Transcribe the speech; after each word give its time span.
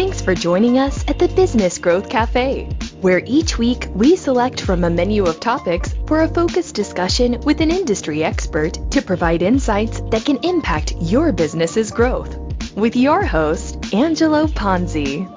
Thanks 0.00 0.22
for 0.22 0.34
joining 0.34 0.78
us 0.78 1.04
at 1.08 1.18
the 1.18 1.28
Business 1.28 1.76
Growth 1.76 2.08
Cafe, 2.08 2.70
where 3.02 3.20
each 3.26 3.58
week 3.58 3.86
we 3.94 4.16
select 4.16 4.62
from 4.62 4.82
a 4.82 4.88
menu 4.88 5.26
of 5.26 5.40
topics 5.40 5.94
for 6.06 6.22
a 6.22 6.28
focused 6.28 6.74
discussion 6.74 7.38
with 7.42 7.60
an 7.60 7.70
industry 7.70 8.24
expert 8.24 8.78
to 8.92 9.02
provide 9.02 9.42
insights 9.42 10.00
that 10.10 10.24
can 10.24 10.38
impact 10.42 10.94
your 11.02 11.32
business's 11.32 11.90
growth. 11.90 12.34
With 12.74 12.96
your 12.96 13.26
host, 13.26 13.92
Angelo 13.92 14.46
Ponzi. 14.46 15.28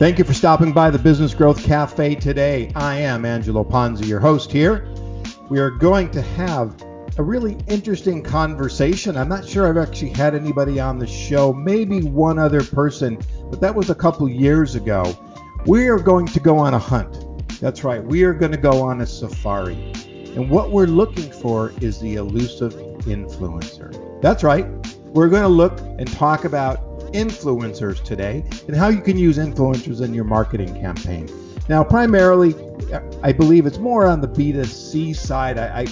Thank 0.00 0.18
you 0.18 0.24
for 0.24 0.34
stopping 0.34 0.72
by 0.72 0.90
the 0.90 0.98
Business 0.98 1.32
Growth 1.32 1.62
Cafe 1.62 2.16
today. 2.16 2.72
I 2.74 2.96
am 2.96 3.24
Angelo 3.24 3.62
Ponzi, 3.62 4.08
your 4.08 4.18
host 4.18 4.50
here. 4.50 4.84
We 5.48 5.60
are 5.60 5.70
going 5.70 6.10
to 6.10 6.22
have 6.22 6.74
a 7.18 7.22
really 7.22 7.56
interesting 7.68 8.22
conversation. 8.22 9.16
I'm 9.16 9.28
not 9.28 9.46
sure 9.46 9.68
I've 9.68 9.76
actually 9.76 10.10
had 10.10 10.34
anybody 10.34 10.80
on 10.80 10.98
the 10.98 11.06
show, 11.06 11.52
maybe 11.52 12.02
one 12.02 12.38
other 12.38 12.64
person, 12.64 13.18
but 13.50 13.60
that 13.60 13.74
was 13.74 13.90
a 13.90 13.94
couple 13.94 14.28
years 14.28 14.74
ago. 14.74 15.16
We 15.66 15.88
are 15.88 15.98
going 15.98 16.26
to 16.26 16.40
go 16.40 16.56
on 16.56 16.74
a 16.74 16.78
hunt. 16.78 17.26
That's 17.60 17.84
right, 17.84 18.02
we 18.02 18.22
are 18.24 18.32
going 18.32 18.52
to 18.52 18.58
go 18.58 18.80
on 18.82 19.00
a 19.02 19.06
safari. 19.06 19.92
And 20.34 20.48
what 20.48 20.70
we're 20.70 20.86
looking 20.86 21.30
for 21.30 21.72
is 21.80 22.00
the 22.00 22.14
elusive 22.14 22.72
influencer. 23.02 24.22
That's 24.22 24.42
right, 24.42 24.66
we're 25.08 25.28
going 25.28 25.42
to 25.42 25.48
look 25.48 25.78
and 25.80 26.10
talk 26.10 26.44
about 26.44 27.12
influencers 27.12 28.02
today 28.02 28.44
and 28.68 28.76
how 28.76 28.88
you 28.88 29.00
can 29.00 29.18
use 29.18 29.36
influencers 29.36 30.00
in 30.00 30.14
your 30.14 30.24
marketing 30.24 30.72
campaign. 30.80 31.28
Now, 31.68 31.84
primarily, 31.84 32.54
I 33.22 33.32
believe 33.32 33.66
it's 33.66 33.78
more 33.78 34.06
on 34.06 34.20
the 34.20 34.28
B2C 34.28 35.14
side. 35.14 35.58
I, 35.58 35.80
I 35.80 35.86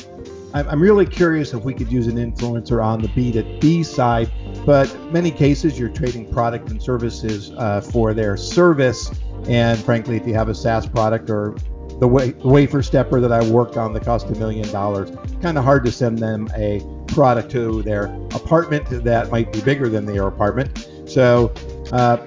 I'm 0.55 0.81
really 0.81 1.07
curious 1.07 1.53
if 1.53 1.63
we 1.63 1.75
could 1.75 1.93
use 1.93 2.07
an 2.07 2.17
influencer 2.17 2.83
on 2.83 3.03
the 3.03 3.09
B2B 3.09 3.85
side, 3.85 4.31
but 4.69 4.95
many 5.11 5.31
cases 5.31 5.79
you're 5.79 5.89
trading 5.89 6.31
product 6.31 6.69
and 6.69 6.83
services 6.83 7.53
uh, 7.57 7.81
for 7.81 8.13
their 8.13 8.37
service. 8.37 9.11
And 9.49 9.83
frankly, 9.83 10.19
if 10.19 10.27
you 10.27 10.35
have 10.35 10.51
a 10.51 10.55
SaaS 10.55 10.87
product 10.87 11.31
or 11.31 11.57
the, 12.01 12.35
the 12.39 12.47
wafer 12.47 12.83
stepper 12.83 13.19
that 13.19 13.33
I 13.33 13.43
worked 13.49 13.79
on 13.79 13.95
that 13.95 14.05
cost 14.05 14.27
a 14.27 14.35
million 14.35 14.71
dollars, 14.71 15.11
kind 15.41 15.57
of 15.57 15.65
hard 15.65 15.87
to 15.87 15.91
send 15.91 16.19
them 16.19 16.51
a 16.55 16.83
product 17.07 17.51
to 17.53 17.81
their 17.83 18.15
apartment 18.35 18.85
that 19.05 19.31
might 19.31 19.51
be 19.55 19.63
bigger 19.63 19.89
than 19.89 20.05
their 20.05 20.27
apartment. 20.27 20.87
So, 21.07 21.51
uh, 21.91 22.27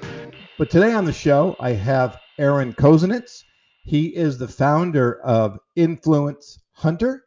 but 0.58 0.68
today 0.68 0.92
on 0.94 1.04
the 1.04 1.12
show, 1.12 1.54
I 1.60 1.70
have 1.74 2.18
Aaron 2.40 2.72
Kozinets. 2.72 3.44
He 3.84 4.06
is 4.16 4.36
the 4.36 4.48
founder 4.48 5.20
of 5.20 5.60
Influence 5.76 6.58
Hunter. 6.72 7.24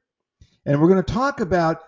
And 0.66 0.82
we're 0.82 0.89
going 0.89 1.02
to 1.02 1.14
talk 1.14 1.39
about 1.39 1.84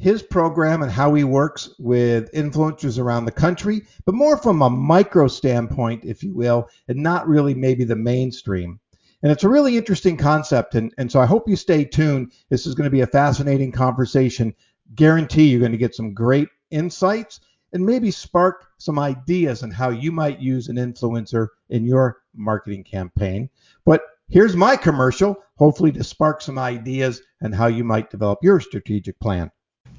his 0.00 0.22
program 0.22 0.82
and 0.82 0.90
how 0.90 1.12
he 1.12 1.24
works 1.24 1.70
with 1.78 2.32
influencers 2.32 2.98
around 2.98 3.26
the 3.26 3.32
country, 3.32 3.82
but 4.06 4.14
more 4.14 4.38
from 4.38 4.62
a 4.62 4.70
micro 4.70 5.28
standpoint, 5.28 6.04
if 6.04 6.22
you 6.22 6.34
will, 6.34 6.68
and 6.88 6.96
not 6.98 7.28
really 7.28 7.54
maybe 7.54 7.84
the 7.84 7.94
mainstream. 7.94 8.80
And 9.22 9.30
it's 9.30 9.44
a 9.44 9.48
really 9.48 9.76
interesting 9.76 10.16
concept. 10.16 10.74
And, 10.74 10.94
and 10.96 11.12
so 11.12 11.20
I 11.20 11.26
hope 11.26 11.46
you 11.46 11.54
stay 11.54 11.84
tuned. 11.84 12.32
This 12.48 12.66
is 12.66 12.74
going 12.74 12.86
to 12.86 12.90
be 12.90 13.02
a 13.02 13.06
fascinating 13.06 13.72
conversation. 13.72 14.54
Guarantee 14.94 15.48
you're 15.48 15.60
going 15.60 15.72
to 15.72 15.78
get 15.78 15.94
some 15.94 16.14
great 16.14 16.48
insights 16.70 17.40
and 17.74 17.84
maybe 17.84 18.10
spark 18.10 18.68
some 18.78 18.98
ideas 18.98 19.62
on 19.62 19.70
how 19.70 19.90
you 19.90 20.10
might 20.10 20.40
use 20.40 20.68
an 20.68 20.76
influencer 20.76 21.48
in 21.68 21.84
your 21.84 22.22
marketing 22.34 22.84
campaign. 22.84 23.50
But 23.84 24.00
Here's 24.30 24.54
my 24.54 24.76
commercial, 24.76 25.42
hopefully 25.56 25.90
to 25.90 26.04
spark 26.04 26.40
some 26.40 26.56
ideas 26.56 27.20
and 27.40 27.52
how 27.52 27.66
you 27.66 27.82
might 27.82 28.10
develop 28.10 28.38
your 28.44 28.60
strategic 28.60 29.18
plan. 29.18 29.50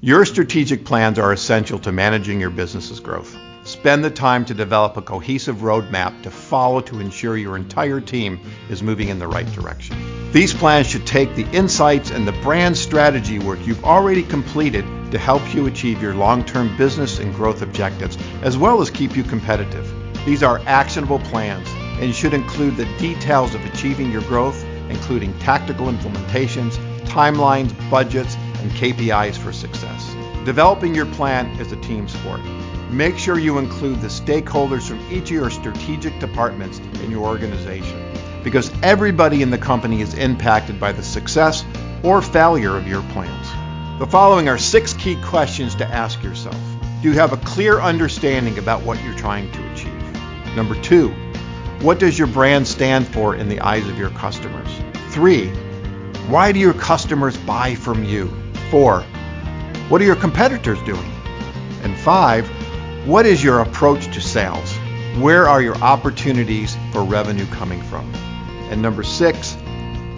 Your 0.04 0.24
strategic 0.24 0.84
plans 0.84 1.16
are 1.20 1.32
essential 1.32 1.78
to 1.78 1.92
managing 1.92 2.40
your 2.40 2.50
business's 2.50 2.98
growth. 2.98 3.36
Spend 3.62 4.02
the 4.02 4.10
time 4.10 4.44
to 4.46 4.52
develop 4.52 4.96
a 4.96 5.00
cohesive 5.00 5.58
roadmap 5.58 6.24
to 6.24 6.30
follow 6.32 6.80
to 6.80 6.98
ensure 6.98 7.36
your 7.36 7.54
entire 7.54 8.00
team 8.00 8.40
is 8.68 8.82
moving 8.82 9.10
in 9.10 9.20
the 9.20 9.28
right 9.28 9.46
direction. 9.52 9.96
These 10.32 10.54
plans 10.54 10.88
should 10.88 11.06
take 11.06 11.36
the 11.36 11.48
insights 11.52 12.10
and 12.10 12.26
the 12.26 12.32
brand 12.42 12.76
strategy 12.76 13.38
work 13.38 13.64
you've 13.64 13.84
already 13.84 14.24
completed 14.24 14.84
to 15.12 15.20
help 15.20 15.54
you 15.54 15.68
achieve 15.68 16.02
your 16.02 16.16
long 16.16 16.44
term 16.44 16.76
business 16.76 17.20
and 17.20 17.32
growth 17.32 17.62
objectives, 17.62 18.18
as 18.42 18.58
well 18.58 18.82
as 18.82 18.90
keep 18.90 19.16
you 19.16 19.22
competitive. 19.22 19.88
These 20.26 20.42
are 20.42 20.58
actionable 20.66 21.20
plans 21.20 21.68
and 22.02 22.12
should 22.12 22.34
include 22.34 22.76
the 22.76 22.92
details 22.98 23.54
of 23.54 23.64
achieving 23.66 24.10
your 24.10 24.22
growth, 24.22 24.64
including 24.90 25.38
tactical 25.38 25.86
implementations, 25.86 26.72
timelines, 27.04 27.72
budgets, 27.88 28.36
and 28.62 28.70
KPIs 28.72 29.36
for 29.36 29.52
success. 29.52 30.14
Developing 30.44 30.94
your 30.94 31.06
plan 31.06 31.46
is 31.60 31.72
a 31.72 31.76
team 31.76 32.08
sport. 32.08 32.40
Make 32.90 33.18
sure 33.18 33.38
you 33.38 33.58
include 33.58 34.00
the 34.00 34.08
stakeholders 34.08 34.88
from 34.88 35.00
each 35.10 35.24
of 35.24 35.30
your 35.30 35.50
strategic 35.50 36.18
departments 36.20 36.78
in 37.02 37.10
your 37.10 37.26
organization 37.26 38.12
because 38.42 38.72
everybody 38.82 39.42
in 39.42 39.50
the 39.50 39.58
company 39.58 40.00
is 40.00 40.14
impacted 40.14 40.80
by 40.80 40.92
the 40.92 41.02
success 41.02 41.64
or 42.02 42.20
failure 42.20 42.76
of 42.76 42.88
your 42.88 43.02
plans. 43.12 43.48
The 43.98 44.06
following 44.06 44.48
are 44.48 44.58
six 44.58 44.92
key 44.94 45.16
questions 45.22 45.74
to 45.76 45.86
ask 45.86 46.22
yourself. 46.22 46.60
Do 47.02 47.08
you 47.08 47.14
have 47.14 47.32
a 47.32 47.36
clear 47.38 47.80
understanding 47.80 48.58
about 48.58 48.82
what 48.82 49.02
you're 49.02 49.14
trying 49.14 49.50
to 49.52 49.72
achieve? 49.72 50.56
Number 50.56 50.74
two, 50.82 51.10
what 51.80 51.98
does 51.98 52.18
your 52.18 52.28
brand 52.28 52.66
stand 52.66 53.06
for 53.06 53.34
in 53.34 53.48
the 53.48 53.60
eyes 53.60 53.88
of 53.88 53.98
your 53.98 54.10
customers? 54.10 54.68
Three, 55.10 55.48
why 56.28 56.52
do 56.52 56.58
your 56.58 56.74
customers 56.74 57.36
buy 57.36 57.74
from 57.74 58.04
you? 58.04 58.41
Four, 58.72 59.02
what 59.90 60.00
are 60.00 60.04
your 60.06 60.16
competitors 60.16 60.82
doing? 60.84 61.12
And 61.82 61.94
five, 61.98 62.48
what 63.06 63.26
is 63.26 63.44
your 63.44 63.60
approach 63.60 64.06
to 64.14 64.20
sales? 64.22 64.72
Where 65.18 65.46
are 65.46 65.60
your 65.60 65.76
opportunities 65.82 66.74
for 66.90 67.04
revenue 67.04 67.44
coming 67.48 67.82
from? 67.82 68.10
And 68.70 68.80
number 68.80 69.02
six, 69.02 69.58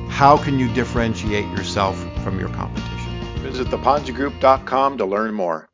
how 0.09 0.37
can 0.37 0.61
you 0.61 0.73
differentiate 0.73 1.47
yourself 1.47 1.99
from 2.23 2.39
your 2.39 2.49
competition? 2.51 3.19
Visit 3.39 3.67
theponzigroup.com 3.67 4.99
to 4.99 5.05
learn 5.05 5.35
more. 5.35 5.69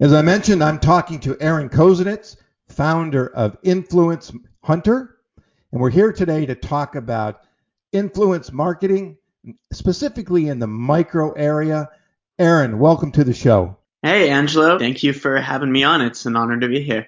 As 0.00 0.12
I 0.12 0.22
mentioned, 0.22 0.64
I'm 0.64 0.80
talking 0.80 1.20
to 1.20 1.36
Aaron 1.38 1.68
Kozinets, 1.68 2.34
founder 2.68 3.28
of 3.28 3.56
Influence 3.62 4.32
Hunter, 4.64 5.18
and 5.70 5.80
we're 5.80 5.90
here 5.90 6.12
today 6.12 6.46
to 6.46 6.56
talk 6.56 6.96
about 6.96 7.42
influence 7.92 8.50
marketing, 8.50 9.18
specifically 9.72 10.48
in 10.48 10.58
the 10.58 10.66
micro 10.66 11.32
area. 11.32 11.90
Aaron, 12.38 12.78
welcome 12.78 13.12
to 13.12 13.24
the 13.24 13.34
show. 13.34 13.78
Hey, 14.02 14.30
Angelo. 14.30 14.78
Thank 14.78 15.02
you 15.02 15.12
for 15.12 15.40
having 15.40 15.70
me 15.70 15.84
on. 15.84 16.00
It's 16.00 16.26
an 16.26 16.36
honor 16.36 16.58
to 16.58 16.68
be 16.68 16.82
here. 16.82 17.06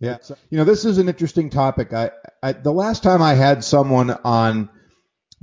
Yeah. 0.00 0.18
So, 0.20 0.36
you 0.50 0.58
know, 0.58 0.64
this 0.64 0.84
is 0.84 0.98
an 0.98 1.08
interesting 1.08 1.50
topic. 1.50 1.92
I, 1.92 2.10
I, 2.42 2.52
the 2.52 2.72
last 2.72 3.02
time 3.02 3.22
I 3.22 3.34
had 3.34 3.62
someone 3.62 4.10
on 4.10 4.68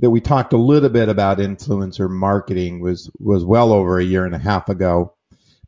that 0.00 0.10
we 0.10 0.20
talked 0.20 0.52
a 0.52 0.58
little 0.58 0.90
bit 0.90 1.08
about 1.08 1.38
influencer 1.38 2.10
marketing 2.10 2.80
was 2.80 3.10
was 3.18 3.44
well 3.44 3.72
over 3.72 3.98
a 3.98 4.04
year 4.04 4.24
and 4.26 4.34
a 4.34 4.38
half 4.38 4.68
ago 4.68 5.14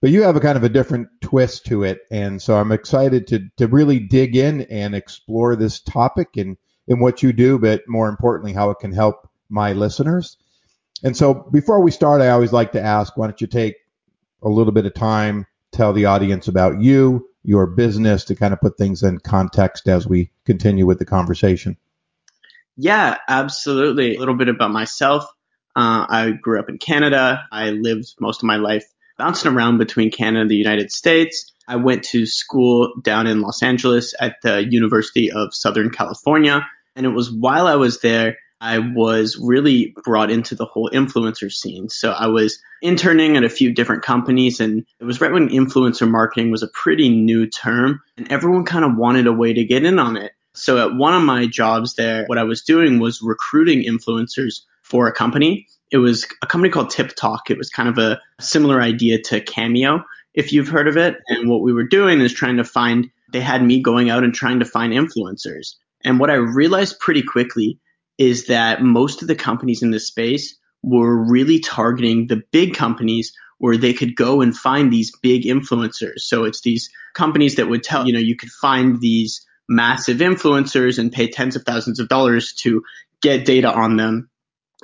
but 0.02 0.10
you 0.10 0.22
have 0.22 0.34
a 0.34 0.40
kind 0.40 0.58
of 0.58 0.64
a 0.64 0.68
different 0.68 1.08
twist 1.20 1.64
to 1.66 1.84
it. 1.84 2.00
And 2.10 2.42
so 2.42 2.56
I'm 2.56 2.72
excited 2.72 3.28
to, 3.28 3.48
to 3.56 3.68
really 3.68 4.00
dig 4.00 4.36
in 4.36 4.62
and 4.62 4.96
explore 4.96 5.54
this 5.54 5.80
topic 5.80 6.36
and, 6.36 6.56
and 6.88 7.00
what 7.00 7.22
you 7.22 7.32
do, 7.32 7.56
but 7.56 7.82
more 7.86 8.08
importantly, 8.08 8.52
how 8.52 8.70
it 8.70 8.80
can 8.80 8.92
help 8.92 9.28
my 9.48 9.72
listeners. 9.74 10.36
And 11.02 11.16
so 11.16 11.34
before 11.34 11.80
we 11.80 11.90
start, 11.90 12.20
I 12.20 12.30
always 12.30 12.52
like 12.52 12.72
to 12.72 12.80
ask, 12.80 13.16
why 13.16 13.26
don't 13.26 13.40
you 13.40 13.46
take 13.46 13.76
a 14.42 14.48
little 14.48 14.72
bit 14.72 14.86
of 14.86 14.94
time, 14.94 15.46
tell 15.72 15.92
the 15.92 16.06
audience 16.06 16.48
about 16.48 16.80
you, 16.80 17.28
your 17.42 17.66
business 17.66 18.24
to 18.24 18.36
kind 18.36 18.52
of 18.52 18.60
put 18.60 18.78
things 18.78 19.02
in 19.02 19.18
context 19.18 19.88
as 19.88 20.06
we 20.06 20.30
continue 20.44 20.86
with 20.86 20.98
the 20.98 21.04
conversation. 21.04 21.76
Yeah, 22.76 23.18
absolutely. 23.28 24.16
A 24.16 24.18
little 24.18 24.36
bit 24.36 24.48
about 24.48 24.70
myself. 24.70 25.24
Uh, 25.74 26.06
I 26.08 26.30
grew 26.30 26.60
up 26.60 26.68
in 26.68 26.78
Canada. 26.78 27.44
I 27.50 27.70
lived 27.70 28.14
most 28.20 28.42
of 28.42 28.46
my 28.46 28.56
life 28.56 28.84
bouncing 29.18 29.52
around 29.52 29.78
between 29.78 30.10
Canada 30.10 30.42
and 30.42 30.50
the 30.50 30.56
United 30.56 30.92
States. 30.92 31.52
I 31.66 31.76
went 31.76 32.04
to 32.04 32.26
school 32.26 32.92
down 33.02 33.26
in 33.26 33.40
Los 33.40 33.62
Angeles 33.62 34.14
at 34.18 34.36
the 34.42 34.66
University 34.68 35.30
of 35.30 35.54
Southern 35.54 35.90
California. 35.90 36.66
And 36.94 37.06
it 37.06 37.10
was 37.10 37.30
while 37.30 37.66
I 37.66 37.76
was 37.76 38.00
there, 38.00 38.36
I 38.62 38.78
was 38.78 39.36
really 39.36 39.94
brought 40.04 40.30
into 40.30 40.54
the 40.54 40.64
whole 40.64 40.88
influencer 40.90 41.52
scene. 41.52 41.88
So 41.88 42.12
I 42.12 42.28
was 42.28 42.62
interning 42.80 43.36
at 43.36 43.44
a 43.44 43.50
few 43.50 43.72
different 43.74 44.02
companies 44.02 44.60
and 44.60 44.86
it 45.00 45.04
was 45.04 45.20
right 45.20 45.32
when 45.32 45.48
influencer 45.48 46.08
marketing 46.08 46.50
was 46.50 46.62
a 46.62 46.68
pretty 46.68 47.08
new 47.08 47.46
term 47.46 48.00
and 48.16 48.30
everyone 48.30 48.64
kind 48.64 48.84
of 48.84 48.96
wanted 48.96 49.26
a 49.26 49.32
way 49.32 49.52
to 49.52 49.64
get 49.64 49.84
in 49.84 49.98
on 49.98 50.16
it. 50.16 50.32
So 50.54 50.78
at 50.78 50.94
one 50.94 51.14
of 51.14 51.22
my 51.22 51.46
jobs 51.46 51.94
there, 51.94 52.24
what 52.26 52.38
I 52.38 52.44
was 52.44 52.62
doing 52.62 53.00
was 53.00 53.20
recruiting 53.20 53.84
influencers 53.84 54.62
for 54.82 55.08
a 55.08 55.12
company 55.12 55.66
it 55.92 55.98
was 55.98 56.26
a 56.40 56.46
company 56.46 56.72
called 56.72 56.90
Tip 56.90 57.14
Talk. 57.14 57.50
It 57.50 57.58
was 57.58 57.68
kind 57.68 57.88
of 57.88 57.98
a 57.98 58.20
similar 58.40 58.80
idea 58.80 59.20
to 59.24 59.42
Cameo, 59.42 60.02
if 60.32 60.52
you've 60.52 60.68
heard 60.68 60.88
of 60.88 60.96
it. 60.96 61.18
And 61.28 61.48
what 61.48 61.60
we 61.60 61.72
were 61.72 61.84
doing 61.84 62.20
is 62.20 62.32
trying 62.32 62.56
to 62.56 62.64
find, 62.64 63.10
they 63.30 63.40
had 63.40 63.62
me 63.62 63.82
going 63.82 64.08
out 64.08 64.24
and 64.24 64.34
trying 64.34 64.60
to 64.60 64.64
find 64.64 64.94
influencers. 64.94 65.74
And 66.02 66.18
what 66.18 66.30
I 66.30 66.34
realized 66.34 66.98
pretty 66.98 67.22
quickly 67.22 67.78
is 68.18 68.46
that 68.46 68.82
most 68.82 69.22
of 69.22 69.28
the 69.28 69.34
companies 69.34 69.82
in 69.82 69.90
this 69.90 70.06
space 70.06 70.58
were 70.82 71.30
really 71.30 71.60
targeting 71.60 72.26
the 72.26 72.42
big 72.50 72.74
companies 72.74 73.32
where 73.58 73.76
they 73.76 73.92
could 73.92 74.16
go 74.16 74.40
and 74.40 74.56
find 74.56 74.92
these 74.92 75.12
big 75.22 75.44
influencers. 75.44 76.20
So 76.20 76.44
it's 76.44 76.62
these 76.62 76.90
companies 77.14 77.56
that 77.56 77.68
would 77.68 77.82
tell, 77.84 78.06
you 78.06 78.12
know, 78.12 78.18
you 78.18 78.36
could 78.36 78.50
find 78.50 79.00
these 79.00 79.46
massive 79.68 80.18
influencers 80.18 80.98
and 80.98 81.12
pay 81.12 81.28
tens 81.28 81.56
of 81.56 81.62
thousands 81.62 82.00
of 82.00 82.08
dollars 82.08 82.54
to 82.54 82.82
get 83.20 83.44
data 83.44 83.72
on 83.72 83.96
them 83.96 84.28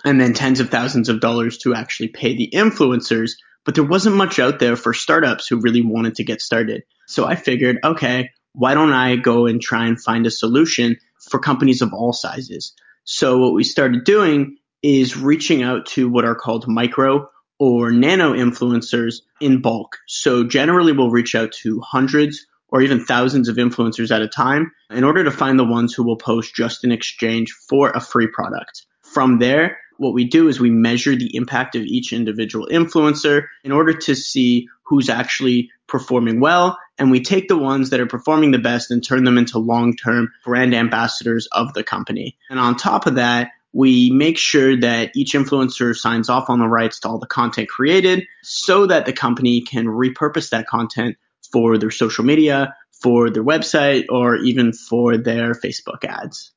and 0.04 0.20
then 0.20 0.32
tens 0.32 0.60
of 0.60 0.70
thousands 0.70 1.08
of 1.08 1.20
dollars 1.20 1.58
to 1.58 1.74
actually 1.74 2.08
pay 2.08 2.36
the 2.36 2.50
influencers. 2.54 3.32
But 3.64 3.74
there 3.74 3.84
wasn't 3.84 4.16
much 4.16 4.38
out 4.38 4.60
there 4.60 4.76
for 4.76 4.94
startups 4.94 5.48
who 5.48 5.60
really 5.60 5.82
wanted 5.82 6.14
to 6.16 6.24
get 6.24 6.40
started. 6.40 6.84
So 7.06 7.26
I 7.26 7.34
figured, 7.34 7.78
okay, 7.82 8.30
why 8.52 8.74
don't 8.74 8.92
I 8.92 9.16
go 9.16 9.46
and 9.46 9.60
try 9.60 9.86
and 9.86 10.00
find 10.00 10.26
a 10.26 10.30
solution 10.30 10.96
for 11.30 11.40
companies 11.40 11.82
of 11.82 11.92
all 11.92 12.12
sizes? 12.12 12.74
So 13.10 13.38
what 13.38 13.54
we 13.54 13.64
started 13.64 14.04
doing 14.04 14.58
is 14.82 15.16
reaching 15.16 15.62
out 15.62 15.86
to 15.86 16.10
what 16.10 16.26
are 16.26 16.34
called 16.34 16.68
micro 16.68 17.30
or 17.58 17.90
nano 17.90 18.34
influencers 18.34 19.22
in 19.40 19.62
bulk. 19.62 19.96
So 20.06 20.44
generally 20.44 20.92
we'll 20.92 21.10
reach 21.10 21.34
out 21.34 21.52
to 21.62 21.80
hundreds 21.80 22.44
or 22.68 22.82
even 22.82 23.02
thousands 23.02 23.48
of 23.48 23.56
influencers 23.56 24.14
at 24.14 24.20
a 24.20 24.28
time 24.28 24.72
in 24.90 25.04
order 25.04 25.24
to 25.24 25.30
find 25.30 25.58
the 25.58 25.64
ones 25.64 25.94
who 25.94 26.02
will 26.02 26.18
post 26.18 26.54
just 26.54 26.84
in 26.84 26.92
exchange 26.92 27.50
for 27.66 27.88
a 27.92 28.00
free 28.00 28.26
product. 28.26 28.84
From 29.00 29.38
there, 29.38 29.78
what 29.96 30.12
we 30.12 30.26
do 30.26 30.48
is 30.48 30.60
we 30.60 30.70
measure 30.70 31.16
the 31.16 31.34
impact 31.34 31.76
of 31.76 31.84
each 31.84 32.12
individual 32.12 32.68
influencer 32.70 33.44
in 33.64 33.72
order 33.72 33.94
to 33.94 34.14
see 34.14 34.68
who's 34.82 35.08
actually 35.08 35.70
performing 35.86 36.40
well. 36.40 36.78
And 36.98 37.10
we 37.10 37.20
take 37.20 37.48
the 37.48 37.56
ones 37.56 37.90
that 37.90 38.00
are 38.00 38.06
performing 38.06 38.50
the 38.50 38.58
best 38.58 38.90
and 38.90 39.04
turn 39.04 39.24
them 39.24 39.38
into 39.38 39.58
long 39.58 39.96
term 39.96 40.32
brand 40.44 40.74
ambassadors 40.74 41.48
of 41.52 41.72
the 41.74 41.84
company. 41.84 42.36
And 42.50 42.58
on 42.58 42.76
top 42.76 43.06
of 43.06 43.16
that, 43.16 43.50
we 43.72 44.10
make 44.10 44.38
sure 44.38 44.80
that 44.80 45.12
each 45.14 45.34
influencer 45.34 45.94
signs 45.94 46.28
off 46.28 46.50
on 46.50 46.58
the 46.58 46.66
rights 46.66 47.00
to 47.00 47.08
all 47.08 47.18
the 47.18 47.26
content 47.26 47.68
created 47.68 48.24
so 48.42 48.86
that 48.86 49.06
the 49.06 49.12
company 49.12 49.60
can 49.60 49.86
repurpose 49.86 50.50
that 50.50 50.66
content 50.66 51.16
for 51.52 51.78
their 51.78 51.90
social 51.90 52.24
media, 52.24 52.74
for 53.02 53.30
their 53.30 53.44
website, 53.44 54.06
or 54.08 54.36
even 54.36 54.72
for 54.72 55.16
their 55.16 55.52
Facebook 55.52 56.04
ads. 56.04 56.52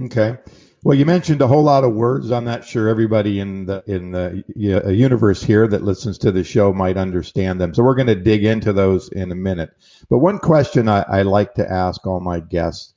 Okay. 0.00 0.36
Well, 0.84 0.98
you 0.98 1.06
mentioned 1.06 1.40
a 1.40 1.46
whole 1.46 1.62
lot 1.62 1.82
of 1.82 1.94
words. 1.94 2.30
I'm 2.30 2.44
not 2.44 2.66
sure 2.66 2.90
everybody 2.90 3.40
in 3.40 3.64
the 3.64 3.82
in 3.86 4.10
the 4.10 4.44
universe 4.54 5.42
here 5.42 5.66
that 5.66 5.82
listens 5.82 6.18
to 6.18 6.30
the 6.30 6.44
show 6.44 6.74
might 6.74 6.98
understand 6.98 7.58
them. 7.58 7.72
So 7.72 7.82
we're 7.82 7.94
going 7.94 8.08
to 8.08 8.14
dig 8.14 8.44
into 8.44 8.74
those 8.74 9.08
in 9.08 9.32
a 9.32 9.34
minute. 9.34 9.70
But 10.10 10.18
one 10.18 10.38
question 10.38 10.86
I, 10.86 11.00
I 11.00 11.22
like 11.22 11.54
to 11.54 11.68
ask 11.68 12.06
all 12.06 12.20
my 12.20 12.40
guests 12.40 12.92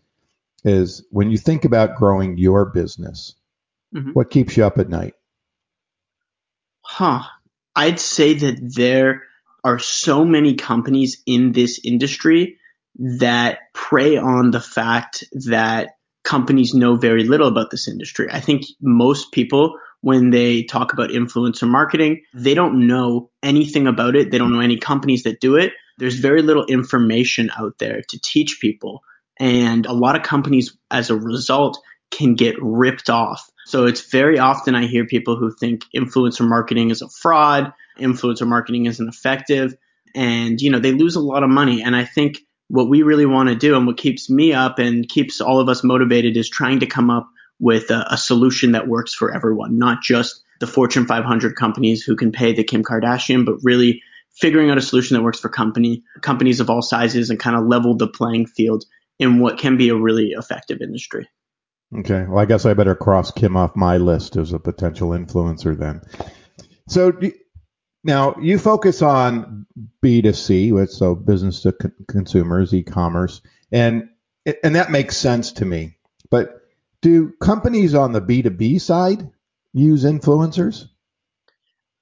is 0.66 1.06
when 1.12 1.32
you 1.32 1.38
think 1.38 1.64
about 1.64 1.96
growing 1.96 2.38
your 2.38 2.66
business, 2.66 3.36
mm-hmm. 3.96 4.12
what 4.12 4.32
keeps 4.32 4.58
you 4.58 4.66
up 4.66 4.78
at 4.80 4.90
night? 4.90 5.14
Huh. 6.82 7.24
I'd 7.74 8.02
say 8.02 8.34
that 8.34 8.74
there 8.76 9.24
are 9.64 9.80
so 9.80 10.26
many 10.26 10.56
companies 10.56 11.22
in 11.26 11.54
this 11.54 11.80
industry 11.86 12.58
that 12.96 13.60
prey 13.74 14.18
on 14.18 14.52
the 14.52 14.60
fact 14.60 15.24
that 15.32 15.97
companies 16.28 16.74
know 16.74 16.98
very 16.98 17.24
little 17.24 17.48
about 17.48 17.72
this 17.72 17.88
industry. 17.88 18.28
I 18.30 18.42
think 18.42 18.64
most 18.82 19.32
people, 19.32 19.80
when 20.02 20.30
they 20.30 20.64
talk 20.64 20.92
about 20.92 21.10
influencer 21.10 21.68
marketing, 21.68 22.24
they 22.34 22.54
don't 22.54 22.86
know 22.86 23.30
anything 23.42 23.88
about 23.88 24.18
it. 24.18 24.30
They 24.30 24.38
don't 24.38 24.52
know 24.52 24.60
any 24.60 24.78
companies 24.78 25.24
that 25.24 25.40
do 25.40 25.56
it. 25.56 25.72
There's 25.98 26.20
very 26.20 26.42
little 26.42 26.66
information 26.66 27.50
out 27.58 27.78
there 27.80 28.02
to 28.10 28.20
teach 28.20 28.60
people. 28.60 29.04
And 29.40 29.86
a 29.86 29.94
lot 29.94 30.18
of 30.18 30.24
companies, 30.24 30.76
as 30.92 31.10
a 31.10 31.16
result, 31.16 31.80
can 32.12 32.36
get 32.36 32.56
ripped 32.62 33.10
off. 33.10 33.50
So 33.66 33.86
it's 33.86 34.12
very 34.12 34.38
often 34.38 34.76
I 34.76 34.86
hear 34.86 35.06
people 35.06 35.38
who 35.38 35.52
think 35.52 35.86
influencer 35.96 36.48
marketing 36.48 36.90
is 36.92 37.02
a 37.02 37.10
fraud, 37.10 37.72
influencer 37.98 38.48
marketing 38.48 38.86
isn't 38.86 39.08
effective, 39.08 39.76
and 40.14 40.60
you 40.60 40.72
know, 40.72 40.80
they 40.80 40.92
lose 40.92 41.16
a 41.16 41.22
lot 41.22 41.44
of 41.44 41.50
money. 41.50 41.84
And 41.84 41.96
I 41.96 42.04
think 42.04 42.40
what 42.68 42.90
we 42.90 43.02
really 43.04 43.26
want 43.26 43.50
to 43.50 43.56
do 43.56 43.76
and 43.76 43.88
what 43.88 43.98
keeps 43.98 44.30
me 44.30 44.54
up 44.54 44.80
and 44.80 45.08
keeps 45.08 45.42
all 45.42 45.60
of 45.60 45.70
us 45.70 45.84
motivated 45.84 46.36
is 46.36 46.50
trying 46.50 46.82
to 46.82 46.86
come 46.86 47.10
up 47.10 47.30
with 47.60 47.90
a, 47.92 48.06
a 48.12 48.18
solution 48.18 48.74
that 48.74 48.88
works 48.88 49.14
for 49.14 49.34
everyone, 49.34 49.78
not 49.78 50.02
just 50.02 50.44
the 50.60 50.68
Fortune 50.68 51.06
500 51.06 51.56
companies 51.56 52.04
who 52.04 52.16
can 52.16 52.32
pay 52.32 52.54
the 52.54 52.64
Kim 52.64 52.84
Kardashian, 52.84 53.46
but 53.46 53.58
really 53.64 54.02
figuring 54.36 54.70
out 54.70 54.78
a 54.78 54.82
solution 54.82 55.16
that 55.16 55.24
works 55.24 55.40
for 55.40 55.50
company 55.50 56.04
companies 56.22 56.60
of 56.60 56.70
all 56.70 56.82
sizes 56.82 57.30
and 57.30 57.40
kind 57.40 57.56
of 57.56 57.66
level 57.66 57.96
the 57.96 58.08
playing 58.08 58.46
field 58.46 58.86
in 59.20 59.40
what 59.40 59.58
can 59.58 59.78
be 59.78 59.90
a 59.90 59.96
really 59.96 60.32
effective 60.38 60.82
industry. 60.82 61.28
Okay. 62.00 62.26
Well, 62.28 62.40
I 62.40 62.46
guess 62.46 62.66
I 62.66 62.74
better 62.74 62.96
cross 62.96 63.32
Kim 63.32 63.56
off 63.56 63.76
my 63.76 63.98
list 63.98 64.36
as 64.36 64.52
a 64.52 64.60
potential 64.60 65.10
influencer 65.10 65.78
then. 65.78 66.02
So 66.90 67.12
now 68.08 68.38
you 68.42 68.58
focus 68.58 69.02
on 69.02 69.68
B2C, 70.04 70.72
which 70.72 70.90
so 70.92 71.14
business 71.14 71.62
to 71.64 71.76
consumers, 72.08 72.74
e-commerce, 72.74 73.42
and 73.72 74.10
and 74.64 74.76
that 74.76 74.90
makes 74.90 75.18
sense 75.18 75.52
to 75.54 75.66
me. 75.66 75.98
But 76.32 76.62
do 77.02 77.34
companies 77.42 77.94
on 77.94 78.14
the 78.14 78.22
B2B 78.22 78.80
side 78.80 79.30
use 79.74 80.06
influencers? 80.06 80.86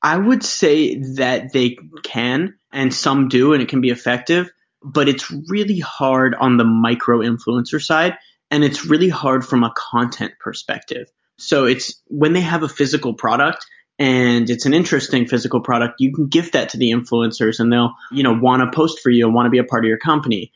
I 0.02 0.16
would 0.16 0.44
say 0.44 1.00
that 1.16 1.52
they 1.52 1.78
can, 2.04 2.54
and 2.72 2.94
some 2.94 3.28
do, 3.28 3.54
and 3.54 3.64
it 3.64 3.70
can 3.70 3.82
be 3.82 3.90
effective, 3.90 4.52
but 4.84 5.10
it's 5.10 5.32
really 5.50 5.80
hard 5.80 6.36
on 6.36 6.58
the 6.58 6.64
micro 6.64 7.20
influencer 7.22 7.84
side, 7.84 8.16
and 8.52 8.64
it's 8.64 8.86
really 8.86 9.10
hard 9.10 9.44
from 9.44 9.64
a 9.64 9.74
content 9.76 10.34
perspective. 10.40 11.08
So 11.40 11.66
it's 11.66 12.00
when 12.06 12.34
they 12.34 12.42
have 12.42 12.62
a 12.62 12.70
physical 12.70 13.16
product 13.16 13.66
and 13.98 14.50
it's 14.50 14.66
an 14.66 14.74
interesting 14.74 15.28
physical 15.28 15.62
product, 15.62 16.02
you 16.02 16.14
can 16.14 16.28
gift 16.28 16.54
that 16.54 16.70
to 16.70 16.78
the 16.78 16.92
influencers 16.92 17.60
and 17.60 17.72
they'll, 17.72 17.94
you 18.12 18.24
know, 18.24 18.34
want 18.34 18.62
to 18.62 18.76
post 18.76 19.00
for 19.02 19.10
you 19.10 19.26
and 19.26 19.34
want 19.34 19.46
to 19.46 19.52
be 19.52 19.60
a 19.60 19.64
part 19.64 19.86
of 19.86 19.88
your 19.88 19.98
company. 19.98 20.52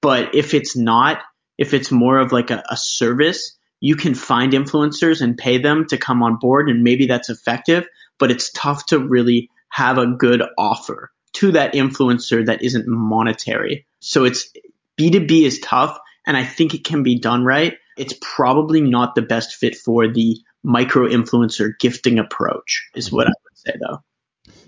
But 0.00 0.34
if 0.34 0.54
it's 0.54 0.76
not, 0.76 1.18
if 1.58 1.74
it's 1.74 1.90
more 1.90 2.18
of 2.18 2.30
like 2.30 2.50
a, 2.50 2.62
a 2.68 2.76
service, 2.76 3.56
you 3.80 3.96
can 3.96 4.14
find 4.14 4.52
influencers 4.52 5.20
and 5.20 5.36
pay 5.36 5.58
them 5.58 5.86
to 5.88 5.98
come 5.98 6.22
on 6.22 6.36
board 6.36 6.70
and 6.70 6.82
maybe 6.82 7.06
that's 7.06 7.30
effective, 7.30 7.86
but 8.18 8.30
it's 8.30 8.52
tough 8.52 8.86
to 8.86 8.98
really 8.98 9.50
have 9.68 9.98
a 9.98 10.06
good 10.06 10.42
offer 10.56 11.10
to 11.34 11.52
that 11.52 11.74
influencer 11.74 12.46
that 12.46 12.62
isn't 12.62 12.86
monetary. 12.86 13.86
So 13.98 14.24
it's 14.24 14.52
B2B 14.98 15.42
is 15.42 15.58
tough 15.58 15.98
and 16.26 16.36
I 16.36 16.44
think 16.44 16.74
it 16.74 16.84
can 16.84 17.02
be 17.02 17.18
done 17.18 17.44
right. 17.44 17.76
It's 17.96 18.14
probably 18.20 18.80
not 18.80 19.14
the 19.14 19.22
best 19.22 19.56
fit 19.56 19.76
for 19.76 20.06
the 20.06 20.38
micro 20.64 21.06
influencer 21.06 21.78
gifting 21.78 22.18
approach 22.18 22.88
is 22.96 23.12
what 23.12 23.26
I 23.28 23.30
would 23.44 23.56
say 23.56 23.72
though. 23.80 23.98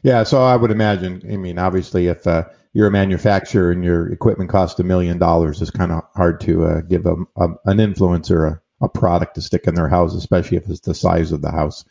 Yeah, 0.02 0.22
so 0.22 0.40
I 0.40 0.54
would 0.54 0.70
imagine. 0.70 1.22
I 1.30 1.36
mean, 1.36 1.58
obviously, 1.58 2.06
if 2.06 2.26
uh, 2.26 2.44
you're 2.72 2.86
a 2.86 2.92
manufacturer 2.92 3.72
and 3.72 3.82
your 3.82 4.12
equipment 4.12 4.50
costs 4.50 4.78
a 4.78 4.84
million 4.84 5.18
dollars, 5.18 5.60
it's 5.60 5.70
kind 5.70 5.90
of 5.90 6.02
hard 6.14 6.40
to 6.42 6.64
uh, 6.64 6.80
give 6.82 7.06
a, 7.06 7.14
a, 7.36 7.48
an 7.64 7.78
influencer 7.78 8.52
a, 8.52 8.84
a 8.84 8.88
product 8.88 9.34
to 9.34 9.42
stick 9.42 9.66
in 9.66 9.74
their 9.74 9.88
house, 9.88 10.14
especially 10.14 10.58
if 10.58 10.68
it's 10.68 10.80
the 10.80 10.94
size 10.94 11.32
of 11.32 11.42
the 11.42 11.50
house. 11.50 11.84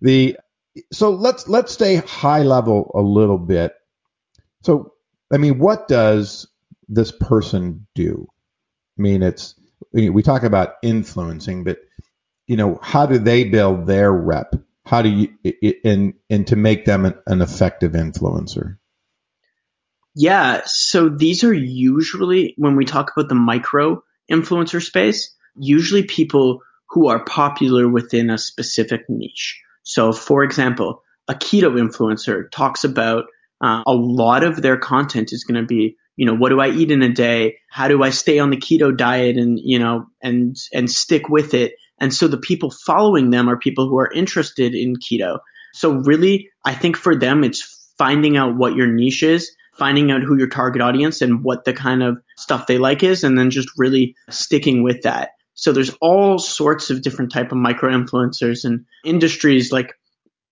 The 0.00 0.36
so 0.92 1.10
let's 1.10 1.48
let's 1.48 1.72
stay 1.72 1.96
high 1.96 2.42
level 2.42 2.90
a 2.94 3.00
little 3.00 3.38
bit. 3.38 3.74
So, 4.62 4.94
I 5.32 5.36
mean, 5.36 5.58
what 5.58 5.88
does 5.88 6.48
this 6.88 7.12
person 7.12 7.86
do? 7.94 8.26
I 8.98 9.02
mean, 9.02 9.22
it's 9.22 9.54
we 9.92 10.22
talk 10.22 10.42
about 10.42 10.74
influencing, 10.82 11.64
but 11.64 11.78
you 12.48 12.56
know, 12.56 12.80
how 12.82 13.06
do 13.06 13.18
they 13.18 13.44
build 13.44 13.86
their 13.86 14.12
rep? 14.12 14.56
How 14.84 15.02
do 15.02 15.10
you 15.10 15.28
and 15.84 16.14
and 16.28 16.46
to 16.48 16.56
make 16.56 16.86
them 16.86 17.04
an, 17.04 17.14
an 17.26 17.42
effective 17.42 17.92
influencer? 17.92 18.78
Yeah, 20.16 20.62
so 20.64 21.08
these 21.08 21.44
are 21.44 21.54
usually 21.54 22.54
when 22.56 22.74
we 22.74 22.84
talk 22.84 23.12
about 23.14 23.28
the 23.28 23.36
micro 23.36 24.02
influencer 24.30 24.82
space, 24.82 25.32
usually 25.56 26.02
people 26.02 26.62
who 26.88 27.08
are 27.08 27.24
popular 27.24 27.86
within 27.86 28.30
a 28.30 28.38
specific 28.38 29.02
niche. 29.08 29.60
So, 29.82 30.12
for 30.12 30.42
example, 30.42 31.02
a 31.28 31.34
keto 31.34 31.74
influencer 31.74 32.50
talks 32.50 32.82
about 32.82 33.26
uh, 33.60 33.82
a 33.86 33.92
lot 33.92 34.42
of 34.42 34.62
their 34.62 34.78
content 34.78 35.32
is 35.32 35.44
going 35.44 35.60
to 35.60 35.66
be, 35.66 35.96
you 36.16 36.24
know, 36.24 36.34
what 36.34 36.48
do 36.48 36.60
I 36.60 36.70
eat 36.70 36.90
in 36.90 37.02
a 37.02 37.12
day? 37.12 37.58
How 37.70 37.88
do 37.88 38.02
I 38.02 38.10
stay 38.10 38.38
on 38.38 38.50
the 38.50 38.56
keto 38.56 38.96
diet 38.96 39.36
and, 39.36 39.58
you 39.62 39.78
know, 39.78 40.06
and, 40.22 40.56
and 40.72 40.90
stick 40.90 41.28
with 41.28 41.54
it? 41.54 41.74
And 42.00 42.12
so 42.12 42.28
the 42.28 42.38
people 42.38 42.70
following 42.70 43.30
them 43.30 43.48
are 43.48 43.58
people 43.58 43.88
who 43.88 43.98
are 43.98 44.10
interested 44.12 44.74
in 44.74 44.96
keto. 44.96 45.38
So 45.74 45.92
really, 45.92 46.50
I 46.64 46.74
think 46.74 46.96
for 46.96 47.16
them, 47.16 47.44
it's 47.44 47.92
finding 47.98 48.36
out 48.36 48.56
what 48.56 48.74
your 48.74 48.86
niche 48.86 49.22
is, 49.22 49.50
finding 49.76 50.10
out 50.10 50.22
who 50.22 50.38
your 50.38 50.48
target 50.48 50.82
audience 50.82 51.20
and 51.20 51.42
what 51.42 51.64
the 51.64 51.72
kind 51.72 52.02
of 52.02 52.18
stuff 52.36 52.66
they 52.66 52.78
like 52.78 53.02
is, 53.02 53.24
and 53.24 53.38
then 53.38 53.50
just 53.50 53.68
really 53.76 54.14
sticking 54.30 54.82
with 54.82 55.02
that. 55.02 55.30
So 55.54 55.72
there's 55.72 55.94
all 56.00 56.38
sorts 56.38 56.90
of 56.90 57.02
different 57.02 57.32
type 57.32 57.50
of 57.50 57.58
micro 57.58 57.90
influencers 57.90 58.64
and 58.64 58.86
industries 59.04 59.72
like 59.72 59.92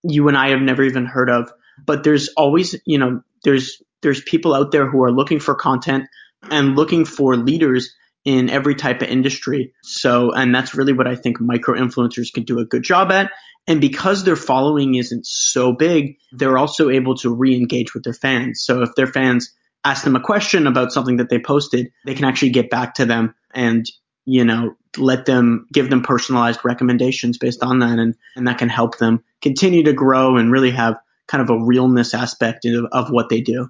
you 0.03 0.29
and 0.29 0.37
I 0.37 0.51
have 0.51 0.61
never 0.61 0.83
even 0.83 1.07
heard 1.07 1.31
of. 1.31 1.53
But 1.85 2.03
there's 2.03 2.29
always, 2.37 2.75
you 2.85 2.99
know, 2.99 3.23
there's 3.45 3.83
there's 4.03 4.23
people 4.23 4.55
out 4.55 4.73
there 4.73 4.89
who 4.89 5.03
are 5.05 5.13
looking 5.13 5.41
for 5.41 5.55
content 5.55 6.05
and 6.43 6.77
looking 6.77 7.05
for 7.05 7.37
leaders 7.37 7.95
in 8.27 8.51
every 8.51 8.75
type 8.75 9.03
of 9.03 9.09
industry. 9.09 9.73
So, 9.85 10.33
and 10.33 10.53
that's 10.53 10.75
really 10.75 10.93
what 10.93 11.07
I 11.07 11.15
think 11.15 11.41
micro 11.41 11.79
influencers 11.79 12.33
can 12.35 12.43
do 12.43 12.59
a 12.59 12.67
good 12.67 12.83
job 12.83 13.13
at. 13.13 13.31
And 13.69 13.81
because 13.81 14.25
their 14.25 14.37
following 14.37 14.97
isn't 14.97 15.25
so 15.25 15.73
big, 15.73 16.19
they're 16.33 16.59
also 16.59 16.91
able 16.91 17.17
to 17.19 17.33
re-engage 17.33 17.95
with 17.95 18.03
their 18.03 18.13
fans. 18.13 18.63
So 18.65 18.83
if 18.83 18.95
their 18.97 19.07
fans 19.07 19.55
ask 19.85 20.03
them 20.03 20.17
a 20.17 20.21
question 20.21 20.67
about 20.67 20.93
something 20.93 21.19
that 21.19 21.31
they 21.31 21.39
posted, 21.39 21.93
they 22.05 22.15
can 22.15 22.25
actually 22.25 22.51
get 22.51 22.69
back 22.69 22.95
to 22.95 23.07
them 23.07 23.35
and 23.55 23.87
you 24.25 24.45
know 24.45 24.75
let 24.99 25.25
them 25.25 25.69
give 25.73 25.89
them 25.89 26.03
personalized 26.03 26.61
recommendations 26.65 27.39
based 27.39 27.63
on 27.63 27.79
that 27.79 28.01
and 28.01 28.17
and 28.35 28.49
that 28.49 28.59
can 28.59 28.69
help 28.69 28.99
them 28.99 29.23
continue 29.41 29.85
to 29.85 29.93
grow 29.93 30.37
and 30.37 30.51
really 30.51 30.73
have 30.73 30.97
kind 31.29 31.43
of 31.43 31.51
a 31.51 31.65
realness 31.65 32.13
aspect 32.13 32.65
of, 32.65 32.87
of 32.91 33.11
what 33.11 33.29
they 33.29 33.41
do 33.41 33.69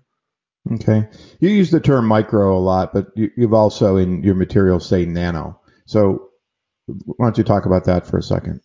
okay 0.73 1.09
you 1.41 1.49
use 1.49 1.71
the 1.71 1.81
term 1.81 2.07
micro 2.07 2.57
a 2.57 2.61
lot 2.61 2.93
but 2.93 3.09
you, 3.15 3.31
you've 3.37 3.55
also 3.55 3.97
in 3.97 4.23
your 4.23 4.35
materials 4.35 4.89
say 4.89 5.05
nano 5.05 5.61
so 5.87 6.29
why 6.87 7.27
don't 7.27 7.39
you 7.39 7.45
talk 7.45 7.67
about 7.67 7.85
that 7.85 8.07
for 8.07 8.19
a 8.19 8.23
second 8.23 8.61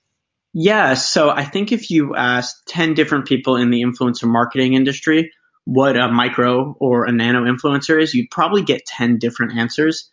yeah 0.54 0.94
so 0.94 1.30
i 1.30 1.44
think 1.44 1.72
if 1.72 1.92
you 1.92 2.16
ask 2.16 2.56
10 2.68 2.94
different 2.94 3.26
people 3.26 3.56
in 3.56 3.70
the 3.70 3.84
influencer 3.84 4.28
marketing 4.28 4.74
industry 4.74 5.32
what 5.66 5.96
a 5.96 6.08
micro 6.08 6.76
or 6.80 7.06
a 7.06 7.12
nano 7.12 7.44
influencer 7.44 8.02
is 8.02 8.14
you'd 8.14 8.32
probably 8.32 8.64
get 8.64 8.86
10 8.86 9.18
different 9.20 9.58
answers 9.58 10.10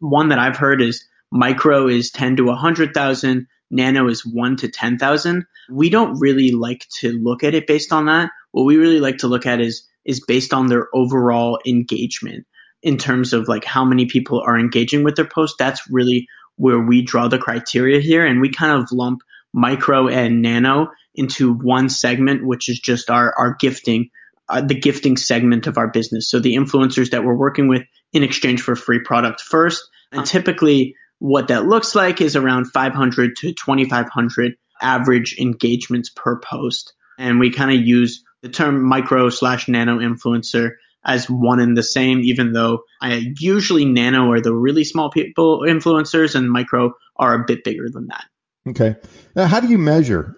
one 0.00 0.28
that 0.28 0.38
i've 0.38 0.56
heard 0.56 0.80
is 0.80 1.04
Micro 1.32 1.88
is 1.88 2.10
10 2.10 2.36
to 2.36 2.44
100,000. 2.44 3.46
Nano 3.70 4.08
is 4.08 4.24
1 4.24 4.56
to 4.58 4.68
10,000. 4.68 5.46
We 5.70 5.88
don't 5.88 6.20
really 6.20 6.50
like 6.50 6.86
to 7.00 7.10
look 7.10 7.42
at 7.42 7.54
it 7.54 7.66
based 7.66 7.90
on 7.90 8.04
that. 8.04 8.30
What 8.50 8.64
we 8.64 8.76
really 8.76 9.00
like 9.00 9.18
to 9.18 9.28
look 9.28 9.46
at 9.46 9.58
is 9.58 9.88
is 10.04 10.24
based 10.24 10.52
on 10.52 10.66
their 10.66 10.88
overall 10.94 11.58
engagement 11.66 12.46
in 12.82 12.98
terms 12.98 13.32
of 13.32 13.48
like 13.48 13.64
how 13.64 13.84
many 13.84 14.06
people 14.06 14.40
are 14.40 14.58
engaging 14.58 15.04
with 15.04 15.16
their 15.16 15.28
post. 15.28 15.56
That's 15.58 15.82
really 15.90 16.26
where 16.56 16.80
we 16.80 17.02
draw 17.02 17.28
the 17.28 17.38
criteria 17.38 18.00
here 18.00 18.26
and 18.26 18.40
we 18.40 18.50
kind 18.50 18.80
of 18.80 18.88
lump 18.92 19.20
micro 19.54 20.08
and 20.08 20.42
nano 20.42 20.88
into 21.14 21.52
one 21.52 21.90
segment 21.90 22.46
which 22.46 22.70
is 22.70 22.80
just 22.80 23.10
our 23.10 23.34
our 23.36 23.54
gifting 23.60 24.08
uh, 24.48 24.62
the 24.62 24.78
gifting 24.78 25.16
segment 25.16 25.66
of 25.66 25.78
our 25.78 25.88
business. 25.88 26.30
So 26.30 26.40
the 26.40 26.56
influencers 26.56 27.10
that 27.10 27.24
we're 27.24 27.36
working 27.36 27.68
with 27.68 27.82
in 28.12 28.22
exchange 28.22 28.62
for 28.62 28.74
free 28.74 29.00
product 29.00 29.40
first 29.40 29.82
and 30.10 30.26
typically 30.26 30.94
what 31.18 31.48
that 31.48 31.66
looks 31.66 31.94
like 31.94 32.20
is 32.20 32.34
around 32.34 32.66
500 32.72 33.36
to 33.36 33.52
2,500 33.52 34.54
average 34.80 35.36
engagements 35.38 36.10
per 36.10 36.40
post. 36.40 36.94
And 37.18 37.38
we 37.38 37.50
kind 37.50 37.70
of 37.70 37.86
use 37.86 38.24
the 38.42 38.48
term 38.48 38.82
micro 38.82 39.30
slash 39.30 39.68
nano 39.68 39.98
influencer 39.98 40.72
as 41.04 41.28
one 41.28 41.58
and 41.58 41.76
the 41.76 41.82
same, 41.82 42.20
even 42.20 42.52
though 42.52 42.84
I 43.00 43.32
usually 43.38 43.84
nano 43.84 44.30
are 44.30 44.40
the 44.40 44.54
really 44.54 44.84
small 44.84 45.10
people 45.10 45.60
influencers 45.60 46.34
and 46.34 46.50
micro 46.50 46.94
are 47.16 47.34
a 47.34 47.44
bit 47.44 47.64
bigger 47.64 47.88
than 47.90 48.08
that. 48.08 48.24
Okay. 48.68 48.96
Now, 49.34 49.46
how 49.46 49.60
do 49.60 49.68
you 49.68 49.78
measure? 49.78 50.36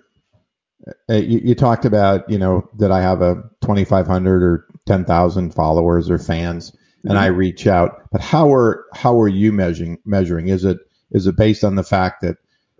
Uh, 1.08 1.14
you, 1.14 1.40
you, 1.42 1.54
talked 1.54 1.84
about, 1.86 2.28
you 2.28 2.38
know, 2.38 2.68
that 2.78 2.92
I 2.92 3.00
have 3.00 3.22
a 3.22 3.36
2,500 3.62 4.42
or 4.42 4.66
10,000 4.86 5.54
followers 5.54 6.10
or 6.10 6.18
fans 6.18 6.76
and 7.04 7.18
I 7.18 7.28
mm-hmm. 7.28 7.38
reach 7.38 7.66
out. 7.66 8.02
But 8.10 8.20
how 8.20 8.52
are 8.52 8.86
how 8.92 9.20
are 9.20 9.28
you 9.28 9.52
measuring 9.52 9.98
measuring? 10.04 10.48
Is 10.48 10.64
it 10.64 10.78
is 11.10 11.26
it 11.26 11.36
based 11.36 11.64
on 11.64 11.74
the 11.74 11.84
fact 11.84 12.22
that 12.22 12.38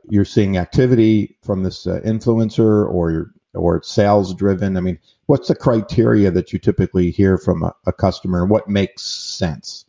you're 0.08 0.24
seeing 0.24 0.56
activity 0.56 1.36
from 1.42 1.62
this 1.62 1.86
uh, 1.86 2.00
influencer 2.04 2.86
or 2.90 3.10
you're, 3.10 3.30
or 3.54 3.76
it's 3.76 3.90
sales 3.90 4.34
driven? 4.34 4.76
I 4.76 4.80
mean, 4.80 4.98
what's 5.26 5.48
the 5.48 5.54
criteria 5.54 6.30
that 6.30 6.52
you 6.52 6.58
typically 6.58 7.10
hear 7.10 7.38
from 7.38 7.62
a, 7.62 7.74
a 7.86 7.92
customer 7.92 8.42
and 8.42 8.50
what 8.50 8.68
makes 8.68 9.02
sense? 9.02 9.84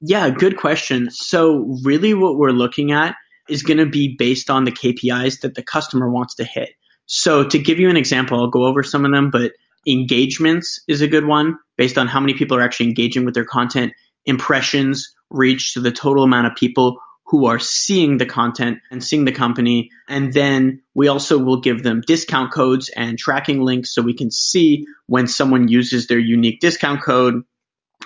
Yeah, 0.00 0.30
good 0.30 0.56
question. 0.56 1.10
So 1.10 1.78
really 1.82 2.14
what 2.14 2.36
we're 2.36 2.50
looking 2.50 2.92
at 2.92 3.16
is 3.48 3.62
going 3.62 3.78
to 3.78 3.86
be 3.86 4.14
based 4.16 4.50
on 4.50 4.64
the 4.64 4.72
KPIs 4.72 5.40
that 5.40 5.54
the 5.54 5.62
customer 5.62 6.10
wants 6.10 6.34
to 6.36 6.44
hit. 6.44 6.70
So 7.06 7.44
to 7.44 7.58
give 7.58 7.78
you 7.78 7.88
an 7.88 7.96
example, 7.96 8.40
I'll 8.40 8.50
go 8.50 8.66
over 8.66 8.82
some 8.82 9.04
of 9.04 9.12
them, 9.12 9.30
but 9.30 9.52
engagements 9.86 10.80
is 10.88 11.00
a 11.00 11.08
good 11.08 11.26
one 11.26 11.56
based 11.76 11.96
on 11.96 12.08
how 12.08 12.20
many 12.20 12.34
people 12.34 12.56
are 12.56 12.62
actually 12.62 12.86
engaging 12.86 13.24
with 13.24 13.34
their 13.34 13.44
content. 13.44 13.92
Impressions, 14.24 15.14
reach, 15.30 15.72
so 15.72 15.80
the 15.80 15.92
total 15.92 16.24
amount 16.24 16.48
of 16.48 16.56
people 16.56 16.98
who 17.26 17.46
are 17.46 17.58
seeing 17.58 18.18
the 18.18 18.26
content 18.26 18.78
and 18.90 19.02
seeing 19.02 19.24
the 19.24 19.32
company. 19.32 19.90
And 20.08 20.32
then 20.32 20.82
we 20.94 21.08
also 21.08 21.38
will 21.38 21.60
give 21.60 21.82
them 21.82 22.02
discount 22.06 22.52
codes 22.52 22.88
and 22.88 23.18
tracking 23.18 23.62
links 23.62 23.94
so 23.94 24.02
we 24.02 24.14
can 24.14 24.30
see 24.30 24.86
when 25.06 25.26
someone 25.26 25.68
uses 25.68 26.06
their 26.06 26.18
unique 26.18 26.60
discount 26.60 27.02
code 27.02 27.42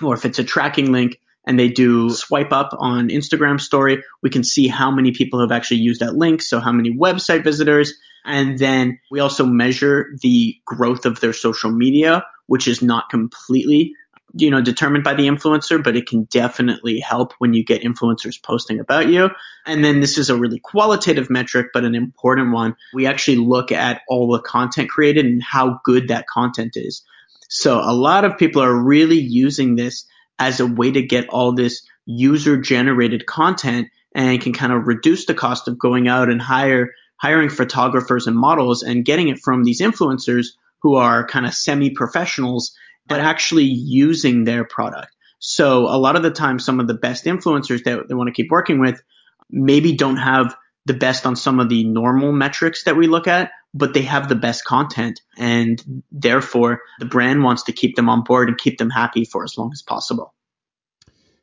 or 0.01 0.15
if 0.15 0.25
it's 0.25 0.39
a 0.39 0.43
tracking 0.43 0.91
link 0.91 1.19
and 1.45 1.59
they 1.59 1.69
do 1.69 2.09
swipe 2.09 2.51
up 2.51 2.75
on 2.77 3.09
Instagram 3.09 3.59
story, 3.59 4.03
we 4.21 4.29
can 4.29 4.43
see 4.43 4.67
how 4.67 4.91
many 4.91 5.11
people 5.11 5.39
have 5.41 5.51
actually 5.51 5.81
used 5.81 6.01
that 6.01 6.15
link. 6.15 6.41
So 6.41 6.59
how 6.59 6.71
many 6.71 6.95
website 6.95 7.43
visitors. 7.43 7.93
And 8.25 8.57
then 8.57 8.99
we 9.09 9.19
also 9.19 9.45
measure 9.45 10.15
the 10.21 10.55
growth 10.65 11.05
of 11.05 11.19
their 11.19 11.33
social 11.33 11.71
media, 11.71 12.23
which 12.47 12.67
is 12.67 12.81
not 12.81 13.09
completely 13.09 13.93
you 14.33 14.49
know 14.49 14.61
determined 14.61 15.03
by 15.03 15.13
the 15.13 15.27
influencer 15.27 15.83
but 15.83 15.95
it 15.95 16.07
can 16.07 16.23
definitely 16.25 16.99
help 16.99 17.33
when 17.39 17.53
you 17.53 17.63
get 17.63 17.81
influencers 17.81 18.41
posting 18.41 18.79
about 18.79 19.07
you. 19.07 19.29
And 19.65 19.83
then 19.83 19.99
this 19.99 20.17
is 20.17 20.29
a 20.29 20.37
really 20.37 20.59
qualitative 20.59 21.29
metric 21.29 21.67
but 21.73 21.83
an 21.83 21.95
important 21.95 22.51
one. 22.51 22.75
We 22.93 23.07
actually 23.07 23.37
look 23.37 23.71
at 23.71 24.01
all 24.07 24.31
the 24.31 24.41
content 24.41 24.89
created 24.89 25.25
and 25.25 25.43
how 25.43 25.79
good 25.83 26.07
that 26.09 26.27
content 26.27 26.73
is. 26.75 27.03
So 27.49 27.79
a 27.79 27.93
lot 27.93 28.25
of 28.25 28.37
people 28.37 28.61
are 28.61 28.73
really 28.73 29.19
using 29.19 29.75
this 29.75 30.05
as 30.39 30.59
a 30.59 30.65
way 30.65 30.91
to 30.91 31.01
get 31.01 31.29
all 31.29 31.53
this 31.53 31.85
user 32.05 32.57
generated 32.57 33.25
content 33.25 33.89
and 34.15 34.41
can 34.41 34.53
kind 34.53 34.73
of 34.73 34.87
reduce 34.87 35.25
the 35.25 35.33
cost 35.33 35.67
of 35.67 35.77
going 35.77 36.07
out 36.07 36.29
and 36.29 36.41
hire 36.41 36.91
hiring 37.17 37.49
photographers 37.49 38.25
and 38.25 38.35
models 38.35 38.81
and 38.81 39.05
getting 39.05 39.27
it 39.27 39.39
from 39.39 39.63
these 39.63 39.79
influencers 39.79 40.47
who 40.81 40.95
are 40.95 41.27
kind 41.27 41.45
of 41.45 41.53
semi 41.53 41.91
professionals 41.91 42.73
but 43.07 43.19
actually 43.19 43.65
using 43.65 44.43
their 44.43 44.63
product. 44.63 45.15
So 45.39 45.87
a 45.87 45.97
lot 45.97 46.15
of 46.15 46.23
the 46.23 46.31
time 46.31 46.59
some 46.59 46.79
of 46.79 46.87
the 46.87 46.93
best 46.93 47.25
influencers 47.25 47.83
that 47.83 48.07
they 48.07 48.13
want 48.13 48.27
to 48.27 48.33
keep 48.33 48.51
working 48.51 48.79
with 48.79 49.01
maybe 49.49 49.95
don't 49.95 50.17
have 50.17 50.55
the 50.85 50.93
best 50.93 51.25
on 51.25 51.35
some 51.35 51.59
of 51.59 51.69
the 51.69 51.83
normal 51.83 52.31
metrics 52.31 52.83
that 52.85 52.95
we 52.95 53.07
look 53.07 53.27
at, 53.27 53.51
but 53.73 53.93
they 53.93 54.01
have 54.01 54.29
the 54.29 54.35
best 54.35 54.65
content 54.65 55.21
and 55.37 56.03
therefore 56.11 56.81
the 56.99 57.05
brand 57.05 57.43
wants 57.43 57.63
to 57.63 57.71
keep 57.71 57.95
them 57.95 58.09
on 58.09 58.23
board 58.23 58.49
and 58.49 58.57
keep 58.57 58.77
them 58.77 58.89
happy 58.89 59.25
for 59.25 59.43
as 59.43 59.57
long 59.57 59.71
as 59.73 59.81
possible. 59.81 60.33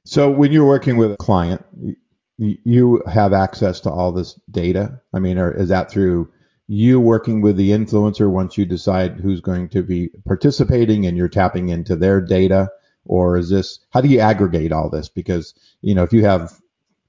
So 0.05 0.31
when 0.31 0.53
you're 0.53 0.67
working 0.67 0.97
with 0.97 1.12
a 1.12 1.17
client, 1.17 1.65
you 2.38 3.03
have 3.07 3.33
access 3.33 3.81
to 3.81 3.91
all 3.91 4.12
this 4.12 4.38
data. 4.50 5.00
I 5.12 5.19
mean, 5.19 5.38
is 5.38 5.69
that 5.69 5.91
through 5.91 6.33
you 6.69 7.01
working 7.01 7.41
with 7.41 7.57
the 7.57 7.71
influencer 7.71 8.31
once 8.31 8.59
you 8.59 8.67
decide 8.67 9.19
who's 9.19 9.41
going 9.41 9.71
to 9.71 9.83
be 9.83 10.11
participating 10.27 11.07
and 11.07 11.17
you're 11.17 11.29
tapping 11.29 11.71
into 11.71 11.97
their 11.97 12.21
data? 12.21 12.71
Or 13.07 13.39
is 13.39 13.49
this, 13.49 13.81
how 13.91 14.03
do 14.03 14.09
you 14.09 14.21
aggregate 14.21 14.71
all 14.71 14.91
this? 14.91 15.09
Because, 15.09 15.55
you 15.81 15.95
know, 15.95 16.03
if 16.03 16.13
you 16.13 16.27
have 16.27 16.53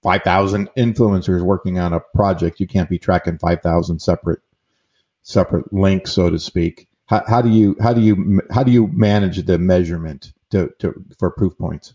5,000 0.01 0.69
influencers 0.77 1.41
working 1.41 1.77
on 1.77 1.91
a 1.91 1.99
project, 1.99 2.61
you 2.61 2.67
can't 2.67 2.89
be 2.89 2.97
tracking 2.97 3.37
5,000 3.37 3.99
separate 3.99 4.39
separate 5.23 5.71
links, 5.73 6.13
so 6.13 6.29
to 6.29 6.39
speak. 6.39 6.87
How, 7.05 7.23
how, 7.27 7.41
do 7.41 7.49
you 7.49 7.75
how 7.81 7.93
do 7.93 8.01
you 8.01 8.41
how 8.51 8.63
do 8.63 8.71
you 8.71 8.87
manage 8.87 9.43
the 9.45 9.57
measurement 9.57 10.31
to, 10.51 10.69
to 10.79 10.93
for 11.17 11.31
proof 11.31 11.57
points? 11.57 11.93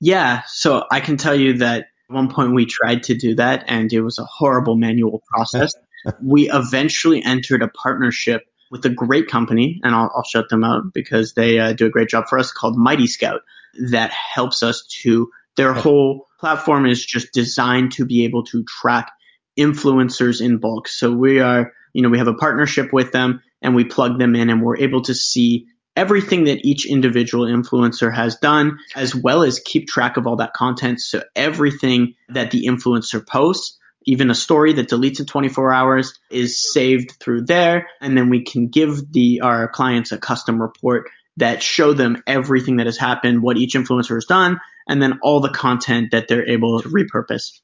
Yeah, 0.00 0.42
so 0.46 0.84
I 0.90 1.00
can 1.00 1.16
tell 1.16 1.34
you 1.34 1.58
that 1.58 1.80
at 1.80 2.14
one 2.14 2.30
point 2.30 2.54
we 2.54 2.66
tried 2.66 3.04
to 3.04 3.14
do 3.14 3.36
that, 3.36 3.64
and 3.68 3.92
it 3.92 4.00
was 4.00 4.18
a 4.18 4.24
horrible 4.24 4.76
manual 4.76 5.22
process. 5.28 5.74
we 6.22 6.50
eventually 6.50 7.22
entered 7.24 7.62
a 7.62 7.68
partnership 7.68 8.42
with 8.70 8.84
a 8.86 8.90
great 8.90 9.28
company, 9.28 9.80
and 9.82 9.94
I'll, 9.94 10.10
I'll 10.14 10.24
shut 10.24 10.48
them 10.48 10.64
out 10.64 10.92
because 10.92 11.34
they 11.34 11.58
uh, 11.58 11.72
do 11.72 11.86
a 11.86 11.90
great 11.90 12.08
job 12.08 12.28
for 12.28 12.38
us 12.38 12.50
called 12.52 12.76
Mighty 12.76 13.06
Scout 13.06 13.42
that 13.90 14.10
helps 14.10 14.62
us 14.62 14.86
to 15.02 15.30
their 15.56 15.72
whole 15.72 16.26
platform 16.40 16.86
is 16.86 17.04
just 17.04 17.32
designed 17.32 17.92
to 17.92 18.04
be 18.04 18.24
able 18.24 18.44
to 18.44 18.64
track 18.64 19.12
influencers 19.58 20.40
in 20.40 20.58
bulk. 20.58 20.88
So 20.88 21.12
we 21.12 21.40
are, 21.40 21.72
you 21.92 22.02
know, 22.02 22.08
we 22.08 22.18
have 22.18 22.28
a 22.28 22.34
partnership 22.34 22.92
with 22.92 23.12
them 23.12 23.42
and 23.62 23.74
we 23.74 23.84
plug 23.84 24.18
them 24.18 24.34
in 24.34 24.50
and 24.50 24.62
we're 24.62 24.78
able 24.78 25.02
to 25.02 25.14
see 25.14 25.66
everything 25.96 26.44
that 26.44 26.64
each 26.64 26.86
individual 26.86 27.46
influencer 27.46 28.12
has 28.12 28.36
done, 28.36 28.78
as 28.96 29.14
well 29.14 29.44
as 29.44 29.60
keep 29.60 29.86
track 29.86 30.16
of 30.16 30.26
all 30.26 30.36
that 30.36 30.52
content. 30.52 31.00
So 31.00 31.22
everything 31.36 32.14
that 32.30 32.50
the 32.50 32.66
influencer 32.66 33.24
posts, 33.24 33.78
even 34.04 34.30
a 34.30 34.34
story 34.34 34.74
that 34.74 34.88
deletes 34.88 35.20
in 35.20 35.26
24 35.26 35.72
hours 35.72 36.18
is 36.30 36.72
saved 36.72 37.12
through 37.20 37.42
there. 37.42 37.88
And 38.00 38.16
then 38.16 38.30
we 38.30 38.42
can 38.42 38.68
give 38.68 39.12
the, 39.12 39.40
our 39.40 39.68
clients 39.68 40.12
a 40.12 40.18
custom 40.18 40.60
report 40.60 41.10
that 41.36 41.62
show 41.62 41.92
them 41.92 42.22
everything 42.26 42.76
that 42.76 42.86
has 42.86 42.96
happened, 42.96 43.42
what 43.42 43.56
each 43.56 43.74
influencer 43.74 44.14
has 44.14 44.26
done, 44.26 44.60
and 44.88 45.02
then 45.02 45.18
all 45.22 45.40
the 45.40 45.50
content 45.50 46.12
that 46.12 46.28
they're 46.28 46.48
able 46.48 46.80
to 46.80 46.88
repurpose. 46.88 47.60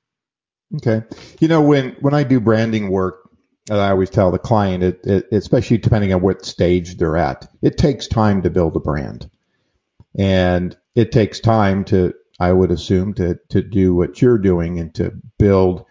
Okay. 0.76 1.02
You 1.40 1.48
know, 1.48 1.60
when, 1.60 1.96
when 2.00 2.14
I 2.14 2.22
do 2.24 2.40
branding 2.40 2.90
work, 2.90 3.28
uh, 3.70 3.78
I 3.78 3.90
always 3.90 4.10
tell 4.10 4.30
the 4.30 4.38
client, 4.38 4.82
it, 4.82 5.06
it, 5.06 5.28
especially 5.32 5.78
depending 5.78 6.12
on 6.12 6.22
what 6.22 6.44
stage 6.44 6.96
they're 6.96 7.16
at, 7.16 7.48
it 7.62 7.76
takes 7.76 8.08
time 8.08 8.42
to 8.42 8.50
build 8.50 8.74
a 8.76 8.80
brand. 8.80 9.30
And 10.18 10.76
it 10.94 11.12
takes 11.12 11.38
time 11.40 11.84
to, 11.86 12.14
I 12.40 12.52
would 12.52 12.70
assume, 12.70 13.14
to, 13.14 13.38
to 13.50 13.62
do 13.62 13.94
what 13.94 14.20
you're 14.20 14.38
doing 14.38 14.78
and 14.78 14.92
to 14.96 15.12
build 15.38 15.84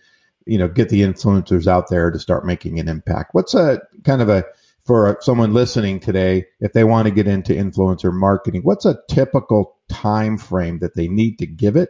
you 0.46 0.58
know 0.58 0.67
get 0.67 0.89
the 0.89 1.01
influencers 1.01 1.67
out 1.67 1.89
there 1.89 2.12
to 2.12 2.19
start 2.19 2.46
making 2.46 2.79
an 2.79 2.88
impact 2.88 3.34
what's 3.34 3.53
a 3.53 3.81
kind 4.03 4.22
of 4.22 4.29
a 4.29 4.43
for 4.86 5.17
someone 5.22 5.53
listening 5.53 6.00
today 6.00 6.46
if 6.60 6.74
they 6.74 6.84
want 6.84 7.08
to 7.08 7.13
get 7.13 7.27
into 7.27 7.53
influencer 7.53 8.13
marketing 8.13 8.62
what's 8.63 8.86
a 8.86 8.98
typical 9.10 9.77
time 9.89 10.38
frame 10.38 10.79
that 10.79 10.96
they 10.96 11.08
need 11.08 11.38
to 11.38 11.46
give 11.46 11.75
it 11.75 11.89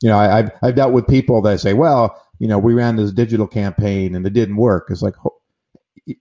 you 0.00 0.08
know, 0.08 0.18
I, 0.18 0.38
I've, 0.38 0.50
I've 0.62 0.74
dealt 0.74 0.92
with 0.92 1.06
people 1.06 1.42
that 1.42 1.60
say, 1.60 1.74
well, 1.74 2.22
you 2.38 2.48
know, 2.48 2.58
we 2.58 2.74
ran 2.74 2.96
this 2.96 3.12
digital 3.12 3.46
campaign 3.46 4.14
and 4.14 4.26
it 4.26 4.32
didn't 4.32 4.56
work. 4.56 4.88
It's 4.90 5.02
like, 5.02 5.14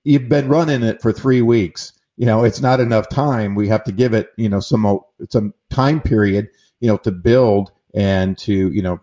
you've 0.03 0.29
been 0.29 0.49
running 0.49 0.83
it 0.83 1.01
for 1.01 1.13
three 1.13 1.41
weeks. 1.41 1.93
You 2.17 2.25
know, 2.25 2.43
it's 2.43 2.61
not 2.61 2.79
enough 2.79 3.09
time. 3.09 3.53
We 3.53 3.67
have 3.67 3.83
to 3.83 3.91
give 3.91 4.13
it, 4.13 4.31
you 4.37 4.49
know, 4.49 4.59
some, 4.59 4.99
some 5.29 5.53
time 5.69 6.01
period, 6.01 6.49
you 6.79 6.87
know, 6.87 6.97
to 6.97 7.11
build 7.11 7.71
and 7.93 8.37
to, 8.39 8.71
you 8.71 8.81
know, 8.81 8.99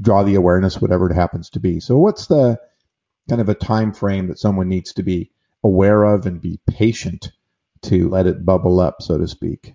draw 0.00 0.22
the 0.22 0.34
awareness, 0.34 0.80
whatever 0.80 1.10
it 1.10 1.14
happens 1.14 1.50
to 1.50 1.60
be. 1.60 1.80
So 1.80 1.98
what's 1.98 2.26
the 2.26 2.58
kind 3.28 3.40
of 3.40 3.48
a 3.48 3.54
time 3.54 3.92
frame 3.92 4.28
that 4.28 4.38
someone 4.38 4.68
needs 4.68 4.94
to 4.94 5.02
be 5.02 5.30
aware 5.62 6.04
of 6.04 6.26
and 6.26 6.40
be 6.40 6.60
patient 6.68 7.30
to 7.82 8.08
let 8.08 8.26
it 8.26 8.44
bubble 8.44 8.80
up, 8.80 9.02
so 9.02 9.18
to 9.18 9.28
speak? 9.28 9.74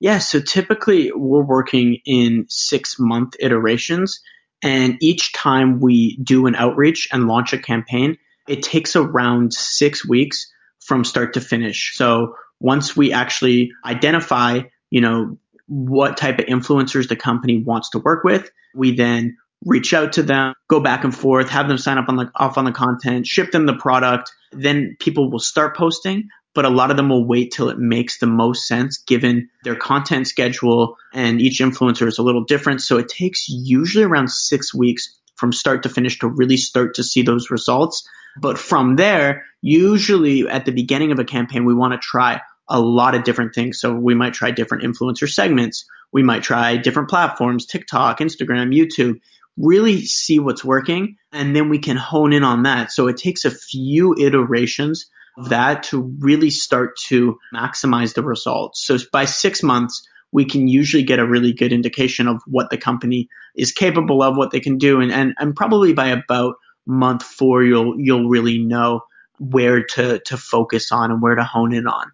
Yeah, 0.00 0.18
so 0.18 0.40
typically 0.40 1.12
we're 1.12 1.44
working 1.44 1.98
in 2.04 2.46
six 2.48 2.98
month 2.98 3.36
iterations. 3.40 4.20
And 4.62 4.96
each 5.00 5.32
time 5.32 5.80
we 5.80 6.16
do 6.18 6.46
an 6.46 6.54
outreach 6.54 7.08
and 7.12 7.26
launch 7.26 7.52
a 7.52 7.58
campaign, 7.58 8.18
it 8.48 8.62
takes 8.62 8.96
around 8.96 9.52
six 9.54 10.06
weeks 10.06 10.50
from 10.80 11.04
start 11.04 11.34
to 11.34 11.40
finish. 11.40 11.96
So 11.96 12.34
once 12.60 12.96
we 12.96 13.12
actually 13.12 13.72
identify, 13.84 14.60
you 14.90 15.00
know, 15.00 15.38
what 15.66 16.16
type 16.16 16.38
of 16.38 16.46
influencers 16.46 17.08
the 17.08 17.16
company 17.16 17.62
wants 17.62 17.90
to 17.90 17.98
work 17.98 18.24
with, 18.24 18.50
we 18.74 18.94
then 18.94 19.36
reach 19.64 19.94
out 19.94 20.14
to 20.14 20.22
them, 20.22 20.54
go 20.68 20.80
back 20.80 21.04
and 21.04 21.14
forth, 21.14 21.48
have 21.48 21.68
them 21.68 21.78
sign 21.78 21.98
up 21.98 22.08
on 22.08 22.16
the 22.16 22.30
off 22.34 22.58
on 22.58 22.64
the 22.64 22.72
content, 22.72 23.26
ship 23.26 23.50
them 23.50 23.66
the 23.66 23.74
product. 23.74 24.30
Then 24.52 24.96
people 25.00 25.30
will 25.30 25.38
start 25.38 25.76
posting, 25.76 26.28
but 26.54 26.64
a 26.64 26.70
lot 26.70 26.90
of 26.90 26.96
them 26.96 27.08
will 27.08 27.26
wait 27.26 27.52
till 27.52 27.70
it 27.70 27.78
makes 27.78 28.18
the 28.18 28.26
most 28.26 28.66
sense 28.66 28.98
given 28.98 29.48
their 29.64 29.76
content 29.76 30.28
schedule 30.28 30.96
and 31.12 31.40
each 31.40 31.60
influencer 31.60 32.06
is 32.06 32.18
a 32.18 32.22
little 32.22 32.44
different. 32.44 32.82
So 32.82 32.98
it 32.98 33.08
takes 33.08 33.48
usually 33.48 34.04
around 34.04 34.30
six 34.30 34.74
weeks 34.74 35.18
from 35.36 35.52
start 35.52 35.82
to 35.82 35.88
finish 35.88 36.18
to 36.20 36.28
really 36.28 36.56
start 36.56 36.94
to 36.94 37.02
see 37.02 37.22
those 37.22 37.50
results. 37.50 38.08
But 38.40 38.58
from 38.58 38.96
there, 38.96 39.44
usually 39.62 40.48
at 40.48 40.64
the 40.64 40.72
beginning 40.72 41.12
of 41.12 41.18
a 41.18 41.24
campaign, 41.24 41.64
we 41.64 41.74
want 41.74 41.92
to 41.92 41.98
try 41.98 42.40
a 42.68 42.80
lot 42.80 43.14
of 43.14 43.24
different 43.24 43.54
things. 43.54 43.80
So 43.80 43.92
we 43.92 44.14
might 44.14 44.34
try 44.34 44.50
different 44.50 44.84
influencer 44.84 45.28
segments. 45.28 45.86
We 46.12 46.22
might 46.22 46.42
try 46.42 46.76
different 46.76 47.10
platforms, 47.10 47.66
TikTok, 47.66 48.20
Instagram, 48.20 48.74
YouTube, 48.74 49.20
really 49.56 50.02
see 50.02 50.38
what's 50.38 50.64
working. 50.64 51.16
And 51.32 51.54
then 51.54 51.68
we 51.68 51.78
can 51.78 51.96
hone 51.96 52.32
in 52.32 52.44
on 52.44 52.62
that. 52.64 52.90
So 52.92 53.08
it 53.08 53.16
takes 53.16 53.44
a 53.44 53.50
few 53.50 54.14
iterations 54.18 55.10
of 55.36 55.50
that 55.50 55.84
to 55.84 56.00
really 56.00 56.50
start 56.50 56.96
to 57.08 57.38
maximize 57.52 58.14
the 58.14 58.22
results. 58.22 58.86
So 58.86 58.98
by 59.12 59.24
six 59.24 59.62
months, 59.62 60.06
we 60.32 60.44
can 60.44 60.66
usually 60.66 61.04
get 61.04 61.18
a 61.18 61.26
really 61.26 61.52
good 61.52 61.72
indication 61.72 62.26
of 62.26 62.42
what 62.46 62.70
the 62.70 62.78
company 62.78 63.28
is 63.56 63.72
capable 63.72 64.22
of, 64.22 64.36
what 64.36 64.50
they 64.50 64.60
can 64.60 64.78
do. 64.78 65.00
And, 65.00 65.12
and, 65.12 65.34
and 65.38 65.54
probably 65.54 65.92
by 65.92 66.08
about 66.08 66.56
month 66.86 67.22
four, 67.22 67.62
you'll, 67.62 67.94
you'll 67.98 68.28
really 68.28 68.58
know 68.58 69.02
where 69.38 69.84
to, 69.84 70.18
to 70.20 70.36
focus 70.36 70.90
on 70.92 71.10
and 71.10 71.22
where 71.22 71.34
to 71.34 71.44
hone 71.44 71.72
in 71.72 71.86
on. 71.86 72.12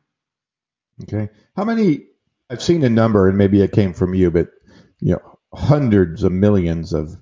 Okay. 1.02 1.28
How 1.56 1.64
many, 1.64 2.06
I've 2.50 2.62
seen 2.62 2.84
a 2.84 2.90
number 2.90 3.28
and 3.28 3.38
maybe 3.38 3.62
it 3.62 3.72
came 3.72 3.92
from 3.92 4.14
you, 4.14 4.30
but 4.30 4.48
you 5.00 5.12
know, 5.12 5.38
hundreds 5.52 6.22
of 6.22 6.32
millions 6.32 6.92
of 6.92 7.16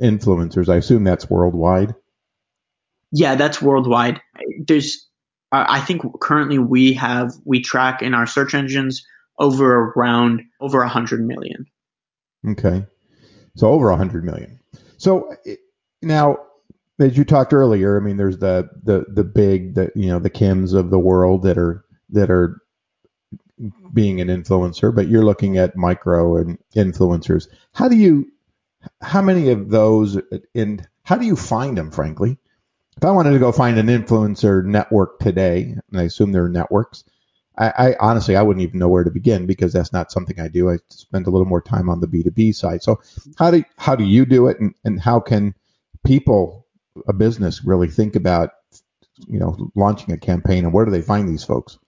influencers. 0.00 0.68
I 0.68 0.76
assume 0.76 1.04
that's 1.04 1.30
worldwide. 1.30 1.94
Yeah, 3.12 3.34
that's 3.34 3.62
worldwide. 3.62 4.20
There's 4.66 5.08
I 5.50 5.80
think 5.80 6.02
currently 6.20 6.58
we 6.58 6.92
have 6.94 7.32
we 7.44 7.62
track 7.62 8.02
in 8.02 8.12
our 8.12 8.26
search 8.26 8.54
engines 8.54 9.06
over 9.38 9.92
around 9.96 10.42
over 10.60 10.82
a 10.82 10.88
hundred 10.88 11.26
million. 11.26 11.66
Okay, 12.46 12.84
so 13.56 13.68
over 13.68 13.88
a 13.88 13.96
hundred 13.96 14.24
million. 14.24 14.60
So 14.98 15.34
eh, 15.46 15.56
now, 16.02 16.36
as 17.00 17.16
you 17.16 17.24
talked 17.24 17.54
earlier, 17.54 17.98
I 17.98 18.04
mean, 18.04 18.18
there's 18.18 18.38
the 18.38 18.68
the 18.82 19.06
the 19.08 19.24
big 19.24 19.74
the 19.74 19.90
you 19.94 20.08
know 20.08 20.18
the 20.18 20.30
Kims 20.30 20.74
of 20.74 20.90
the 20.90 20.98
world 20.98 21.44
that 21.44 21.56
are 21.56 21.82
that 22.10 22.30
are 22.30 22.60
being 23.92 24.20
an 24.20 24.28
influencer, 24.28 24.94
but 24.94 25.08
you're 25.08 25.24
looking 25.24 25.58
at 25.58 25.76
micro 25.76 26.36
and 26.36 26.58
influencers. 26.74 27.48
How 27.72 27.88
do 27.88 27.96
you 27.96 28.30
how 29.00 29.22
many 29.22 29.50
of 29.50 29.70
those 29.70 30.18
and 30.54 30.86
how 31.02 31.16
do 31.16 31.26
you 31.26 31.36
find 31.36 31.76
them, 31.76 31.90
frankly? 31.90 32.38
if 32.98 33.04
I 33.04 33.12
wanted 33.12 33.30
to 33.30 33.38
go 33.38 33.52
find 33.52 33.78
an 33.78 33.86
influencer 33.86 34.64
network 34.64 35.20
today, 35.20 35.76
and 35.90 36.00
I 36.00 36.02
assume 36.02 36.32
there 36.32 36.44
are 36.44 36.48
networks, 36.48 37.04
I, 37.56 37.72
I, 37.78 37.96
honestly 38.00 38.34
I 38.34 38.42
wouldn't 38.42 38.62
even 38.64 38.80
know 38.80 38.88
where 38.88 39.04
to 39.04 39.10
begin 39.10 39.46
because 39.46 39.72
that's 39.72 39.92
not 39.92 40.10
something 40.10 40.40
I 40.40 40.48
do. 40.48 40.68
I 40.68 40.78
spend 40.88 41.28
a 41.28 41.30
little 41.30 41.46
more 41.46 41.62
time 41.62 41.88
on 41.88 42.00
the 42.00 42.08
B 42.08 42.24
two 42.24 42.32
B 42.32 42.50
side. 42.50 42.82
So 42.82 43.00
how 43.38 43.52
do 43.52 43.62
how 43.76 43.94
do 43.94 44.02
you 44.02 44.26
do 44.26 44.48
it, 44.48 44.58
and, 44.58 44.74
and 44.84 45.00
how 45.00 45.20
can 45.20 45.54
people, 46.04 46.66
a 47.06 47.12
business, 47.12 47.64
really 47.64 47.88
think 47.88 48.16
about 48.16 48.50
you 49.28 49.38
know 49.38 49.70
launching 49.76 50.12
a 50.12 50.18
campaign, 50.18 50.64
and 50.64 50.72
where 50.72 50.84
do 50.84 50.90
they 50.90 51.02
find 51.02 51.28
these 51.28 51.44
folks? 51.44 51.78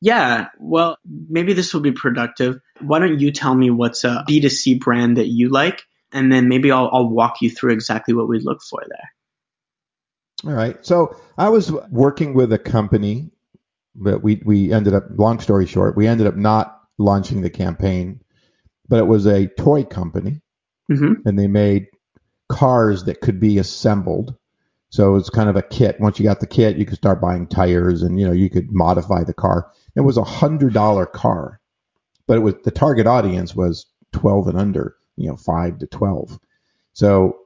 Yeah, 0.00 0.46
well, 0.58 0.98
maybe 1.04 1.54
this 1.54 1.74
will 1.74 1.80
be 1.80 1.92
productive. 1.92 2.60
Why 2.80 3.00
don't 3.00 3.18
you 3.18 3.32
tell 3.32 3.54
me 3.54 3.70
what's 3.70 4.04
a 4.04 4.24
B2C 4.28 4.80
brand 4.80 5.16
that 5.16 5.26
you 5.26 5.48
like, 5.48 5.82
and 6.12 6.32
then 6.32 6.48
maybe 6.48 6.70
I'll, 6.70 6.88
I'll 6.92 7.08
walk 7.08 7.42
you 7.42 7.50
through 7.50 7.72
exactly 7.72 8.14
what 8.14 8.28
we 8.28 8.38
look 8.38 8.62
for 8.62 8.80
there. 8.88 10.50
All 10.50 10.56
right. 10.56 10.84
So 10.86 11.16
I 11.36 11.48
was 11.48 11.72
working 11.90 12.34
with 12.34 12.52
a 12.52 12.58
company, 12.58 13.30
but 13.96 14.22
we, 14.22 14.40
we 14.44 14.72
ended 14.72 14.94
up, 14.94 15.04
long 15.16 15.40
story 15.40 15.66
short, 15.66 15.96
we 15.96 16.06
ended 16.06 16.28
up 16.28 16.36
not 16.36 16.80
launching 16.96 17.40
the 17.40 17.50
campaign, 17.50 18.20
but 18.88 19.00
it 19.00 19.06
was 19.06 19.26
a 19.26 19.48
toy 19.48 19.82
company 19.82 20.40
mm-hmm. 20.90 21.26
and 21.26 21.38
they 21.38 21.48
made 21.48 21.86
cars 22.48 23.04
that 23.04 23.20
could 23.20 23.40
be 23.40 23.58
assembled. 23.58 24.36
So 24.90 25.16
it's 25.16 25.28
kind 25.28 25.48
of 25.48 25.56
a 25.56 25.62
kit. 25.62 26.00
Once 26.00 26.18
you 26.18 26.24
got 26.24 26.40
the 26.40 26.46
kit, 26.46 26.76
you 26.76 26.86
could 26.86 26.96
start 26.96 27.20
buying 27.20 27.46
tires 27.46 28.02
and, 28.02 28.18
you 28.18 28.26
know, 28.26 28.32
you 28.32 28.48
could 28.48 28.72
modify 28.72 29.24
the 29.24 29.34
car. 29.34 29.70
It 29.98 30.04
was 30.04 30.16
a 30.16 30.22
hundred 30.22 30.74
dollar 30.74 31.06
car, 31.06 31.60
but 32.28 32.36
it 32.36 32.40
was 32.40 32.54
the 32.62 32.70
target 32.70 33.08
audience 33.08 33.52
was 33.52 33.86
12 34.12 34.46
and 34.46 34.56
under, 34.56 34.94
you 35.16 35.28
know, 35.28 35.36
five 35.36 35.80
to 35.80 35.88
12. 35.88 36.38
So 36.92 37.38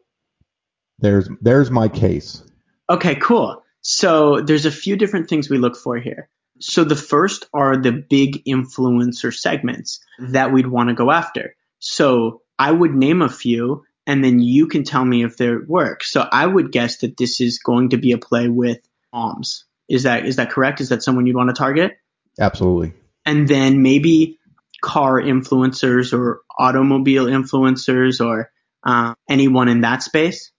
there's, 0.99 1.31
there's 1.41 1.71
my 1.71 1.89
case. 1.89 2.43
Okay, 2.91 3.15
cool. 3.15 3.63
So 3.81 4.43
there's 4.43 4.67
a 4.67 4.71
few 4.71 4.97
different 4.97 5.31
things 5.31 5.49
we 5.49 5.57
look 5.57 5.77
for 5.77 5.97
here. 5.97 6.29
So 6.61 6.85
the 6.85 6.95
first 6.95 7.47
are 7.55 7.79
the 7.79 7.91
big 7.91 8.45
influencer 8.45 9.35
segments 9.35 10.05
that 10.19 10.53
we'd 10.53 10.67
want 10.67 10.91
to 10.91 10.95
go 10.95 11.11
after. 11.11 11.57
So 11.79 12.43
I 12.59 12.71
would 12.71 12.95
name 12.95 13.23
a 13.23 13.31
few 13.31 13.85
and 14.07 14.23
then 14.23 14.41
you 14.41 14.67
can 14.67 14.85
tell 14.85 15.07
me 15.07 15.25
if 15.25 15.39
they 15.39 15.55
work. 15.55 16.05
So 16.05 16.29
I 16.31 16.45
would 16.45 16.71
guess 16.71 16.99
that 16.99 17.17
this 17.17 17.41
is 17.41 17.61
going 17.61 17.89
to 17.91 17.97
be 17.97 18.13
a 18.13 18.19
play 18.19 18.49
with 18.49 18.81
moms. 19.11 19.65
Is 19.89 20.03
that 20.03 20.27
is 20.27 20.37
that 20.37 20.51
correct? 20.51 20.83
Is 20.83 20.91
that 20.91 21.03
someone 21.03 21.27
you'd 21.27 21.37
want 21.37 21.49
to 21.49 21.55
target? 21.55 21.93
Absolutely. 22.39 22.95
And 23.25 23.47
then 23.47 23.83
maybe 23.83 24.39
car 24.81 25.21
influencers 25.21 26.17
or 26.17 26.41
automobile 26.59 27.27
influencers 27.27 28.25
or 28.25 28.51
uh, 28.85 29.15
anyone 29.29 29.69
in 29.69 29.83
that 29.83 30.03
space? 30.03 30.51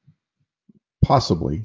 Possibly. 1.04 1.64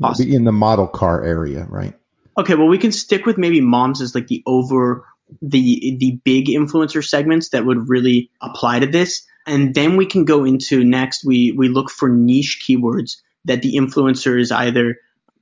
Possibly. 0.00 0.34
in 0.34 0.44
the 0.44 0.52
model 0.52 0.86
car 0.86 1.24
area, 1.24 1.66
right? 1.68 1.94
Okay, 2.36 2.54
well, 2.54 2.68
we 2.68 2.78
can 2.78 2.92
stick 2.92 3.26
with 3.26 3.36
maybe 3.36 3.60
moms 3.60 4.00
as 4.00 4.14
like 4.14 4.28
the 4.28 4.44
over 4.46 5.04
the 5.42 5.96
the 5.98 6.20
big 6.24 6.46
influencer 6.46 7.04
segments 7.04 7.50
that 7.50 7.66
would 7.66 7.88
really 7.88 8.30
apply 8.40 8.78
to 8.78 8.86
this, 8.86 9.26
and 9.44 9.74
then 9.74 9.96
we 9.96 10.06
can 10.06 10.24
go 10.24 10.44
into 10.44 10.84
next. 10.84 11.24
We 11.24 11.52
we 11.52 11.68
look 11.68 11.90
for 11.90 12.08
niche 12.08 12.64
keywords 12.64 13.16
that 13.46 13.62
the 13.62 13.74
influencer 13.74 14.40
is 14.40 14.52
either 14.52 14.98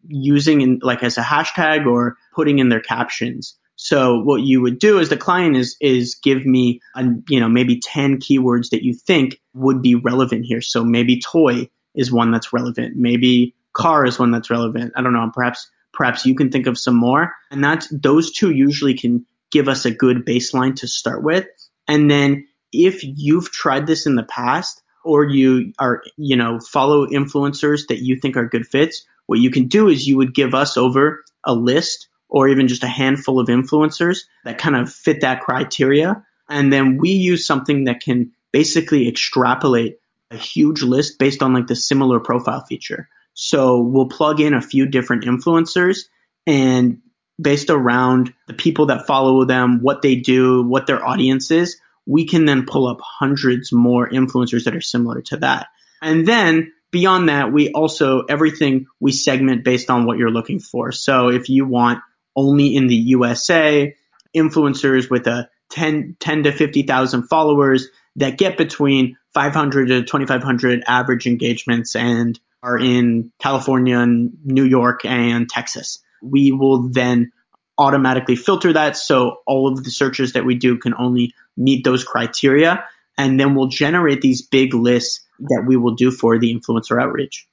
using 0.09 0.63
in 0.63 0.79
like 0.83 1.03
as 1.03 1.19
a 1.19 1.23
hashtag 1.23 1.87
or 1.87 2.17
putting 2.35 2.59
in 2.59 2.71
their 2.71 2.81
captions. 2.81 3.59
So 3.89 4.19
what 4.19 4.43
you 4.43 4.63
would 4.63 4.81
do 4.81 4.99
as 4.99 5.11
the 5.11 5.17
client 5.17 5.57
is 5.57 5.77
is 5.81 6.17
give 6.17 6.45
me 6.45 6.81
a, 6.97 7.05
you 7.29 7.39
know 7.39 7.49
maybe 7.49 7.79
10 7.79 8.19
keywords 8.19 8.71
that 8.71 8.83
you 8.83 8.95
think 8.95 9.41
would 9.55 9.81
be 9.81 9.95
relevant 9.95 10.45
here. 10.45 10.61
So 10.61 10.83
maybe 10.83 11.21
toy 11.21 11.71
is 11.95 12.11
one 12.11 12.33
that's 12.33 12.53
relevant. 12.53 12.97
Maybe 12.97 13.55
car 13.73 14.05
is 14.05 14.19
one 14.19 14.33
that's 14.33 14.51
relevant. 14.51 14.95
I 14.97 15.03
don't 15.03 15.13
know. 15.13 15.31
Perhaps 15.33 15.71
perhaps 15.93 16.27
you 16.27 16.35
can 16.35 16.51
think 16.51 16.67
of 16.67 16.77
some 16.77 16.97
more. 16.97 17.33
And 17.53 17.63
that's 17.63 17.87
those 17.89 18.33
two 18.33 18.51
usually 18.51 18.95
can 18.95 19.25
give 19.53 19.69
us 19.69 19.85
a 19.85 19.93
good 19.93 20.27
baseline 20.27 20.75
to 20.81 20.89
start 20.89 21.23
with. 21.23 21.47
And 21.87 22.11
then 22.11 22.49
if 22.73 23.05
you've 23.05 23.53
tried 23.53 23.87
this 23.87 24.05
in 24.07 24.17
the 24.17 24.25
past 24.25 24.83
or 25.05 25.23
you 25.25 25.73
are, 25.79 26.03
you 26.17 26.35
know, 26.35 26.59
follow 26.59 27.07
influencers 27.07 27.87
that 27.87 28.01
you 28.01 28.19
think 28.19 28.37
are 28.37 28.49
good 28.49 28.67
fits, 28.67 29.07
what 29.27 29.39
you 29.39 29.53
can 29.53 29.69
do 29.69 29.87
is 29.87 30.09
you 30.09 30.17
would 30.17 30.35
give 30.35 30.55
us 30.55 30.77
over 30.77 31.25
a 31.45 31.55
list 31.55 32.09
or 32.37 32.49
even 32.49 32.69
just 32.69 32.85
a 32.85 32.87
handful 32.87 33.41
of 33.41 33.49
influencers 33.49 34.25
that 34.45 34.59
kind 34.59 34.77
of 34.77 34.93
fit 34.93 35.23
that 35.23 35.41
criteria. 35.41 36.23
And 36.51 36.71
then 36.71 36.99
we 36.99 37.13
use 37.13 37.47
something 37.47 37.85
that 37.85 38.01
can 38.01 38.33
basically 38.53 39.09
extrapolate 39.09 40.01
a 40.31 40.37
huge 40.37 40.83
list 40.83 41.19
based 41.19 41.43
on 41.43 41.55
like 41.55 41.67
the 41.67 41.75
similar 41.75 42.21
profile 42.21 42.63
feature. 42.63 43.09
So 43.33 43.81
we'll 43.81 44.11
plug 44.11 44.43
in 44.43 44.53
a 44.53 44.61
few 44.61 44.85
different 44.85 45.25
influencers 45.25 46.01
and 46.47 47.01
based 47.41 47.71
around 47.71 48.35
the 48.49 48.53
people 48.53 48.87
that 48.87 49.07
follow 49.07 49.47
them, 49.47 49.81
what 49.81 50.03
they 50.03 50.17
do, 50.17 50.63
what 50.63 50.87
their 50.87 51.03
audience 51.03 51.51
is, 51.51 51.79
we 52.05 52.27
can 52.27 52.45
then 52.45 52.67
pull 52.67 52.87
up 52.87 52.99
hundreds 53.01 53.73
more 53.73 54.07
influencers 54.11 54.65
that 54.65 54.77
are 54.77 54.83
similar 54.83 55.23
to 55.23 55.39
that. 55.39 55.69
And 56.03 56.29
then 56.29 56.75
beyond 56.91 57.31
that, 57.31 57.51
we 57.51 57.73
also, 57.73 58.25
everything 58.29 58.89
we 59.01 59.13
segment 59.13 59.65
based 59.65 59.89
on 59.89 60.05
what 60.05 60.19
you're 60.19 60.29
looking 60.29 60.61
for. 60.61 60.93
So 60.93 61.29
if 61.29 61.49
you 61.49 61.65
want 61.65 62.01
only 62.37 62.77
in 62.77 62.87
the 62.87 62.95
USA, 62.95 63.95
influencers 64.37 65.11
with 65.11 65.27
a 65.27 65.49
10, 65.71 66.17
10 66.21 66.43
to 66.45 66.53
50,000 66.53 67.25
followers 67.25 67.89
that 68.17 68.39
get 68.39 68.57
between 68.57 69.17
500 69.35 69.89
to 69.89 70.03
2,500 70.03 70.85
average 70.87 71.27
engagements 71.27 71.97
and 71.97 72.39
are 72.63 72.79
in 72.79 73.33
California 73.39 73.99
and 73.99 74.33
New 74.45 74.65
York 74.65 75.05
and 75.05 75.49
Texas. 75.49 76.03
We 76.23 76.53
will 76.53 76.89
then 76.89 77.33
automatically 77.79 78.37
filter 78.37 78.73
that 78.73 78.97
so 78.97 79.39
all 79.47 79.69
of 79.69 79.85
the 79.85 79.91
searches 79.91 80.33
that 80.33 80.45
we 80.45 80.55
do 80.55 80.79
can 80.79 80.95
only 80.95 81.35
meet 81.57 81.85
those 81.85 82.05
criteria. 82.05 82.85
And 83.19 83.39
then 83.39 83.55
we'll 83.55 83.69
generate 83.69 84.21
these 84.21 84.43
big 84.43 84.75
lists 84.75 85.21
that 85.39 85.65
we 85.67 85.77
will 85.77 85.95
do 85.95 86.11
for 86.11 86.39
the 86.39 86.55
influencer 86.55 87.01
outreach. 87.01 87.47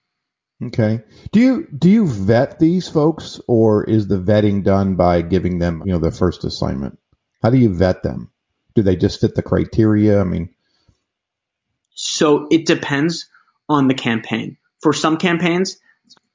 Okay. 0.68 1.02
Do 1.32 1.40
you 1.40 1.68
do 1.68 1.90
you 1.90 2.08
vet 2.08 2.60
these 2.60 2.88
folks 2.88 3.42
or 3.48 3.84
is 3.84 4.08
the 4.08 4.18
vetting 4.20 4.64
done 4.64 4.96
by 4.96 5.22
giving 5.22 5.60
them, 5.60 5.84
you 5.86 5.94
know, 5.94 6.00
the 6.00 6.12
first 6.12 6.44
assignment? 6.44 7.00
How 7.42 7.50
do 7.50 7.58
you 7.58 7.74
vet 7.74 8.04
them? 8.04 8.32
Do 8.76 8.82
they 8.82 8.96
just 8.96 9.22
fit 9.22 9.36
the 9.36 9.42
criteria? 9.42 10.22
I 10.22 10.24
mean, 10.24 10.50
so 11.94 12.48
it 12.50 12.66
depends 12.66 13.30
on 13.68 13.88
the 13.88 13.94
campaign. 13.94 14.58
For 14.82 14.94
some 14.94 15.18
campaigns, 15.18 15.78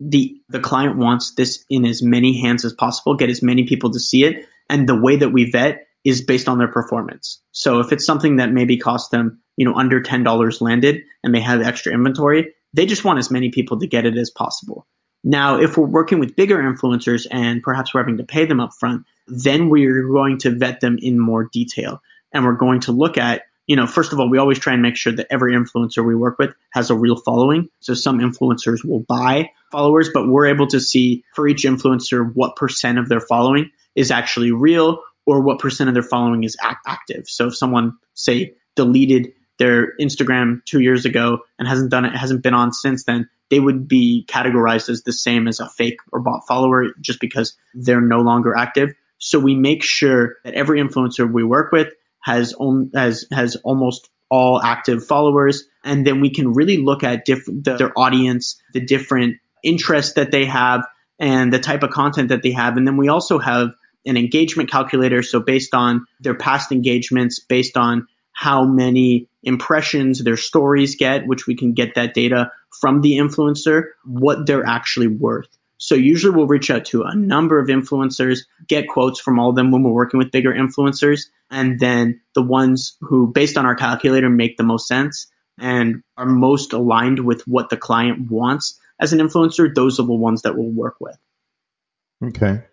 the 0.01 0.41
the 0.49 0.61
client 0.61 0.97
wants 0.97 1.35
this 1.35 1.65
in 1.69 1.85
as 1.85 2.03
many 2.03 2.41
hands 2.41 2.65
as 2.65 2.73
possible, 2.73 3.17
get 3.17 3.31
as 3.31 3.43
many 3.43 3.67
people 3.67 3.93
to 3.93 4.01
see 4.01 4.25
it, 4.25 4.47
and 4.69 4.89
the 4.89 5.01
way 5.01 5.17
that 5.17 5.31
we 5.31 5.51
vet 5.51 5.87
is 6.05 6.23
based 6.23 6.49
on 6.49 6.59
their 6.59 6.69
performance. 6.69 7.43
So 7.53 7.81
if 7.81 7.93
it's 7.93 8.07
something 8.07 8.37
that 8.37 8.53
maybe 8.53 8.79
cost 8.79 9.11
them, 9.11 9.41
you 9.57 9.65
know, 9.67 9.75
under 9.75 10.01
$10 10.01 10.61
landed 10.61 11.03
and 11.25 11.35
they 11.35 11.41
have 11.41 11.61
extra 11.61 11.93
inventory, 11.93 12.55
they 12.73 12.87
just 12.87 13.05
want 13.05 13.19
as 13.19 13.31
many 13.31 13.51
people 13.51 13.79
to 13.81 13.87
get 13.87 14.07
it 14.07 14.17
as 14.17 14.31
possible. 14.31 14.87
Now, 15.25 15.61
if 15.61 15.77
we're 15.77 15.87
working 15.87 16.21
with 16.21 16.37
bigger 16.37 16.59
influencers 16.59 17.27
and 17.31 17.63
perhaps 17.63 17.93
we're 17.93 18.01
having 18.01 18.19
to 18.19 18.25
pay 18.25 18.47
them 18.47 18.61
up 18.61 18.71
front, 18.79 19.05
then 19.27 19.69
we're 19.69 20.09
going 20.09 20.39
to 20.39 20.51
vet 20.51 20.81
them 20.81 20.99
in 21.01 21.19
more 21.19 21.49
detail. 21.53 22.01
And 22.33 22.45
we're 22.45 22.53
going 22.53 22.81
to 22.81 22.93
look 22.93 23.19
at, 23.19 23.43
you 23.67 23.77
know, 23.77 23.87
first 23.87 24.13
of 24.13 24.21
all, 24.21 24.31
we 24.31 24.39
always 24.39 24.59
try 24.59 24.75
and 24.75 24.83
make 24.83 24.97
sure 24.97 25.13
that 25.13 25.27
every 25.31 25.55
influencer 25.55 26.07
we 26.07 26.15
work 26.15 26.39
with 26.39 26.55
has 26.71 26.91
a 26.91 26.95
real 26.95 27.17
following. 27.17 27.69
So 27.81 27.95
some 27.95 28.19
influencers 28.21 28.85
will 28.85 29.01
buy 29.01 29.51
followers, 29.73 30.11
but 30.15 30.29
we're 30.29 30.47
able 30.47 30.69
to 30.69 30.81
see 30.81 31.25
for 31.35 31.49
each 31.49 31.65
influencer 31.65 32.31
what 32.33 32.57
percent 32.57 32.99
of 32.99 33.09
their 33.09 33.21
following 33.21 33.71
is 33.95 34.11
actually 34.11 34.53
real 34.53 35.03
or 35.27 35.43
what 35.43 35.59
percent 35.59 35.89
of 35.89 35.95
their 35.95 36.03
following 36.03 36.45
is 36.45 36.57
active. 36.63 37.29
So 37.29 37.49
if 37.49 37.57
someone 37.57 37.99
say 38.15 38.55
deleted 38.77 39.33
their 39.59 39.97
Instagram 40.01 40.65
two 40.65 40.81
years 40.81 41.05
ago 41.05 41.41
and 41.59 41.69
hasn't 41.69 41.91
done 41.91 42.05
it, 42.05 42.17
hasn't 42.17 42.43
been 42.43 42.55
on 42.55 42.73
since 42.73 43.05
then, 43.05 43.29
they 43.51 43.61
would 43.61 43.89
be 43.89 44.25
categorized 44.29 44.89
as 44.89 45.03
the 45.03 45.13
same 45.13 45.49
as 45.49 45.61
a 45.61 45.69
fake 45.69 45.99
or 46.13 46.21
bot 46.21 46.47
follower 46.47 46.87
just 47.01 47.21
because 47.21 47.57
they're 47.75 48.01
no 48.01 48.21
longer 48.21 48.57
active. 48.57 48.95
So 49.19 49.39
we 49.39 49.57
make 49.57 49.83
sure 49.83 50.37
that 50.45 50.55
every 50.55 50.81
influencer 50.81 51.31
we 51.31 51.43
work 51.43 51.73
with 51.73 51.89
has 52.21 52.55
has 52.95 53.27
has 53.33 53.57
almost 53.57 54.09
all 54.31 54.61
active 54.63 55.07
followers, 55.07 55.65
and 55.83 56.07
then 56.07 56.21
we 56.21 56.31
can 56.31 56.53
really 56.53 56.77
look 56.77 57.03
at 57.03 57.25
different 57.25 57.65
the, 57.65 57.77
their 57.77 57.99
audience, 57.99 58.61
the 58.75 58.81
different 58.81 59.37
interests 59.65 60.15
that 60.15 60.31
they 60.31 60.45
have, 60.45 60.87
and 61.19 61.53
the 61.53 61.59
type 61.59 61.83
of 61.83 61.91
content 61.91 62.29
that 62.29 62.43
they 62.43 62.53
have, 62.53 62.77
and 62.77 62.87
then 62.87 62.97
we 62.97 63.09
also 63.09 63.39
have 63.39 63.71
an 64.07 64.17
engagement 64.17 64.71
calculator. 64.71 65.23
So 65.23 65.41
based 65.41 65.75
on 65.75 66.07
their 66.21 66.35
past 66.35 66.71
engagements, 66.71 67.41
based 67.41 67.77
on 67.77 68.07
how 68.33 68.65
many 68.65 69.28
impressions 69.43 70.23
their 70.23 70.37
stories 70.37 70.97
get, 70.97 71.27
which 71.27 71.47
we 71.47 71.57
can 71.57 71.73
get 71.73 71.95
that 71.95 72.15
data 72.15 72.53
from 72.81 73.01
the 73.01 73.19
influencer, 73.19 73.85
what 74.05 74.47
they're 74.47 74.67
actually 74.67 75.09
worth. 75.09 75.49
So 75.79 75.95
usually 75.95 76.35
we'll 76.35 76.49
reach 76.49 76.71
out 76.71 76.87
to 76.87 77.05
a 77.05 77.15
number 77.15 77.61
of 77.61 77.69
influencers, 77.69 78.41
get 78.67 78.89
quotes 78.89 79.21
from 79.21 79.39
all 79.39 79.51
of 79.51 79.57
them 79.57 79.71
when 79.71 79.85
we're 79.85 79.93
working 79.93 80.19
with 80.19 80.33
bigger 80.33 80.53
influencers, 80.53 81.27
and 81.51 81.79
then 81.79 82.21
the 82.35 82.43
ones 82.43 82.97
who, 83.01 83.29
based 83.33 83.57
on 83.57 83.65
our 83.65 83.77
calculator, 83.77 84.29
make 84.29 84.57
the 84.57 84.65
most 84.65 84.89
sense 84.89 85.29
and 85.61 86.03
are 86.17 86.27
most 86.27 86.73
aligned 86.73 87.21
with 87.21 87.43
what 87.43 87.71
the 87.71 87.77
client 87.77 88.31
wants 88.31 88.79
as 89.01 89.13
an 89.13 89.21
influencer, 89.21 89.73
those 89.73 90.01
are 90.01 90.07
the 90.07 90.13
ones 90.13 90.43
that 90.43 90.57
we'll 90.57 90.71
work 90.71 90.97
with. 91.01 91.17
Okay. 92.25 92.65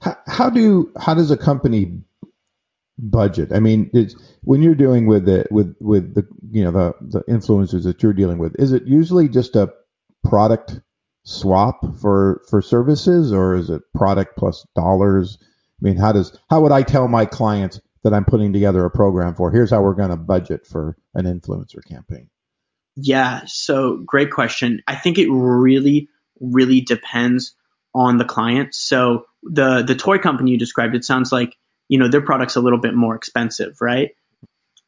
How, 0.00 0.16
how 0.26 0.50
do 0.50 0.92
how 1.00 1.14
does 1.14 1.30
a 1.30 1.36
company 1.36 2.02
budget? 2.98 3.52
I 3.52 3.60
mean, 3.60 3.90
when 4.42 4.62
you're 4.62 4.74
doing 4.74 5.06
with 5.06 5.24
the 5.24 5.46
with 5.50 5.74
with 5.80 6.14
the 6.14 6.26
you 6.50 6.64
know 6.64 6.70
the 6.70 6.94
the 7.00 7.20
influencers 7.32 7.84
that 7.84 8.02
you're 8.02 8.12
dealing 8.12 8.38
with, 8.38 8.58
is 8.58 8.72
it 8.72 8.84
usually 8.86 9.28
just 9.28 9.56
a 9.56 9.72
product 10.24 10.80
swap 11.24 11.80
for 12.00 12.42
for 12.48 12.60
services, 12.60 13.32
or 13.32 13.54
is 13.54 13.70
it 13.70 13.82
product 13.94 14.36
plus 14.36 14.66
dollars? 14.74 15.38
I 15.40 15.80
mean, 15.80 15.96
how 15.96 16.12
does 16.12 16.36
how 16.50 16.60
would 16.62 16.72
I 16.72 16.82
tell 16.82 17.08
my 17.08 17.24
clients 17.24 17.80
that 18.02 18.14
I'm 18.14 18.24
putting 18.24 18.52
together 18.52 18.84
a 18.84 18.90
program 18.90 19.34
for? 19.34 19.50
Here's 19.50 19.70
how 19.70 19.82
we're 19.82 19.94
going 19.94 20.10
to 20.10 20.16
budget 20.16 20.66
for 20.66 20.96
an 21.14 21.24
influencer 21.24 21.84
campaign. 21.86 22.30
Yeah, 22.96 23.42
so 23.46 23.98
great 23.98 24.32
question. 24.32 24.82
I 24.88 24.96
think 24.96 25.18
it 25.18 25.30
really 25.30 26.08
really 26.40 26.80
depends 26.80 27.54
on 27.94 28.16
the 28.16 28.24
client. 28.24 28.74
So 28.74 29.26
the 29.42 29.82
the 29.82 29.94
toy 29.94 30.18
company 30.18 30.52
you 30.52 30.58
described, 30.58 30.94
it 30.96 31.04
sounds 31.04 31.30
like 31.30 31.56
you 31.88 31.98
know 31.98 32.08
their 32.08 32.20
product's 32.20 32.56
a 32.56 32.60
little 32.60 32.78
bit 32.78 32.94
more 32.94 33.14
expensive, 33.14 33.80
right? 33.80 34.14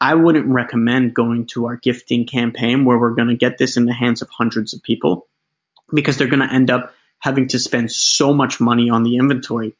I 0.00 0.14
wouldn't 0.14 0.46
recommend 0.46 1.14
going 1.14 1.46
to 1.48 1.66
our 1.66 1.76
gifting 1.76 2.26
campaign 2.26 2.84
where 2.84 2.98
we're 2.98 3.14
going 3.14 3.28
to 3.28 3.36
get 3.36 3.58
this 3.58 3.76
in 3.76 3.84
the 3.84 3.92
hands 3.92 4.22
of 4.22 4.30
hundreds 4.30 4.72
of 4.72 4.82
people 4.82 5.26
because 5.92 6.16
they're 6.16 6.28
going 6.28 6.46
to 6.46 6.52
end 6.52 6.70
up 6.70 6.94
having 7.18 7.48
to 7.48 7.58
spend 7.58 7.92
so 7.92 8.32
much 8.32 8.60
money 8.60 8.88
on 8.88 9.02
the 9.02 9.16
inventory 9.16 9.74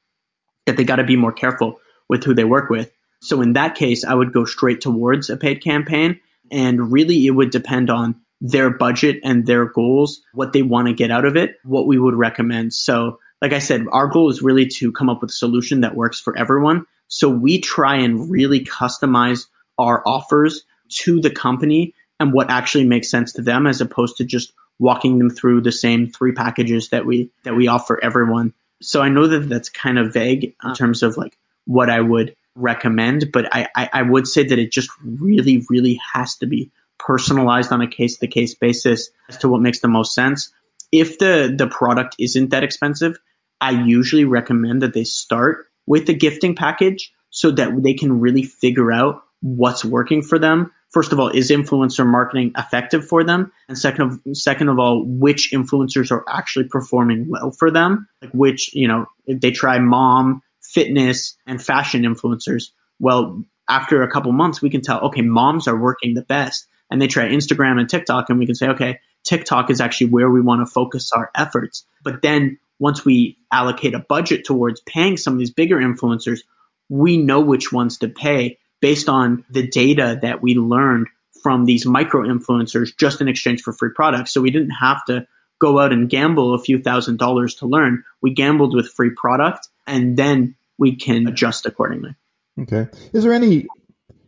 that 0.66 0.76
they 0.76 0.84
got 0.84 0.96
to 0.96 1.04
be 1.04 1.16
more 1.16 1.32
careful 1.32 1.80
with 2.08 2.22
who 2.24 2.34
they 2.34 2.44
work 2.44 2.68
with. 2.68 2.92
So 3.22 3.40
in 3.40 3.54
that 3.54 3.76
case, 3.76 4.04
I 4.04 4.12
would 4.12 4.32
go 4.32 4.44
straight 4.44 4.82
towards 4.82 5.30
a 5.30 5.38
paid 5.38 5.62
campaign 5.62 6.20
and 6.50 6.92
really 6.92 7.26
it 7.26 7.30
would 7.30 7.50
depend 7.50 7.88
on 7.88 8.20
their 8.42 8.70
budget 8.70 9.20
and 9.24 9.46
their 9.46 9.66
goals, 9.66 10.22
what 10.32 10.52
they 10.52 10.62
want 10.62 10.88
to 10.88 10.94
get 10.94 11.10
out 11.10 11.24
of 11.24 11.36
it, 11.36 11.56
what 11.64 11.86
we 11.86 11.98
would 11.98 12.14
recommend. 12.14 12.74
So 12.74 13.20
like 13.40 13.52
I 13.52 13.58
said, 13.58 13.86
our 13.90 14.08
goal 14.08 14.30
is 14.30 14.42
really 14.42 14.66
to 14.66 14.92
come 14.92 15.08
up 15.08 15.22
with 15.22 15.30
a 15.30 15.34
solution 15.34 15.82
that 15.82 15.94
works 15.94 16.20
for 16.20 16.36
everyone. 16.36 16.86
So 17.10 17.28
we 17.28 17.60
try 17.60 17.96
and 17.96 18.30
really 18.30 18.64
customize 18.64 19.46
our 19.76 20.02
offers 20.06 20.64
to 21.02 21.20
the 21.20 21.30
company 21.30 21.94
and 22.18 22.32
what 22.32 22.50
actually 22.50 22.86
makes 22.86 23.10
sense 23.10 23.34
to 23.34 23.42
them 23.42 23.66
as 23.66 23.80
opposed 23.80 24.18
to 24.18 24.24
just 24.24 24.52
walking 24.78 25.18
them 25.18 25.28
through 25.28 25.60
the 25.60 25.72
same 25.72 26.08
three 26.08 26.32
packages 26.32 26.88
that 26.90 27.04
we 27.04 27.30
that 27.44 27.54
we 27.54 27.68
offer 27.68 28.02
everyone. 28.02 28.54
So 28.80 29.02
I 29.02 29.10
know 29.10 29.26
that 29.26 29.48
that's 29.48 29.68
kind 29.68 29.98
of 29.98 30.14
vague 30.14 30.54
in 30.64 30.74
terms 30.74 31.02
of 31.02 31.18
like 31.18 31.36
what 31.66 31.90
I 31.90 32.00
would 32.00 32.36
recommend, 32.54 33.32
but 33.32 33.54
I, 33.54 33.68
I, 33.74 33.90
I 33.92 34.02
would 34.02 34.26
say 34.26 34.44
that 34.44 34.58
it 34.58 34.72
just 34.72 34.90
really, 35.04 35.64
really 35.68 36.00
has 36.14 36.36
to 36.36 36.46
be 36.46 36.70
personalized 36.98 37.72
on 37.72 37.80
a 37.80 37.88
case 37.88 38.18
to 38.18 38.26
case 38.26 38.54
basis 38.54 39.10
as 39.28 39.38
to 39.38 39.48
what 39.48 39.60
makes 39.60 39.80
the 39.80 39.88
most 39.88 40.14
sense. 40.14 40.52
If 40.92 41.18
the, 41.18 41.54
the 41.56 41.66
product 41.66 42.16
isn't 42.18 42.50
that 42.50 42.64
expensive, 42.64 43.18
I 43.60 43.70
usually 43.70 44.24
recommend 44.24 44.82
that 44.82 44.94
they 44.94 45.04
start 45.04 45.69
with 45.90 46.06
the 46.06 46.14
gifting 46.14 46.54
package 46.54 47.12
so 47.30 47.50
that 47.50 47.82
they 47.82 47.94
can 47.94 48.20
really 48.20 48.44
figure 48.44 48.92
out 48.92 49.24
what's 49.42 49.84
working 49.84 50.22
for 50.22 50.38
them. 50.38 50.70
First 50.90 51.12
of 51.12 51.18
all, 51.18 51.30
is 51.30 51.50
influencer 51.50 52.06
marketing 52.06 52.52
effective 52.56 53.08
for 53.08 53.24
them? 53.24 53.50
And 53.68 53.76
second 53.76 54.02
of, 54.26 54.36
second 54.36 54.68
of 54.68 54.78
all, 54.78 55.04
which 55.04 55.50
influencers 55.52 56.12
are 56.12 56.24
actually 56.28 56.68
performing 56.68 57.26
well 57.28 57.50
for 57.50 57.72
them? 57.72 58.06
Like 58.22 58.30
which, 58.30 58.72
you 58.72 58.86
know, 58.86 59.06
if 59.26 59.40
they 59.40 59.50
try 59.50 59.80
mom, 59.80 60.42
fitness, 60.62 61.36
and 61.44 61.60
fashion 61.60 62.02
influencers, 62.02 62.70
well, 63.00 63.42
after 63.68 64.04
a 64.04 64.10
couple 64.10 64.30
months, 64.30 64.62
we 64.62 64.70
can 64.70 64.82
tell, 64.82 65.00
okay, 65.06 65.22
moms 65.22 65.66
are 65.66 65.76
working 65.76 66.14
the 66.14 66.22
best. 66.22 66.68
And 66.88 67.02
they 67.02 67.08
try 67.08 67.24
Instagram 67.28 67.80
and 67.80 67.88
TikTok, 67.88 68.30
and 68.30 68.38
we 68.38 68.46
can 68.46 68.54
say, 68.54 68.68
okay, 68.68 69.00
TikTok 69.24 69.70
is 69.70 69.80
actually 69.80 70.10
where 70.10 70.30
we 70.30 70.40
want 70.40 70.64
to 70.64 70.72
focus 70.72 71.10
our 71.12 71.32
efforts. 71.34 71.84
But 72.04 72.22
then 72.22 72.58
once 72.80 73.04
we 73.04 73.38
allocate 73.52 73.94
a 73.94 74.00
budget 74.00 74.44
towards 74.44 74.80
paying 74.80 75.16
some 75.16 75.34
of 75.34 75.38
these 75.38 75.52
bigger 75.52 75.76
influencers, 75.76 76.40
we 76.88 77.18
know 77.18 77.40
which 77.40 77.70
ones 77.70 77.98
to 77.98 78.08
pay 78.08 78.58
based 78.80 79.08
on 79.08 79.44
the 79.50 79.68
data 79.68 80.18
that 80.22 80.42
we 80.42 80.54
learned 80.54 81.06
from 81.42 81.66
these 81.66 81.86
micro 81.86 82.22
influencers 82.22 82.96
just 82.96 83.20
in 83.20 83.28
exchange 83.28 83.62
for 83.62 83.72
free 83.72 83.90
products. 83.94 84.32
So 84.32 84.40
we 84.40 84.50
didn't 84.50 84.70
have 84.70 85.04
to 85.04 85.26
go 85.60 85.78
out 85.78 85.92
and 85.92 86.08
gamble 86.08 86.54
a 86.54 86.58
few 86.58 86.82
thousand 86.82 87.18
dollars 87.18 87.56
to 87.56 87.66
learn. 87.66 88.02
We 88.22 88.32
gambled 88.32 88.74
with 88.74 88.88
free 88.88 89.10
product 89.10 89.68
and 89.86 90.16
then 90.16 90.56
we 90.78 90.96
can 90.96 91.26
adjust 91.28 91.66
accordingly. 91.66 92.16
Okay. 92.60 92.88
Is 93.12 93.24
there 93.24 93.34
any 93.34 93.66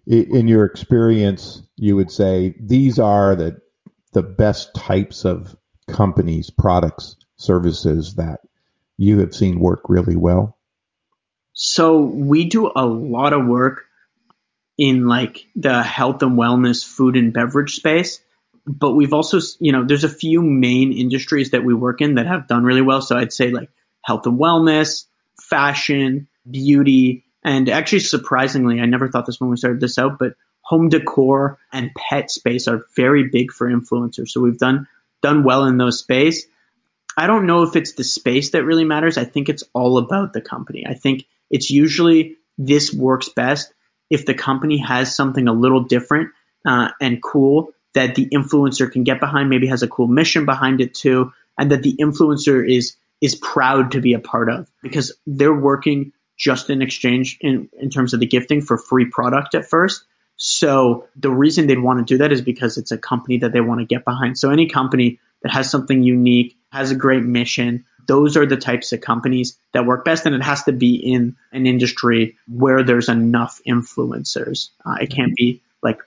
in 0.07 0.49
your 0.49 0.65
experience 0.65 1.63
you 1.77 1.97
would 1.97 2.11
say 2.11 2.55
these 2.61 2.99
are 2.99 3.35
the 3.35 3.61
the 4.13 4.23
best 4.23 4.75
types 4.75 5.25
of 5.25 5.57
companies, 5.89 6.51
products 6.51 7.17
services 7.43 8.15
that 8.15 8.41
you 8.97 9.21
have 9.21 9.35
seen 9.35 9.59
work 9.59 9.83
really 9.89 10.17
well? 10.17 10.57
So 11.53 12.01
we 12.01 12.45
do 12.45 12.71
a 12.75 12.87
lot 12.87 13.33
of 13.33 13.47
work 13.47 13.85
in 14.79 15.07
like 15.07 15.47
the 15.55 15.83
health 15.83 16.23
and 16.23 16.39
wellness, 16.39 16.85
food 16.85 17.17
and 17.17 17.33
beverage 17.33 17.75
space. 17.75 18.21
But 18.67 18.93
we've 18.93 19.13
also, 19.13 19.39
you 19.59 19.73
know, 19.73 19.85
there's 19.85 20.05
a 20.05 20.09
few 20.09 20.41
main 20.41 20.93
industries 20.93 21.51
that 21.51 21.65
we 21.65 21.75
work 21.75 22.01
in 22.01 22.15
that 22.15 22.27
have 22.27 22.47
done 22.47 22.65
really 22.65 22.81
well. 22.81 23.03
So 23.03 23.17
I'd 23.17 23.33
say 23.33 23.51
like 23.51 23.71
health 24.03 24.27
and 24.27 24.39
wellness, 24.39 25.05
fashion, 25.41 26.29
beauty, 26.49 27.25
and 27.45 27.69
actually 27.69 28.01
surprisingly, 28.01 28.81
I 28.81 28.87
never 28.87 29.09
thought 29.09 29.27
this 29.27 29.41
when 29.41 29.51
we 29.51 29.57
started 29.57 29.81
this 29.81 29.99
out, 29.99 30.19
but 30.19 30.35
home 30.61 30.89
decor 30.89 31.59
and 31.73 31.91
pet 31.95 32.31
space 32.31 32.69
are 32.69 32.87
very 32.95 33.29
big 33.29 33.53
for 33.53 33.69
influencers. 33.69 34.29
So 34.29 34.41
we've 34.41 34.59
done 34.59 34.87
done 35.23 35.45
well 35.45 35.65
in 35.65 35.77
those 35.77 35.99
space. 35.99 36.47
I 37.17 37.27
don't 37.27 37.47
know 37.47 37.63
if 37.63 37.77
it's 37.77 37.93
the 37.93 38.05
space 38.05 38.51
that 38.51 38.65
really 38.65 38.85
matters. 38.85 39.19
I 39.19 39.25
think 39.25 39.49
it's 39.49 39.65
all 39.73 39.99
about 39.99 40.33
the 40.33 40.41
company. 40.41 40.85
I 40.87 40.95
think 40.95 41.27
it's 41.51 41.71
usually 41.71 42.37
this 42.59 42.93
works 42.93 43.29
best 43.29 43.73
if 44.11 44.27
the 44.27 44.35
company 44.35 44.79
has 44.79 45.15
something 45.15 45.49
a 45.49 45.53
little 45.53 45.85
different 45.85 46.31
uh, 46.67 46.91
and 47.01 47.23
cool 47.23 47.73
that 47.95 48.15
the 48.15 48.29
influencer 48.29 48.91
can 48.91 49.05
get 49.05 49.21
behind, 49.21 49.51
maybe 49.51 49.67
has 49.67 49.83
a 49.83 49.89
cool 49.89 50.07
mission 50.07 50.47
behind 50.47 50.81
it 50.81 50.95
too, 50.95 51.33
and 51.59 51.71
that 51.71 51.83
the 51.83 51.97
influencer 52.01 52.67
is 52.69 52.97
is 53.21 53.37
proud 53.37 53.93
to 53.93 54.01
be 54.01 54.15
a 54.15 54.19
part 54.19 54.51
of 54.51 54.69
because 54.83 55.17
they're 55.27 55.55
working 55.55 56.13
just 56.37 56.71
in 56.71 56.83
exchange 56.83 57.39
in, 57.41 57.69
in 57.79 57.89
terms 57.89 58.15
of 58.15 58.21
the 58.21 58.27
gifting 58.27 58.61
for 58.61 58.77
free 58.77 59.05
product 59.05 59.55
at 59.55 59.69
first. 59.69 60.05
So 60.37 61.07
the 61.15 61.31
reason 61.31 61.69
they'd 61.69 61.79
want 61.79 62.01
to 62.01 62.15
do 62.15 62.19
that 62.19 62.33
is 62.33 62.41
because 62.41 62.79
it's 62.79 62.91
a 62.91 62.99
company 62.99 63.39
that 63.39 63.53
they 63.53 63.61
want 63.61 63.81
to 63.81 63.87
get 63.87 64.05
behind. 64.05 64.37
So 64.37 64.51
any 64.51 64.69
company 64.69 65.21
that 65.43 65.53
has 65.53 65.71
something 65.71 66.03
unique, 66.03 66.57
has 66.71 66.91
a 66.91 66.97
great 66.97 67.23
mission, 67.23 67.85
those 68.07 68.37
are 68.37 68.47
the 68.47 68.57
types 68.57 68.93
of 68.93 69.01
companies 69.01 69.59
that 69.73 69.87
work 69.87 70.05
best. 70.05 70.27
And 70.27 70.35
it 70.35 70.43
has 70.43 70.65
to 70.65 70.73
be 70.73 70.97
in 70.97 71.37
an 71.53 71.67
industry 71.67 72.37
where 72.49 72.83
there's 72.83 73.09
enough 73.09 73.61
influencers. 73.67 74.71
Uh, 74.85 74.97
it 75.01 75.11
can't 75.11 75.35
be 75.37 75.63
like, 75.83 75.99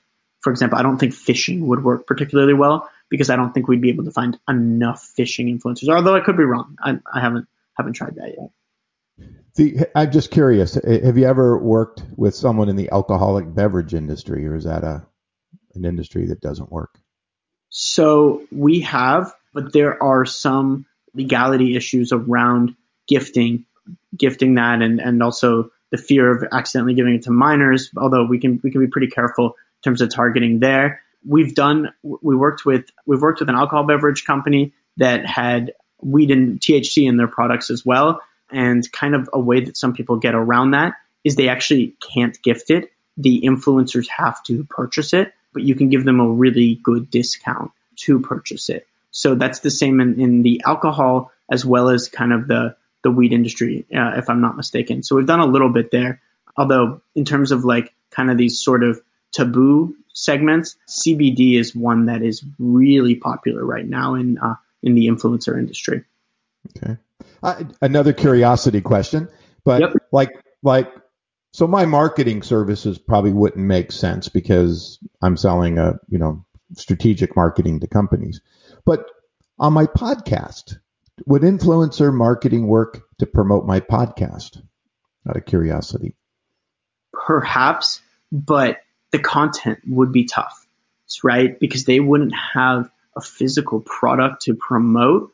for 0.41 0.51
example, 0.51 0.77
I 0.77 0.83
don't 0.83 0.97
think 0.97 1.13
fishing 1.13 1.67
would 1.67 1.83
work 1.83 2.07
particularly 2.07 2.53
well 2.53 2.89
because 3.09 3.29
I 3.29 3.35
don't 3.35 3.53
think 3.53 3.67
we'd 3.67 3.81
be 3.81 3.89
able 3.89 4.05
to 4.05 4.11
find 4.11 4.37
enough 4.47 5.03
fishing 5.03 5.47
influencers. 5.47 5.89
Although 5.89 6.15
I 6.15 6.21
could 6.21 6.37
be 6.37 6.43
wrong. 6.43 6.77
I, 6.79 6.99
I 7.11 7.21
haven't 7.21 7.47
haven't 7.75 7.93
tried 7.93 8.15
that 8.15 8.35
yet. 8.37 9.29
The, 9.55 9.87
I'm 9.95 10.11
just 10.11 10.31
curious. 10.31 10.75
Have 10.75 11.17
you 11.17 11.25
ever 11.25 11.57
worked 11.57 12.03
with 12.17 12.35
someone 12.35 12.67
in 12.67 12.75
the 12.75 12.89
alcoholic 12.91 13.53
beverage 13.53 13.93
industry, 13.93 14.45
or 14.45 14.55
is 14.55 14.65
that 14.65 14.83
a 14.83 15.05
an 15.75 15.85
industry 15.85 16.27
that 16.27 16.41
doesn't 16.41 16.71
work? 16.71 16.99
So 17.77 18.43
we 18.53 18.79
have, 18.81 19.33
but 19.53 19.73
there 19.73 20.01
are 20.01 20.23
some 20.23 20.85
legality 21.13 21.75
issues 21.75 22.13
around 22.13 22.73
gifting, 23.05 23.65
gifting 24.15 24.55
that, 24.55 24.81
and 24.81 25.01
and 25.01 25.21
also 25.21 25.71
the 25.91 25.97
fear 25.97 26.31
of 26.31 26.45
accidentally 26.53 26.93
giving 26.93 27.15
it 27.15 27.23
to 27.23 27.31
minors. 27.31 27.89
Although 27.97 28.27
we 28.27 28.39
can 28.39 28.61
we 28.63 28.71
can 28.71 28.79
be 28.79 28.87
pretty 28.87 29.07
careful 29.07 29.47
in 29.47 29.81
terms 29.83 29.99
of 29.99 30.09
targeting 30.09 30.59
there. 30.59 31.01
We've 31.27 31.53
done 31.53 31.89
we 32.01 32.33
worked 32.33 32.65
with 32.65 32.85
we've 33.05 33.21
worked 33.21 33.41
with 33.41 33.49
an 33.49 33.55
alcohol 33.55 33.83
beverage 33.83 34.23
company 34.23 34.71
that 34.95 35.25
had 35.25 35.73
weed 36.01 36.31
and 36.31 36.61
THC 36.61 37.09
in 37.09 37.17
their 37.17 37.27
products 37.27 37.69
as 37.69 37.85
well. 37.85 38.21
And 38.53 38.89
kind 38.93 39.15
of 39.15 39.29
a 39.33 39.39
way 39.39 39.65
that 39.65 39.75
some 39.75 39.91
people 39.91 40.15
get 40.15 40.33
around 40.33 40.71
that 40.71 40.93
is 41.25 41.35
they 41.35 41.49
actually 41.49 41.97
can't 42.13 42.41
gift 42.41 42.69
it. 42.69 42.93
The 43.17 43.41
influencers 43.41 44.07
have 44.07 44.41
to 44.43 44.63
purchase 44.63 45.11
it, 45.11 45.33
but 45.55 45.63
you 45.63 45.73
can 45.73 45.89
give 45.89 46.03
them 46.03 46.19
a 46.19 46.29
really 46.29 46.75
good 46.83 47.09
discount 47.09 47.71
to 47.95 48.19
purchase 48.19 48.69
it. 48.69 48.85
So 49.09 49.33
that's 49.33 49.59
the 49.59 49.71
same 49.71 50.01
in, 50.01 50.19
in 50.19 50.41
the 50.43 50.61
alcohol 50.65 51.31
as 51.49 51.65
well 51.65 51.89
as 51.89 52.09
kind 52.09 52.33
of 52.33 52.47
the, 52.47 52.75
the 53.03 53.09
weed 53.09 53.31
industry, 53.31 53.85
uh, 53.95 54.17
if 54.17 54.29
I'm 54.29 54.41
not 54.41 54.57
mistaken. 54.57 55.01
So 55.01 55.15
we've 55.15 55.25
done 55.25 55.39
a 55.39 55.45
little 55.45 55.69
bit 55.69 55.89
there. 55.91 56.21
Although 56.57 57.01
in 57.15 57.23
terms 57.23 57.53
of 57.53 57.63
like 57.63 57.93
kind 58.11 58.29
of 58.29 58.37
these 58.37 58.61
sort 58.61 58.83
of 58.83 58.99
taboo 59.31 59.95
segments, 60.13 60.75
CBD 60.89 61.57
is 61.57 61.73
one 61.73 62.07
that 62.07 62.21
is 62.21 62.43
really 62.59 63.15
popular 63.15 63.63
right 63.65 63.87
now 63.87 64.15
in 64.15 64.37
uh, 64.37 64.55
in 64.83 64.95
the 64.95 65.07
influencer 65.07 65.57
industry. 65.57 66.03
Okay. 66.77 66.97
Uh, 67.41 67.63
another 67.81 68.13
curiosity 68.13 68.81
question, 68.81 69.29
but 69.63 69.81
yep. 69.81 69.93
like 70.11 70.31
like 70.63 70.91
so 71.55 71.67
my 71.67 71.85
marketing 71.85 72.43
services 72.43 72.97
probably 72.97 73.31
wouldn't 73.31 73.65
make 73.65 73.93
sense 73.93 74.27
because 74.27 74.99
I'm 75.21 75.37
selling 75.37 75.77
a 75.77 75.93
you 76.09 76.17
know 76.17 76.43
strategic 76.73 77.37
marketing 77.37 77.79
to 77.79 77.87
companies. 77.87 78.41
But 78.85 79.05
on 79.57 79.71
my 79.71 79.85
podcast, 79.85 80.77
would 81.25 81.43
influencer 81.43 82.13
marketing 82.13 82.67
work 82.67 83.03
to 83.19 83.25
promote 83.25 83.65
my 83.65 83.79
podcast? 83.79 84.61
Out 85.29 85.37
of 85.37 85.45
curiosity. 85.45 86.17
Perhaps, 87.13 88.01
but 88.33 88.81
the 89.11 89.19
content 89.19 89.79
would 89.87 90.11
be 90.11 90.25
tough, 90.25 90.67
right? 91.23 91.57
Because 91.57 91.85
they 91.85 92.01
wouldn't 92.01 92.33
have 92.53 92.91
a 93.15 93.21
physical 93.21 93.79
product 93.79 94.41
to 94.41 94.55
promote, 94.55 95.31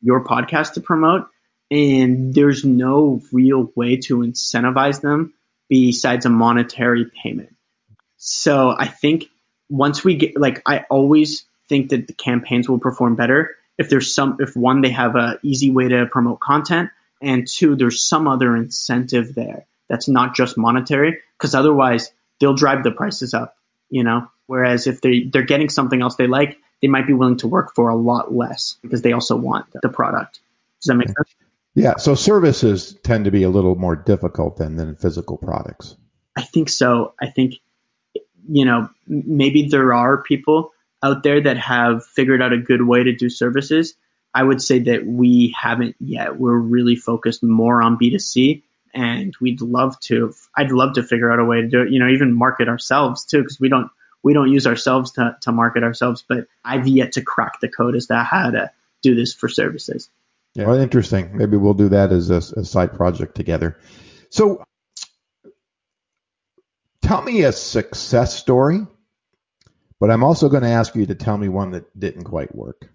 your 0.00 0.24
podcast 0.24 0.72
to 0.72 0.80
promote, 0.80 1.28
and 1.70 2.32
there's 2.32 2.64
no 2.64 3.20
real 3.32 3.70
way 3.76 3.98
to 3.98 4.20
incentivize 4.20 5.02
them 5.02 5.34
besides 5.68 6.26
a 6.26 6.30
monetary 6.30 7.06
payment. 7.22 7.54
So 8.16 8.74
I 8.76 8.86
think 8.86 9.26
once 9.68 10.02
we 10.02 10.16
get 10.16 10.38
like 10.38 10.62
I 10.66 10.84
always 10.90 11.44
think 11.68 11.90
that 11.90 12.06
the 12.06 12.14
campaigns 12.14 12.68
will 12.68 12.78
perform 12.78 13.14
better 13.14 13.56
if 13.76 13.90
there's 13.90 14.14
some 14.14 14.38
if 14.40 14.56
one 14.56 14.80
they 14.80 14.90
have 14.90 15.14
a 15.14 15.38
easy 15.42 15.70
way 15.70 15.88
to 15.88 16.06
promote 16.06 16.40
content 16.40 16.90
and 17.20 17.46
two 17.46 17.76
there's 17.76 18.02
some 18.02 18.26
other 18.26 18.56
incentive 18.56 19.34
there 19.34 19.66
that's 19.88 20.08
not 20.08 20.34
just 20.34 20.56
monetary 20.56 21.18
because 21.36 21.54
otherwise 21.54 22.12
they'll 22.40 22.54
drive 22.54 22.84
the 22.84 22.90
prices 22.90 23.34
up, 23.34 23.56
you 23.90 24.04
know. 24.04 24.28
Whereas 24.46 24.86
if 24.86 25.00
they 25.00 25.24
they're 25.24 25.42
getting 25.42 25.68
something 25.68 26.00
else 26.00 26.16
they 26.16 26.26
like, 26.26 26.58
they 26.80 26.88
might 26.88 27.06
be 27.06 27.12
willing 27.12 27.38
to 27.38 27.48
work 27.48 27.74
for 27.74 27.88
a 27.88 27.96
lot 27.96 28.32
less 28.32 28.76
because 28.82 29.02
they 29.02 29.12
also 29.12 29.36
want 29.36 29.66
the 29.82 29.88
product. 29.88 30.40
Does 30.80 30.86
that 30.86 30.94
make 30.94 31.08
sense? 31.08 31.34
Yeah. 31.78 31.96
So 31.96 32.14
services 32.14 32.96
tend 33.02 33.26
to 33.26 33.30
be 33.30 33.44
a 33.44 33.48
little 33.48 33.76
more 33.76 33.96
difficult 33.96 34.56
than 34.56 34.76
than 34.76 34.96
physical 34.96 35.36
products. 35.36 35.96
I 36.36 36.42
think 36.42 36.68
so. 36.68 37.14
I 37.20 37.28
think 37.30 37.54
you 38.48 38.64
know 38.64 38.90
maybe 39.06 39.68
there 39.68 39.94
are 39.94 40.22
people 40.22 40.72
out 41.02 41.22
there 41.22 41.40
that 41.42 41.56
have 41.58 42.04
figured 42.04 42.42
out 42.42 42.52
a 42.52 42.58
good 42.58 42.82
way 42.82 43.04
to 43.04 43.14
do 43.14 43.30
services. 43.30 43.94
I 44.34 44.42
would 44.42 44.60
say 44.60 44.80
that 44.80 45.06
we 45.06 45.54
haven't 45.58 45.96
yet. 46.00 46.38
We're 46.38 46.58
really 46.58 46.96
focused 46.96 47.42
more 47.42 47.82
on 47.82 47.98
B2C 47.98 48.62
and 48.94 49.34
we'd 49.40 49.60
love 49.60 49.98
to 50.00 50.34
I'd 50.56 50.72
love 50.72 50.94
to 50.94 51.02
figure 51.02 51.30
out 51.30 51.38
a 51.38 51.44
way 51.44 51.62
to 51.62 51.68
do 51.68 51.82
it, 51.82 51.90
you 51.90 52.00
know, 52.00 52.08
even 52.08 52.34
market 52.34 52.68
ourselves 52.68 53.24
too 53.24 53.42
because 53.42 53.60
we 53.60 53.68
don't 53.68 53.90
we 54.22 54.34
don't 54.34 54.50
use 54.50 54.66
ourselves 54.66 55.12
to, 55.12 55.36
to 55.42 55.52
market 55.52 55.84
ourselves, 55.84 56.24
but 56.28 56.48
I've 56.64 56.88
yet 56.88 57.12
to 57.12 57.22
crack 57.22 57.60
the 57.60 57.68
code 57.68 57.94
as 57.94 58.06
to 58.06 58.16
how 58.16 58.50
to 58.50 58.72
do 59.00 59.14
this 59.14 59.32
for 59.32 59.48
services. 59.48 60.10
Yeah, 60.58 60.66
well, 60.66 60.80
interesting. 60.80 61.36
Maybe 61.36 61.56
we'll 61.56 61.74
do 61.74 61.90
that 61.90 62.10
as 62.10 62.30
a, 62.30 62.38
a 62.38 62.64
side 62.64 62.92
project 62.94 63.36
together. 63.36 63.78
So, 64.28 64.64
tell 67.00 67.22
me 67.22 67.44
a 67.44 67.52
success 67.52 68.34
story, 68.34 68.84
but 70.00 70.10
I'm 70.10 70.24
also 70.24 70.48
going 70.48 70.64
to 70.64 70.68
ask 70.68 70.96
you 70.96 71.06
to 71.06 71.14
tell 71.14 71.38
me 71.38 71.48
one 71.48 71.70
that 71.70 71.96
didn't 71.96 72.24
quite 72.24 72.52
work 72.56 72.90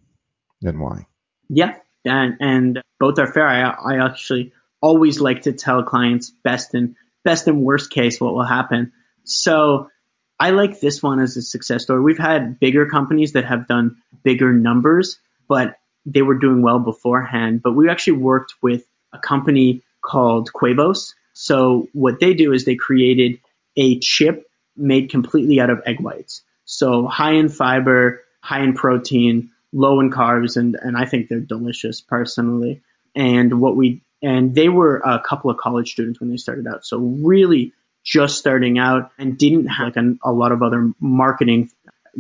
and 0.62 0.78
why. 0.78 1.08
Yeah, 1.48 1.76
and 2.04 2.36
and 2.42 2.82
both 3.00 3.18
are 3.18 3.32
fair. 3.32 3.48
I 3.48 3.62
I 3.70 4.06
actually 4.08 4.52
always 4.82 5.22
like 5.22 5.44
to 5.44 5.54
tell 5.54 5.84
clients 5.84 6.32
best 6.44 6.74
and 6.74 6.98
best 7.24 7.48
and 7.48 7.64
worst 7.64 7.92
case 7.92 8.20
what 8.20 8.34
will 8.34 8.44
happen. 8.44 8.92
So 9.24 9.90
I 10.38 10.50
like 10.50 10.82
this 10.82 11.02
one 11.02 11.22
as 11.22 11.38
a 11.38 11.42
success 11.42 11.84
story. 11.84 12.02
We've 12.02 12.18
had 12.18 12.60
bigger 12.60 12.88
companies 12.88 13.32
that 13.34 13.46
have 13.46 13.70
done 13.70 14.02
bigger 14.22 14.52
numbers, 14.52 15.18
but 15.48 15.78
they 16.06 16.22
were 16.22 16.36
doing 16.36 16.62
well 16.62 16.80
beforehand. 16.80 17.62
But 17.64 17.74
we 17.74 17.90
actually 17.90 18.18
worked 18.20 18.56
with 18.62 18.86
a 19.12 19.20
company 19.20 19.84
called 20.02 20.52
Quevos. 20.54 21.14
So 21.34 21.88
what 21.94 22.20
they 22.20 22.34
do 22.34 22.54
is 22.54 22.66
they 22.66 22.76
created 22.76 23.40
a 23.76 24.00
chip 24.00 24.50
made 24.76 25.10
completely 25.10 25.60
out 25.60 25.70
of 25.70 25.82
egg 25.86 26.00
whites. 26.00 26.42
So 26.66 27.08
high 27.08 27.34
in 27.34 27.50
fiber, 27.50 28.22
high 28.42 28.64
in 28.64 28.74
protein, 28.74 29.52
low 29.72 30.00
in 30.00 30.12
carbs, 30.12 30.58
and, 30.58 30.76
and 30.82 30.98
I 30.98 31.06
think 31.06 31.28
they're 31.28 31.40
delicious 31.40 32.02
personally. 32.02 32.82
And 33.16 33.60
what 33.60 33.76
we 33.76 34.02
and 34.22 34.56
they 34.56 34.70
were 34.70 34.98
a 34.98 35.20
couple 35.20 35.52
of 35.52 35.58
college 35.58 35.92
students 35.92 36.20
when 36.20 36.30
they 36.30 36.38
started 36.38 36.66
out. 36.66 36.86
So 36.86 36.98
really 36.98 37.74
just 38.04 38.38
starting 38.38 38.78
out 38.80 39.12
and 39.18 39.38
didn't 39.38 39.68
have 39.68 39.96
a, 39.98 40.16
a 40.24 40.32
lot 40.32 40.52
of 40.52 40.64
other 40.64 40.92
marketing, 41.00 41.72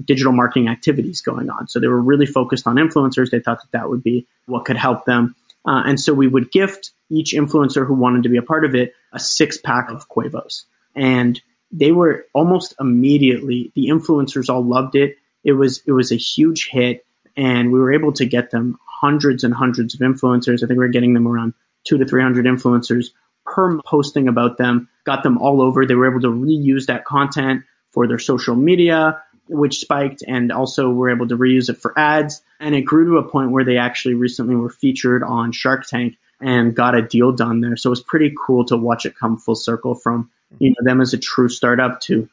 digital 0.03 0.34
marketing 0.34 0.67
activities 0.67 1.21
going 1.21 1.49
on. 1.49 1.67
So 1.67 1.79
they 1.79 1.88
were 1.88 2.01
really 2.01 2.25
focused 2.25 2.67
on 2.67 2.77
influencers. 2.77 3.29
They 3.29 3.39
thought 3.39 3.62
that 3.62 3.71
that 3.71 3.89
would 3.89 4.03
be 4.03 4.27
what 4.45 4.65
could 4.65 4.77
help 4.77 5.06
them. 5.06 5.36
Uh, 5.65 5.84
and 5.86 5.99
so 5.99 6.13
we 6.13 6.27
would 6.27 6.51
gift 6.51 6.91
each 7.10 7.34
influencer 7.34 7.86
who 7.86 7.93
wanted 7.93 8.23
to 8.23 8.29
be 8.29 8.38
a 8.38 8.41
part 8.41 8.65
of 8.65 8.75
it 8.75 8.93
a 9.12 9.19
six 9.19 9.58
pack 9.58 9.89
of 9.89 10.10
Quevos. 10.10 10.63
And 10.95 11.39
they 11.71 11.91
were 11.91 12.25
almost 12.34 12.75
immediately, 12.79 13.71
the 13.75 13.88
influencers 13.88 14.49
all 14.49 14.63
loved 14.63 14.95
it. 14.95 15.17
It 15.43 15.53
was, 15.53 15.82
it 15.86 15.91
was 15.91 16.12
a 16.12 16.15
huge 16.15 16.69
hit 16.69 17.06
and 17.36 17.71
we 17.71 17.79
were 17.79 17.93
able 17.93 18.13
to 18.13 18.25
get 18.25 18.51
them 18.51 18.77
hundreds 18.86 19.43
and 19.43 19.53
hundreds 19.53 19.93
of 19.93 19.99
influencers. 20.01 20.63
I 20.63 20.67
think 20.67 20.79
we 20.79 20.86
are 20.86 20.89
getting 20.89 21.13
them 21.13 21.27
around 21.27 21.53
two 21.84 21.97
to 21.97 22.06
300 22.06 22.45
influencers 22.45 23.08
per 23.45 23.79
posting 23.82 24.27
about 24.27 24.58
them 24.58 24.89
got 25.03 25.23
them 25.23 25.38
all 25.38 25.62
over. 25.62 25.86
They 25.86 25.95
were 25.95 26.10
able 26.10 26.21
to 26.21 26.32
reuse 26.32 26.88
that 26.88 27.06
content 27.06 27.63
for 27.91 28.08
their 28.08 28.19
social 28.19 28.56
media, 28.56 29.21
which 29.47 29.79
spiked, 29.79 30.23
and 30.25 30.51
also 30.51 30.89
were 30.89 31.10
able 31.10 31.27
to 31.27 31.38
reuse 31.38 31.69
it 31.69 31.77
for 31.77 31.97
ads. 31.97 32.41
And 32.60 32.75
it 32.75 32.82
grew 32.82 33.12
to 33.12 33.17
a 33.17 33.29
point 33.29 33.51
where 33.51 33.65
they 33.65 33.77
actually 33.77 34.15
recently 34.15 34.56
were 34.56 34.69
featured 34.69 35.23
on 35.23 35.51
Shark 35.51 35.86
Tank 35.88 36.17
and 36.39 36.75
got 36.75 36.97
a 36.97 37.01
deal 37.01 37.32
done 37.32 37.62
there. 37.62 37.77
So 37.77 37.89
it 37.89 37.91
was 37.91 38.01
pretty 38.01 38.34
cool 38.45 38.65
to 38.65 38.77
watch 38.77 39.06
it 39.06 39.15
come 39.17 39.38
full 39.38 39.56
circle 39.56 39.95
from 39.95 40.29
you 40.60 40.69
know 40.69 40.84
them 40.84 41.01
as 41.01 41.13
a 41.13 41.17
true 41.17 41.49
startup 41.49 42.01
to 42.01 42.29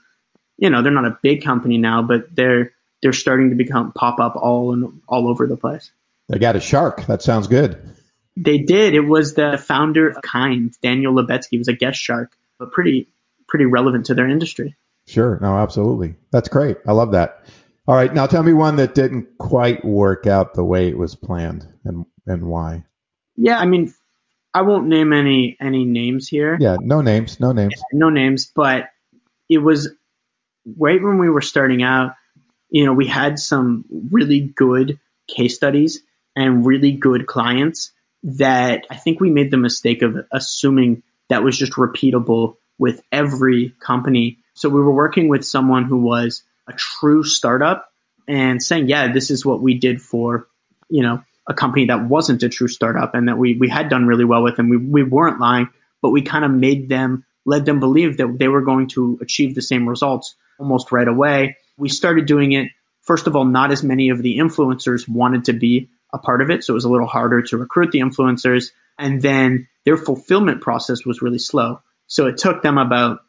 you 0.58 0.70
know 0.70 0.82
they're 0.82 0.92
not 0.92 1.06
a 1.06 1.18
big 1.22 1.42
company 1.44 1.78
now, 1.78 2.02
but 2.02 2.34
they're 2.34 2.72
they're 3.02 3.12
starting 3.12 3.50
to 3.50 3.56
become 3.56 3.92
pop 3.92 4.20
up 4.20 4.36
all 4.36 4.72
and 4.72 5.00
all 5.08 5.28
over 5.28 5.46
the 5.46 5.56
place. 5.56 5.90
They 6.28 6.38
got 6.38 6.56
a 6.56 6.60
shark. 6.60 7.06
That 7.06 7.22
sounds 7.22 7.46
good. 7.46 7.78
They 8.36 8.58
did. 8.58 8.94
It 8.94 9.00
was 9.00 9.34
the 9.34 9.58
founder 9.58 10.08
of 10.08 10.22
Kind, 10.22 10.74
Daniel 10.80 11.14
Lubetzky, 11.14 11.58
was 11.58 11.68
a 11.68 11.72
guest 11.72 11.98
shark, 11.98 12.32
but 12.58 12.72
pretty 12.72 13.08
pretty 13.48 13.66
relevant 13.66 14.06
to 14.06 14.14
their 14.14 14.28
industry. 14.28 14.76
Sure. 15.10 15.38
No, 15.42 15.56
absolutely. 15.56 16.14
That's 16.30 16.48
great. 16.48 16.78
I 16.86 16.92
love 16.92 17.12
that. 17.12 17.44
All 17.88 17.96
right. 17.96 18.12
Now 18.12 18.26
tell 18.26 18.42
me 18.42 18.52
one 18.52 18.76
that 18.76 18.94
didn't 18.94 19.38
quite 19.38 19.84
work 19.84 20.26
out 20.26 20.54
the 20.54 20.64
way 20.64 20.88
it 20.88 20.96
was 20.96 21.16
planned 21.16 21.66
and 21.84 22.06
and 22.26 22.46
why. 22.46 22.84
Yeah, 23.36 23.58
I 23.58 23.66
mean, 23.66 23.92
I 24.54 24.62
won't 24.62 24.86
name 24.86 25.12
any 25.12 25.56
any 25.60 25.84
names 25.84 26.28
here. 26.28 26.56
Yeah, 26.60 26.76
no 26.80 27.00
names, 27.00 27.40
no 27.40 27.52
names. 27.52 27.74
No 27.92 28.10
names, 28.10 28.50
but 28.54 28.90
it 29.48 29.58
was 29.58 29.88
right 30.78 31.02
when 31.02 31.18
we 31.18 31.28
were 31.28 31.40
starting 31.40 31.82
out, 31.82 32.14
you 32.68 32.84
know, 32.84 32.92
we 32.92 33.06
had 33.06 33.38
some 33.38 33.84
really 34.10 34.40
good 34.40 35.00
case 35.28 35.56
studies 35.56 36.00
and 36.36 36.64
really 36.64 36.92
good 36.92 37.26
clients 37.26 37.92
that 38.22 38.86
I 38.90 38.96
think 38.96 39.20
we 39.20 39.30
made 39.30 39.50
the 39.50 39.56
mistake 39.56 40.02
of 40.02 40.16
assuming 40.30 41.02
that 41.28 41.42
was 41.42 41.56
just 41.56 41.72
repeatable 41.72 42.56
with 42.78 43.02
every 43.10 43.74
company. 43.80 44.38
So 44.60 44.68
we 44.68 44.82
were 44.82 44.92
working 44.92 45.28
with 45.28 45.42
someone 45.42 45.84
who 45.84 46.02
was 46.02 46.42
a 46.68 46.74
true 46.74 47.24
startup 47.24 47.90
and 48.28 48.62
saying, 48.62 48.88
yeah, 48.90 49.10
this 49.10 49.30
is 49.30 49.42
what 49.42 49.62
we 49.62 49.78
did 49.78 50.02
for, 50.02 50.48
you 50.90 51.02
know, 51.02 51.24
a 51.48 51.54
company 51.54 51.86
that 51.86 52.06
wasn't 52.06 52.42
a 52.42 52.50
true 52.50 52.68
startup 52.68 53.14
and 53.14 53.28
that 53.28 53.38
we, 53.38 53.56
we 53.56 53.70
had 53.70 53.88
done 53.88 54.06
really 54.06 54.26
well 54.26 54.42
with 54.42 54.58
and 54.58 54.68
we, 54.68 54.76
we 54.76 55.02
weren't 55.02 55.40
lying, 55.40 55.70
but 56.02 56.10
we 56.10 56.20
kind 56.20 56.44
of 56.44 56.50
made 56.50 56.90
them, 56.90 57.24
led 57.46 57.64
them 57.64 57.80
believe 57.80 58.18
that 58.18 58.36
they 58.38 58.48
were 58.48 58.60
going 58.60 58.88
to 58.88 59.18
achieve 59.22 59.54
the 59.54 59.62
same 59.62 59.88
results 59.88 60.34
almost 60.58 60.92
right 60.92 61.08
away. 61.08 61.56
We 61.78 61.88
started 61.88 62.26
doing 62.26 62.52
it. 62.52 62.68
First 63.00 63.26
of 63.26 63.36
all, 63.36 63.46
not 63.46 63.72
as 63.72 63.82
many 63.82 64.10
of 64.10 64.20
the 64.20 64.36
influencers 64.36 65.08
wanted 65.08 65.46
to 65.46 65.54
be 65.54 65.88
a 66.12 66.18
part 66.18 66.42
of 66.42 66.50
it. 66.50 66.64
So 66.64 66.74
it 66.74 66.74
was 66.74 66.84
a 66.84 66.90
little 66.90 67.06
harder 67.06 67.40
to 67.40 67.56
recruit 67.56 67.92
the 67.92 68.00
influencers. 68.00 68.72
And 68.98 69.22
then 69.22 69.68
their 69.86 69.96
fulfillment 69.96 70.60
process 70.60 71.06
was 71.06 71.22
really 71.22 71.38
slow. 71.38 71.80
So 72.08 72.26
it 72.26 72.36
took 72.36 72.62
them 72.62 72.76
about 72.76 73.20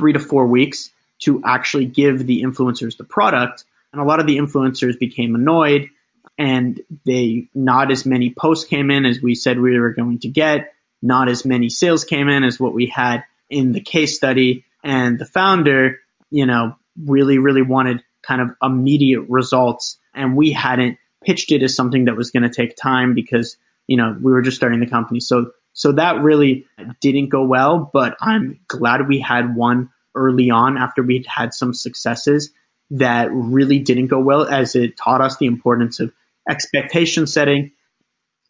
three 0.00 0.14
to 0.14 0.18
four 0.18 0.46
weeks 0.46 0.90
to 1.18 1.42
actually 1.44 1.84
give 1.84 2.26
the 2.26 2.42
influencers 2.42 2.96
the 2.96 3.04
product. 3.04 3.64
And 3.92 4.00
a 4.00 4.04
lot 4.04 4.18
of 4.18 4.26
the 4.26 4.38
influencers 4.38 4.98
became 4.98 5.34
annoyed 5.34 5.90
and 6.38 6.80
they 7.04 7.48
not 7.54 7.92
as 7.92 8.06
many 8.06 8.32
posts 8.32 8.64
came 8.64 8.90
in 8.90 9.04
as 9.04 9.20
we 9.20 9.34
said 9.34 9.60
we 9.60 9.78
were 9.78 9.92
going 9.92 10.20
to 10.20 10.28
get. 10.28 10.72
Not 11.02 11.28
as 11.28 11.44
many 11.44 11.68
sales 11.68 12.04
came 12.04 12.30
in 12.30 12.44
as 12.44 12.58
what 12.58 12.72
we 12.72 12.86
had 12.86 13.24
in 13.50 13.72
the 13.72 13.80
case 13.80 14.16
study. 14.16 14.64
And 14.82 15.18
the 15.18 15.26
founder, 15.26 15.98
you 16.30 16.46
know, 16.46 16.76
really, 16.98 17.36
really 17.36 17.60
wanted 17.60 18.02
kind 18.22 18.40
of 18.40 18.56
immediate 18.62 19.26
results. 19.28 19.98
And 20.14 20.34
we 20.34 20.52
hadn't 20.52 20.96
pitched 21.22 21.52
it 21.52 21.62
as 21.62 21.76
something 21.76 22.06
that 22.06 22.16
was 22.16 22.30
going 22.30 22.44
to 22.44 22.48
take 22.48 22.74
time 22.74 23.12
because, 23.12 23.58
you 23.86 23.98
know, 23.98 24.16
we 24.18 24.32
were 24.32 24.40
just 24.40 24.56
starting 24.56 24.80
the 24.80 24.86
company. 24.86 25.20
So, 25.20 25.52
so 25.72 25.92
that 25.92 26.22
really 26.22 26.66
didn't 27.00 27.28
go 27.28 27.44
well, 27.44 27.90
but 27.92 28.16
I'm 28.20 28.60
glad 28.66 29.08
we 29.08 29.20
had 29.20 29.54
one 29.54 29.90
early 30.14 30.50
on 30.50 30.76
after 30.76 31.02
we'd 31.02 31.26
had 31.26 31.54
some 31.54 31.72
successes 31.72 32.50
that 32.90 33.28
really 33.32 33.78
didn't 33.78 34.08
go 34.08 34.18
well 34.18 34.44
as 34.46 34.74
it 34.74 34.96
taught 34.96 35.20
us 35.20 35.36
the 35.36 35.46
importance 35.46 36.00
of 36.00 36.12
expectation 36.48 37.26
setting 37.26 37.72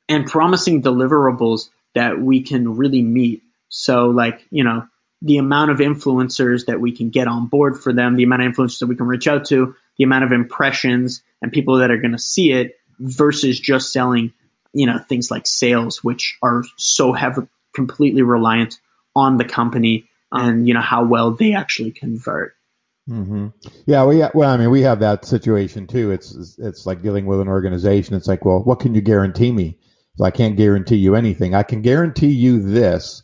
and 0.09 0.27
promising 0.27 0.83
deliverables 0.83 1.69
that 1.95 2.19
we 2.19 2.43
can 2.43 2.77
really 2.77 3.03
meet. 3.03 3.43
So 3.69 4.07
like, 4.07 4.47
you 4.51 4.65
know, 4.65 4.87
the 5.23 5.37
amount 5.37 5.71
of 5.71 5.79
influencers 5.79 6.67
that 6.67 6.81
we 6.81 6.97
can 6.97 7.11
get 7.11 7.29
on 7.29 7.47
board 7.49 7.79
for 7.79 7.93
them, 7.93 8.17
the 8.17 8.23
amount 8.23 8.43
of 8.43 8.53
influencers 8.53 8.79
that 8.79 8.87
we 8.87 8.97
can 8.97 9.07
reach 9.07 9.29
out 9.29 9.45
to, 9.47 9.75
the 9.99 10.05
amount 10.05 10.25
of 10.25 10.33
impressions 10.33 11.23
and 11.43 11.53
people 11.53 11.79
that 11.79 11.91
are 11.91 11.99
going 11.99 12.13
to 12.13 12.19
see 12.19 12.53
it 12.53 12.77
versus 12.99 13.61
just 13.61 13.93
selling, 13.93 14.33
you 14.73 14.87
know, 14.87 14.99
things 14.99 15.31
like 15.31 15.47
sales, 15.47 16.03
which 16.03 16.39
are 16.43 16.65
so 16.77 17.13
heavy, 17.13 17.43
completely 17.75 18.23
reliant 18.23 18.79
on 19.15 19.37
the 19.37 19.45
company 19.45 20.09
and, 20.33 20.67
you 20.69 20.75
know, 20.75 20.81
how 20.81 21.05
well 21.05 21.33
they 21.33 21.55
actually 21.55 21.93
convert. 21.93 22.55
Mm-hmm. 23.09 23.49
Yeah, 23.87 24.05
we 24.05 24.23
well, 24.35 24.51
I 24.51 24.57
mean, 24.57 24.71
we 24.71 24.83
have 24.83 25.01
that 25.01 25.25
situation 25.25 25.89
too. 25.89 26.13
It's 26.13 26.59
it's 26.59 26.87
like 26.87 27.03
dealing 27.03 27.27
with 27.27 27.41
an 27.41 27.49
organization. 27.49 28.15
It's 28.15 28.29
like, 28.29 28.45
well, 28.45 28.61
what 28.61 28.79
can 28.79 28.95
you 28.95 29.01
guarantee 29.01 29.51
me? 29.51 29.79
So 30.17 30.25
I 30.25 30.31
can't 30.31 30.57
guarantee 30.57 30.97
you 30.97 31.17
anything. 31.17 31.55
I 31.55 31.65
can 31.65 31.83
guarantee 31.83 32.31
you 32.31 32.61
this. 32.61 33.23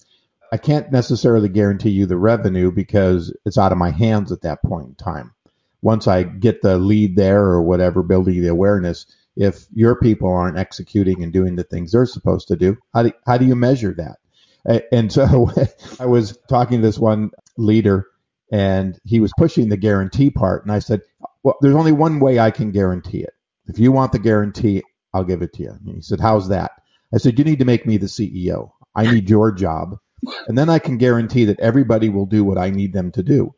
I 0.50 0.56
can't 0.56 0.90
necessarily 0.90 1.48
guarantee 1.48 1.90
you 1.90 2.06
the 2.06 2.16
revenue 2.16 2.72
because 2.72 3.36
it's 3.44 3.58
out 3.58 3.72
of 3.72 3.78
my 3.78 3.90
hands 3.90 4.32
at 4.32 4.42
that 4.42 4.62
point 4.62 4.88
in 4.88 4.94
time 4.94 5.34
once 5.82 6.08
I 6.08 6.24
get 6.24 6.62
the 6.62 6.78
lead 6.78 7.16
there 7.16 7.44
or 7.44 7.62
whatever, 7.62 8.02
building 8.02 8.40
the 8.42 8.48
awareness, 8.48 9.06
if 9.36 9.66
your 9.74 9.96
people 9.96 10.32
aren't 10.32 10.58
executing 10.58 11.22
and 11.22 11.32
doing 11.32 11.56
the 11.56 11.64
things 11.64 11.92
they're 11.92 12.06
supposed 12.06 12.48
to 12.48 12.56
do, 12.56 12.76
how 12.94 13.04
do, 13.04 13.12
how 13.26 13.38
do 13.38 13.44
you 13.44 13.56
measure 13.56 13.94
that? 13.94 14.82
And 14.92 15.12
so 15.12 15.50
I 16.00 16.06
was 16.06 16.38
talking 16.48 16.80
to 16.80 16.86
this 16.86 16.98
one 16.98 17.30
leader 17.56 18.06
and 18.50 18.98
he 19.04 19.20
was 19.20 19.32
pushing 19.38 19.68
the 19.68 19.76
guarantee 19.76 20.30
part. 20.30 20.62
And 20.64 20.72
I 20.72 20.78
said, 20.78 21.02
well, 21.42 21.56
there's 21.60 21.76
only 21.76 21.92
one 21.92 22.20
way 22.20 22.38
I 22.38 22.50
can 22.50 22.70
guarantee 22.72 23.20
it. 23.20 23.34
If 23.66 23.78
you 23.78 23.92
want 23.92 24.12
the 24.12 24.18
guarantee, 24.18 24.82
I'll 25.12 25.24
give 25.24 25.42
it 25.42 25.52
to 25.54 25.62
you. 25.62 25.70
And 25.70 25.96
he 25.96 26.00
said, 26.00 26.20
how's 26.20 26.48
that? 26.48 26.72
I 27.14 27.18
said, 27.18 27.38
you 27.38 27.44
need 27.44 27.58
to 27.60 27.64
make 27.64 27.86
me 27.86 27.96
the 27.96 28.06
CEO. 28.06 28.70
I 28.94 29.10
need 29.10 29.30
your 29.30 29.52
job. 29.52 29.98
And 30.48 30.56
then 30.56 30.68
I 30.70 30.80
can 30.80 30.96
guarantee 30.96 31.44
that 31.44 31.60
everybody 31.60 32.08
will 32.08 32.26
do 32.26 32.42
what 32.42 32.58
I 32.58 32.70
need 32.70 32.92
them 32.92 33.12
to 33.12 33.22
do. 33.22 33.54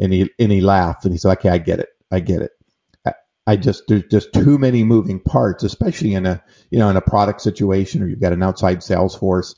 And 0.00 0.12
he 0.12 0.30
and 0.40 0.50
he 0.50 0.60
laughed 0.60 1.04
and 1.04 1.12
he 1.12 1.18
said, 1.18 1.32
"Okay, 1.38 1.50
I 1.50 1.58
get 1.58 1.78
it. 1.78 1.90
I 2.10 2.18
get 2.20 2.42
it. 2.42 2.50
I, 3.46 3.56
just 3.56 3.84
there's 3.88 4.04
just 4.10 4.32
too 4.32 4.58
many 4.58 4.84
moving 4.84 5.20
parts, 5.20 5.64
especially 5.64 6.14
in 6.14 6.26
a 6.26 6.42
you 6.70 6.78
know 6.78 6.88
in 6.88 6.96
a 6.96 7.02
product 7.02 7.42
situation 7.42 8.02
or 8.02 8.08
you've 8.08 8.20
got 8.20 8.32
an 8.32 8.42
outside 8.42 8.82
sales 8.82 9.14
force. 9.14 9.54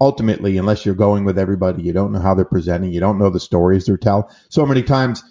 Ultimately, 0.00 0.58
unless 0.58 0.84
you're 0.84 0.94
going 0.94 1.24
with 1.24 1.38
everybody, 1.38 1.82
you 1.82 1.92
don't 1.92 2.12
know 2.12 2.20
how 2.20 2.34
they're 2.34 2.44
presenting, 2.44 2.92
you 2.92 3.00
don't 3.00 3.18
know 3.18 3.30
the 3.30 3.40
stories 3.40 3.86
they're 3.86 3.96
telling. 3.96 4.24
So 4.50 4.66
many 4.66 4.82
times, 4.82 5.22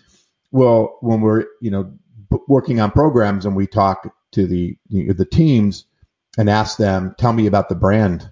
well, 0.52 0.98
when 1.02 1.22
we're 1.22 1.46
you 1.62 1.72
know 1.72 1.94
working 2.48 2.80
on 2.80 2.92
programs 2.92 3.46
and 3.46 3.56
we 3.56 3.68
talk 3.68 4.12
to 4.32 4.48
the 4.48 4.78
the 4.90 5.28
teams 5.30 5.86
and 6.38 6.50
ask 6.50 6.78
them, 6.78 7.14
tell 7.18 7.34
me 7.34 7.46
about 7.46 7.70
the 7.70 7.76
brand 7.76 8.32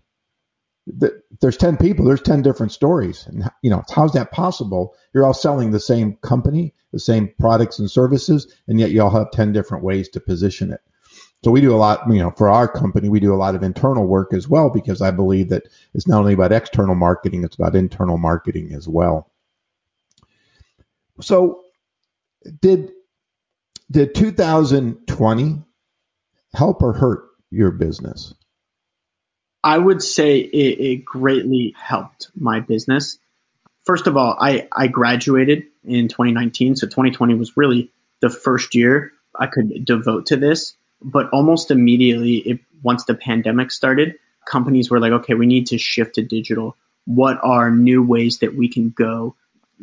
there's 1.41 1.57
10 1.57 1.77
people, 1.77 2.05
there's 2.05 2.21
10 2.21 2.41
different 2.41 2.71
stories. 2.71 3.25
And, 3.27 3.49
you 3.61 3.69
know, 3.69 3.83
how's 3.93 4.13
that 4.13 4.31
possible? 4.31 4.95
You're 5.13 5.25
all 5.25 5.33
selling 5.33 5.71
the 5.71 5.79
same 5.79 6.17
company, 6.17 6.73
the 6.91 6.99
same 6.99 7.33
products 7.39 7.79
and 7.79 7.89
services, 7.89 8.53
and 8.67 8.79
yet 8.79 8.91
you 8.91 9.01
all 9.01 9.09
have 9.09 9.31
10 9.31 9.53
different 9.53 9.83
ways 9.83 10.09
to 10.09 10.19
position 10.19 10.71
it. 10.71 10.81
So 11.43 11.49
we 11.49 11.61
do 11.61 11.73
a 11.73 11.77
lot, 11.77 12.01
you 12.07 12.19
know, 12.19 12.31
for 12.31 12.49
our 12.49 12.67
company, 12.67 13.09
we 13.09 13.19
do 13.19 13.33
a 13.33 13.37
lot 13.37 13.55
of 13.55 13.63
internal 13.63 14.05
work 14.05 14.33
as 14.33 14.47
well 14.47 14.69
because 14.69 15.01
I 15.01 15.09
believe 15.09 15.49
that 15.49 15.63
it's 15.93 16.07
not 16.07 16.19
only 16.19 16.33
about 16.33 16.51
external 16.51 16.93
marketing, 16.93 17.43
it's 17.43 17.55
about 17.55 17.75
internal 17.75 18.17
marketing 18.17 18.73
as 18.73 18.87
well. 18.87 19.31
So 21.19 21.61
did 22.61 22.91
did 23.89 24.15
2020 24.15 25.63
help 26.53 26.81
or 26.81 26.93
hurt 26.93 27.23
your 27.49 27.71
business? 27.71 28.33
I 29.63 29.77
would 29.77 30.01
say 30.01 30.39
it, 30.39 30.79
it 30.79 31.05
greatly 31.05 31.75
helped 31.77 32.31
my 32.35 32.61
business. 32.61 33.19
First 33.85 34.07
of 34.07 34.15
all, 34.15 34.37
I, 34.39 34.67
I 34.71 34.87
graduated 34.87 35.63
in 35.83 36.07
2019, 36.07 36.75
so 36.75 36.87
2020 36.87 37.33
was 37.33 37.57
really 37.57 37.91
the 38.19 38.29
first 38.29 38.75
year 38.75 39.11
I 39.35 39.47
could 39.47 39.85
devote 39.85 40.27
to 40.27 40.37
this. 40.37 40.75
But 41.01 41.29
almost 41.31 41.71
immediately, 41.71 42.35
it, 42.37 42.59
once 42.83 43.05
the 43.05 43.15
pandemic 43.15 43.71
started, 43.71 44.15
companies 44.45 44.91
were 44.91 44.99
like, 44.99 45.11
okay, 45.11 45.33
we 45.33 45.47
need 45.47 45.67
to 45.67 45.77
shift 45.77 46.15
to 46.15 46.21
digital. 46.21 46.75
What 47.05 47.39
are 47.41 47.71
new 47.71 48.03
ways 48.03 48.39
that 48.39 48.55
we 48.55 48.69
can 48.69 48.89
go 48.89 49.35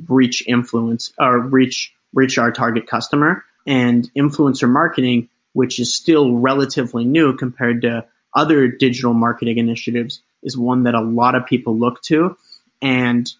reach 0.07 0.47
influence 0.47 1.13
or 1.19 1.39
reach 1.41 1.93
reach 2.15 2.39
our 2.39 2.53
target 2.53 2.87
customer? 2.87 3.45
And 3.67 4.09
influencer 4.17 4.69
marketing, 4.69 5.29
which 5.53 5.81
is 5.81 5.95
still 5.95 6.37
relatively 6.37 7.05
new 7.05 7.37
compared 7.37 7.83
to 7.83 8.07
other 8.35 8.69
digital 8.69 9.13
marketing 9.13 9.59
initiatives 9.59 10.23
is 10.43 10.57
one 10.57 10.85
that 10.85 10.95
a 10.95 11.01
lot 11.01 11.35
of 11.35 11.47
people 11.47 11.77
look 11.77 12.01
to. 12.03 12.37
And 12.81 13.31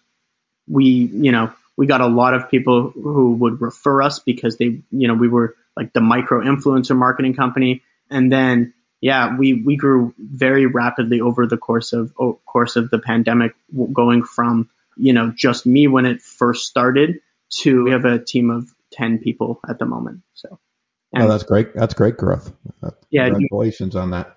we, 0.69 0.85
you 0.85 1.31
know, 1.31 1.51
we 1.75 1.87
got 1.87 2.01
a 2.01 2.07
lot 2.07 2.33
of 2.33 2.49
people 2.49 2.91
who 2.91 3.33
would 3.33 3.61
refer 3.61 4.01
us 4.01 4.19
because 4.19 4.57
they, 4.57 4.81
you 4.91 5.07
know, 5.07 5.15
we 5.15 5.27
were 5.27 5.55
like 5.75 5.93
the 5.93 6.01
micro 6.01 6.41
influencer 6.41 6.95
marketing 6.95 7.35
company. 7.35 7.81
And 8.09 8.31
then 8.31 8.73
yeah, 9.01 9.37
we, 9.37 9.53
we 9.53 9.77
grew 9.77 10.13
very 10.17 10.65
rapidly 10.65 11.21
over 11.21 11.47
the 11.47 11.57
course 11.57 11.93
of 11.93 12.13
course 12.45 12.75
of 12.75 12.89
the 12.89 12.99
pandemic, 12.99 13.55
going 13.93 14.23
from 14.23 14.69
you 14.97 15.13
know 15.13 15.31
just 15.35 15.65
me 15.65 15.87
when 15.87 16.05
it 16.05 16.21
first 16.21 16.65
started 16.65 17.21
to 17.49 17.85
we 17.85 17.91
have 17.91 18.05
a 18.05 18.19
team 18.19 18.49
of 18.49 18.69
ten 18.91 19.19
people 19.19 19.61
at 19.67 19.79
the 19.79 19.85
moment. 19.85 20.21
So, 20.33 20.59
oh, 21.15 21.27
that's 21.27 21.43
great. 21.43 21.73
That's 21.73 21.93
great 21.93 22.17
growth. 22.17 22.51
Uh, 22.83 22.91
yeah, 23.09 23.29
congratulations 23.29 23.95
on 23.95 24.11
that. 24.11 24.35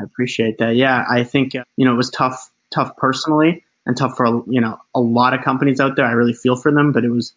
I 0.00 0.04
appreciate 0.04 0.58
that. 0.58 0.74
Yeah, 0.76 1.04
I 1.08 1.24
think 1.24 1.54
uh, 1.54 1.64
you 1.76 1.84
know 1.84 1.92
it 1.92 1.98
was 1.98 2.10
tough, 2.10 2.50
tough 2.72 2.96
personally, 2.96 3.64
and 3.86 3.96
tough 3.96 4.16
for 4.16 4.44
you 4.46 4.60
know 4.60 4.78
a 4.94 5.00
lot 5.00 5.32
of 5.32 5.42
companies 5.42 5.80
out 5.80 5.96
there. 5.96 6.04
I 6.04 6.12
really 6.12 6.34
feel 6.34 6.56
for 6.56 6.72
them, 6.72 6.92
but 6.92 7.04
it 7.04 7.10
was 7.10 7.32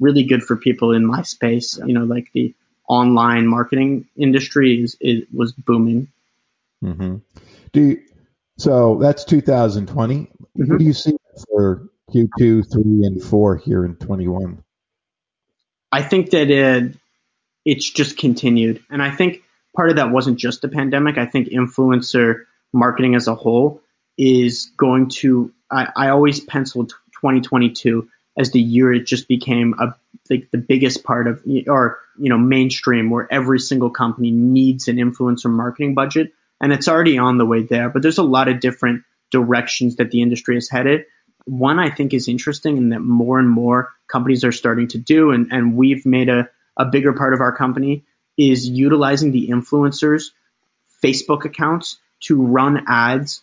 really 0.00 0.22
good 0.22 0.42
for 0.42 0.56
people 0.56 0.92
in 0.92 1.04
my 1.04 1.22
space. 1.22 1.78
You 1.84 1.92
know, 1.92 2.04
like 2.04 2.30
the 2.32 2.54
online 2.88 3.46
marketing 3.46 4.06
industry 4.16 4.82
is, 4.82 4.96
is 5.00 5.24
was 5.32 5.52
booming. 5.52 6.08
Mm-hmm. 6.82 7.16
Do 7.72 7.80
you, 7.80 8.02
so 8.56 8.98
that's 9.00 9.24
2020. 9.24 10.14
Mm-hmm. 10.14 10.70
What 10.70 10.78
do 10.78 10.84
you 10.84 10.92
see 10.92 11.16
for 11.50 11.88
Q2, 12.12 12.72
three, 12.72 13.04
and 13.04 13.22
four 13.22 13.56
here 13.56 13.84
in 13.84 13.96
21? 13.96 14.62
I 15.90 16.02
think 16.02 16.30
that 16.30 16.50
it, 16.50 16.94
it's 17.64 17.90
just 17.90 18.16
continued, 18.16 18.82
and 18.90 19.02
I 19.02 19.10
think 19.10 19.42
part 19.74 19.90
of 19.90 19.96
that 19.96 20.10
wasn't 20.10 20.38
just 20.38 20.62
the 20.62 20.68
pandemic. 20.68 21.18
I 21.18 21.26
think 21.26 21.48
influencer 21.48 22.44
marketing 22.72 23.14
as 23.14 23.28
a 23.28 23.34
whole 23.34 23.82
is 24.16 24.70
going 24.76 25.10
to. 25.10 25.52
I, 25.70 25.88
I 25.94 26.08
always 26.08 26.40
penciled 26.40 26.90
2022 27.20 28.08
as 28.38 28.52
the 28.52 28.60
year 28.60 28.92
it 28.92 29.04
just 29.06 29.28
became 29.28 29.74
a 29.78 29.94
like 30.30 30.50
the 30.50 30.58
biggest 30.58 31.04
part 31.04 31.26
of 31.26 31.42
or 31.66 31.98
you 32.18 32.28
know 32.28 32.38
mainstream 32.38 33.10
where 33.10 33.30
every 33.32 33.58
single 33.58 33.90
company 33.90 34.30
needs 34.30 34.88
an 34.88 34.96
influencer 34.96 35.50
marketing 35.50 35.94
budget. 35.94 36.32
And 36.60 36.72
it's 36.72 36.88
already 36.88 37.18
on 37.18 37.38
the 37.38 37.46
way 37.46 37.62
there 37.62 37.88
but 37.88 38.02
there's 38.02 38.18
a 38.18 38.22
lot 38.22 38.48
of 38.48 38.60
different 38.60 39.04
directions 39.30 39.96
that 39.96 40.10
the 40.10 40.22
industry 40.22 40.56
is 40.56 40.70
headed. 40.70 41.06
One 41.44 41.78
i 41.78 41.90
think 41.90 42.12
is 42.14 42.28
interesting 42.28 42.78
and 42.78 42.92
that 42.92 43.00
more 43.00 43.38
and 43.38 43.48
more 43.48 43.90
companies 44.06 44.44
are 44.44 44.52
starting 44.52 44.88
to 44.88 44.98
do 44.98 45.30
and, 45.30 45.50
and 45.50 45.76
we've 45.76 46.04
made 46.04 46.28
a, 46.28 46.50
a 46.76 46.84
bigger 46.84 47.12
part 47.12 47.34
of 47.34 47.40
our 47.40 47.56
company 47.56 48.04
is 48.36 48.68
utilizing 48.68 49.32
the 49.32 49.48
influencers 49.48 50.24
facebook 51.02 51.46
accounts 51.46 51.98
to 52.20 52.42
run 52.42 52.84
ads 52.86 53.42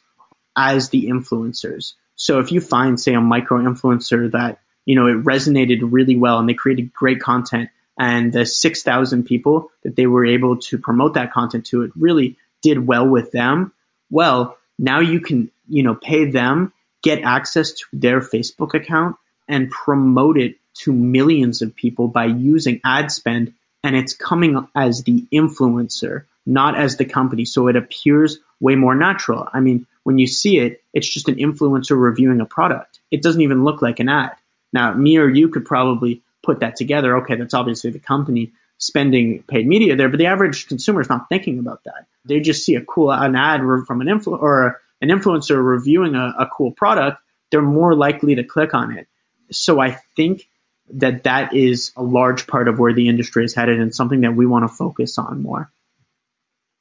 as 0.55 0.89
the 0.89 1.07
influencers 1.07 1.93
so 2.26 2.39
if 2.39 2.51
you 2.51 2.59
find 2.61 2.99
say 2.99 3.13
a 3.13 3.21
micro 3.21 3.59
influencer 3.59 4.32
that 4.32 4.59
you 4.86 4.95
know, 4.95 5.07
it 5.07 5.23
resonated 5.23 5.80
really 5.82 6.15
well 6.15 6.39
and 6.39 6.47
they 6.47 6.53
created 6.53 6.93
great 6.93 7.19
content. 7.19 7.69
And 7.97 8.32
the 8.32 8.45
6,000 8.45 9.23
people 9.23 9.71
that 9.84 9.95
they 9.95 10.05
were 10.05 10.26
able 10.26 10.57
to 10.57 10.78
promote 10.78 11.15
that 11.15 11.32
content 11.32 11.65
to, 11.67 11.84
it 11.84 11.91
really 11.95 12.38
did 12.61 12.86
well 12.86 13.07
with 13.07 13.32
them. 13.32 13.73
Well, 14.09 14.57
now 14.78 14.99
you 14.99 15.21
can, 15.21 15.49
you 15.67 15.84
know, 15.84 15.95
pay 15.95 16.30
them, 16.30 16.73
get 17.01 17.23
access 17.23 17.71
to 17.71 17.86
their 17.93 18.19
Facebook 18.19 18.73
account 18.73 19.15
and 19.47 19.69
promote 19.69 20.38
it 20.38 20.57
to 20.82 20.91
millions 20.91 21.61
of 21.61 21.76
people 21.76 22.07
by 22.07 22.26
using 22.26 22.82
ad 22.84 23.11
spend. 23.11 23.53
And 23.84 23.95
it's 23.95 24.13
coming 24.13 24.67
as 24.76 25.03
the 25.03 25.26
influencer, 25.32 26.26
not 26.45 26.78
as 26.78 26.97
the 26.97 27.05
company. 27.05 27.45
So 27.45 27.67
it 27.67 27.76
appears 27.76 28.39
way 28.59 28.76
more 28.76 28.95
natural. 28.95 29.47
I 29.51 29.61
mean, 29.61 29.88
when 30.06 30.20
you 30.20 30.28
see 30.28 30.60
it, 30.60 30.84
it's 30.93 31.10
just 31.10 31.30
an 31.30 31.36
influencer 31.36 31.99
reviewing 31.99 32.39
a 32.39 32.45
product. 32.45 32.99
It 33.10 33.24
doesn't 33.24 33.41
even 33.41 33.64
look 33.64 33.82
like 33.82 33.99
an 33.99 34.08
ad. 34.08 34.36
Now, 34.72 34.93
me 34.93 35.18
or 35.18 35.28
you 35.28 35.49
could 35.49 35.66
probably 35.66 36.22
put 36.43 36.60
that 36.60 36.76
together. 36.76 37.18
Okay, 37.18 37.36
that's 37.36 37.56
obviously 37.56 37.89
the 37.89 37.99
company 37.99 38.53
spending 38.78 39.41
paid 39.43 39.66
media 39.68 39.95
there, 39.95 40.08
but 40.10 40.20
the 40.20 40.28
average 40.28 40.68
consumer 40.68 41.01
is 41.01 41.10
not 41.10 41.28
thinking 41.28 41.58
about 41.58 41.84
that. 41.86 42.06
They 42.24 42.39
just 42.39 42.64
see 42.64 42.76
a 42.76 42.86
cool 42.86 43.12
an 43.12 43.36
ad 43.36 43.62
from 43.88 44.01
an 44.01 44.08
influ- 44.08 44.39
or 44.39 44.80
an 45.01 45.10
influencer 45.10 45.58
reviewing 45.58 46.14
a, 46.14 46.36
a 46.38 46.49
cool 46.56 46.72
product. 46.72 47.20
They're 47.49 47.64
more 47.64 47.95
likely 47.95 48.36
to 48.36 48.43
click 48.43 48.76
on 48.76 48.95
it. 48.95 49.08
So 49.49 49.82
I 49.82 49.97
think 50.16 50.47
that 50.93 51.24
that 51.24 51.56
is 51.56 51.93
a 51.95 52.03
large 52.03 52.45
part 52.45 52.68
of 52.68 52.78
where 52.78 52.93
the 52.93 53.10
industry 53.10 53.43
is 53.43 53.56
headed 53.56 53.80
and 53.80 53.95
something 53.95 54.22
that 54.22 54.36
we 54.36 54.45
want 54.45 54.70
to 54.70 54.76
focus 54.76 55.18
on 55.18 55.41
more. 55.41 55.72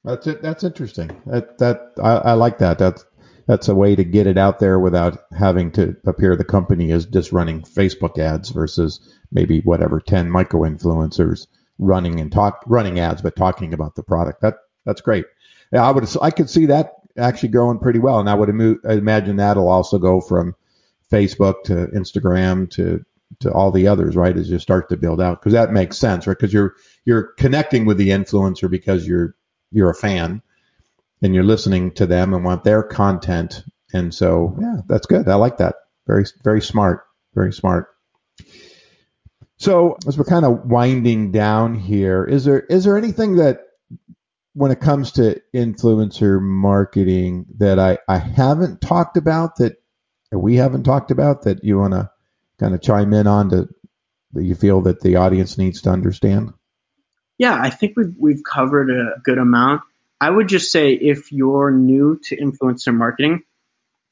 That's 0.04 0.26
it. 0.26 0.42
That's 0.42 0.62
interesting. 0.62 1.10
That 1.24 1.56
that 1.58 1.92
I, 2.02 2.16
I 2.16 2.32
like 2.34 2.58
that. 2.58 2.78
That's 2.78 3.06
that's 3.46 3.68
a 3.68 3.74
way 3.74 3.94
to 3.94 4.04
get 4.04 4.26
it 4.26 4.38
out 4.38 4.58
there 4.58 4.78
without 4.78 5.24
having 5.36 5.70
to 5.72 5.96
appear 6.06 6.36
the 6.36 6.44
company 6.44 6.90
is 6.90 7.06
just 7.06 7.32
running 7.32 7.62
Facebook 7.62 8.18
ads 8.18 8.50
versus 8.50 9.00
maybe 9.30 9.60
whatever 9.60 10.00
10 10.00 10.30
micro 10.30 10.60
influencers 10.60 11.46
running 11.78 12.20
and 12.20 12.32
talk 12.32 12.62
running 12.66 13.00
ads 13.00 13.20
but 13.22 13.36
talking 13.36 13.74
about 13.74 13.94
the 13.96 14.02
product. 14.02 14.40
That 14.40 14.54
that's 14.86 15.00
great. 15.00 15.24
Yeah, 15.72 15.86
I 15.86 15.90
would 15.90 16.08
I 16.22 16.30
could 16.30 16.48
see 16.48 16.66
that 16.66 16.92
actually 17.16 17.50
growing 17.50 17.78
pretty 17.78 17.98
well 17.98 18.18
and 18.18 18.30
I 18.30 18.34
would 18.34 18.48
imagine 18.84 19.36
that'll 19.36 19.68
also 19.68 19.98
go 19.98 20.20
from 20.20 20.54
Facebook 21.10 21.64
to 21.64 21.86
Instagram 21.88 22.70
to 22.70 23.04
to 23.40 23.52
all 23.52 23.72
the 23.72 23.88
others, 23.88 24.16
right? 24.16 24.36
As 24.36 24.48
you 24.48 24.58
start 24.58 24.88
to 24.88 24.96
build 24.96 25.20
out 25.20 25.40
because 25.40 25.52
that 25.52 25.72
makes 25.72 25.98
sense, 25.98 26.26
right? 26.26 26.36
Because 26.36 26.52
you're 26.52 26.74
you're 27.04 27.34
connecting 27.38 27.84
with 27.84 27.98
the 27.98 28.10
influencer 28.10 28.70
because 28.70 29.06
you're 29.06 29.34
you're 29.70 29.90
a 29.90 29.94
fan 29.94 30.42
and 31.24 31.34
you're 31.34 31.42
listening 31.42 31.90
to 31.92 32.06
them 32.06 32.34
and 32.34 32.44
want 32.44 32.64
their 32.64 32.82
content. 32.82 33.64
And 33.94 34.14
so, 34.14 34.54
yeah, 34.60 34.76
that's 34.86 35.06
good. 35.06 35.26
I 35.26 35.36
like 35.36 35.56
that. 35.56 35.76
Very, 36.06 36.26
very 36.44 36.60
smart. 36.60 37.06
Very 37.34 37.52
smart. 37.52 37.88
So 39.56 39.96
as 40.06 40.18
we're 40.18 40.24
kind 40.24 40.44
of 40.44 40.66
winding 40.66 41.32
down 41.32 41.74
here, 41.76 42.24
is 42.24 42.44
there 42.44 42.60
is 42.60 42.84
there 42.84 42.98
anything 42.98 43.36
that 43.36 43.60
when 44.52 44.70
it 44.70 44.80
comes 44.80 45.12
to 45.12 45.40
influencer 45.54 46.40
marketing 46.40 47.46
that 47.56 47.78
I, 47.78 47.98
I 48.06 48.18
haven't 48.18 48.82
talked 48.82 49.16
about 49.16 49.56
that 49.56 49.76
we 50.30 50.56
haven't 50.56 50.82
talked 50.82 51.10
about 51.10 51.44
that 51.44 51.64
you 51.64 51.78
want 51.78 51.94
to 51.94 52.10
kind 52.58 52.74
of 52.74 52.82
chime 52.82 53.14
in 53.14 53.26
on 53.26 53.48
to 53.50 53.68
that 54.34 54.44
you 54.44 54.54
feel 54.54 54.82
that 54.82 55.00
the 55.00 55.16
audience 55.16 55.56
needs 55.56 55.82
to 55.82 55.90
understand? 55.90 56.52
Yeah, 57.38 57.56
I 57.58 57.70
think 57.70 57.96
we've 57.96 58.14
we've 58.18 58.42
covered 58.44 58.90
a 58.90 59.20
good 59.22 59.38
amount. 59.38 59.80
I 60.24 60.30
would 60.30 60.48
just 60.48 60.72
say 60.72 60.92
if 60.94 61.32
you're 61.32 61.70
new 61.70 62.18
to 62.24 62.36
influencer 62.38 62.94
marketing, 62.94 63.42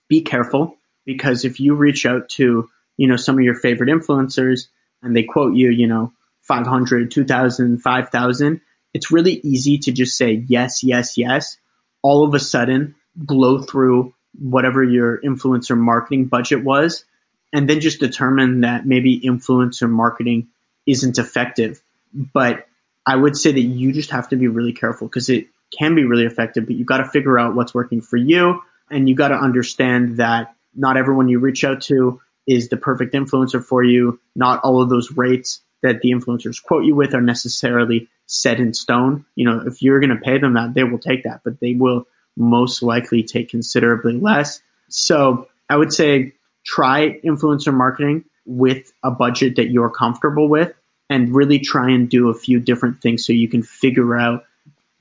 be 0.09 0.21
careful 0.21 0.77
because 1.07 1.47
if 1.47 1.59
you 1.59 1.75
reach 1.75 2.05
out 2.05 2.29
to, 2.37 2.69
you 2.99 3.09
know, 3.09 3.17
some 3.17 3.39
of 3.39 3.45
your 3.45 3.55
favorite 3.55 3.89
influencers 3.89 4.69
and 5.03 5.17
they 5.17 5.23
quote 5.23 5.55
you, 5.55 5.71
you 5.71 5.87
know, 5.87 6.13
500, 6.43 7.11
2000, 7.11 7.79
5000, 7.79 8.61
it's 8.93 9.11
really 9.11 9.41
easy 9.43 9.79
to 9.79 9.93
just 9.93 10.19
say 10.19 10.33
yes, 10.33 10.85
yes, 10.85 11.17
yes. 11.17 11.57
All 12.03 12.27
of 12.27 12.35
a 12.35 12.41
sudden 12.41 12.95
blow 13.17 13.63
through 13.63 14.13
whatever 14.39 14.85
your 14.85 15.19
influencer 15.19 15.79
marketing 15.79 16.27
budget 16.27 16.63
was 16.63 17.07
and 17.55 17.67
then 17.67 17.81
just 17.81 18.01
determine 18.01 18.61
that 18.61 18.85
maybe 18.85 19.19
influencer 19.19 19.89
marketing 19.89 20.49
isn't 20.87 21.17
effective. 21.17 21.81
But 22.13 22.67
I 23.07 23.17
would 23.17 23.35
say 23.35 23.53
that 23.53 23.61
you 23.63 23.93
just 23.93 24.11
have 24.11 24.29
to 24.29 24.37
be 24.37 24.49
really 24.49 24.75
careful 24.75 25.09
because 25.09 25.31
it 25.31 25.47
can 25.79 25.95
be 25.95 26.05
really 26.05 26.25
effective, 26.25 26.67
but 26.67 26.77
you've 26.77 26.87
got 26.87 26.99
to 26.99 27.09
figure 27.09 27.39
out 27.39 27.55
what's 27.55 27.75
working 27.75 28.01
for 28.01 28.17
you. 28.17 28.61
And 28.91 29.09
you've 29.09 29.19
got 29.19 29.29
to 29.29 29.37
understand 29.37 30.19
that 30.19 30.55
not 30.75 30.97
everyone 30.97 31.29
you 31.29 31.39
reach 31.39 31.65
out 31.65 31.83
to 31.83 32.21
is 32.47 32.69
the 32.69 32.77
perfect 32.77 33.15
influencer 33.15 33.65
for 33.65 33.83
you. 33.83 34.21
Not 34.35 34.63
all 34.63 34.83
of 34.83 34.91
those 34.91 35.13
rates 35.13 35.61
that 35.83 36.01
the 36.01 36.13
influencers 36.13 36.63
quote 36.63 36.85
you 36.85 36.95
with 36.95 37.15
are 37.15 37.21
necessarily 37.21 38.09
set 38.27 38.61
in 38.61 38.75
stone. 38.75 39.25
You 39.35 39.47
know, 39.47 39.63
if 39.67 39.83
you're 39.83 40.01
going 40.01 40.17
to 40.17 40.23
pay 40.23 40.39
them 40.39 40.55
that, 40.55 40.75
they 40.75 40.85
will 40.85 40.99
take 40.99 41.25
that, 41.25 41.41
but 41.45 41.61
they 41.61 41.75
will 41.75 42.07
most 42.37 42.83
likely 42.83 43.23
take 43.23 43.51
considerably 43.51 44.19
less. 44.19 44.61
So 44.89 45.49
I 45.69 45.77
would 45.77 45.93
say 45.93 46.35
try 46.65 47.21
influencer 47.25 47.75
marketing 47.75 48.25
with 48.47 48.93
a 49.03 49.11
budget 49.11 49.57
that 49.57 49.71
you're 49.71 49.91
comfortable 49.91 50.49
with 50.49 50.73
and 51.11 51.35
really 51.35 51.59
try 51.59 51.91
and 51.91 52.09
do 52.09 52.31
a 52.31 52.35
few 52.35 52.61
different 52.61 53.03
things 53.03 53.27
so 53.27 53.33
you 53.33 53.49
can 53.49 53.63
figure 53.63 54.17
out 54.17 54.45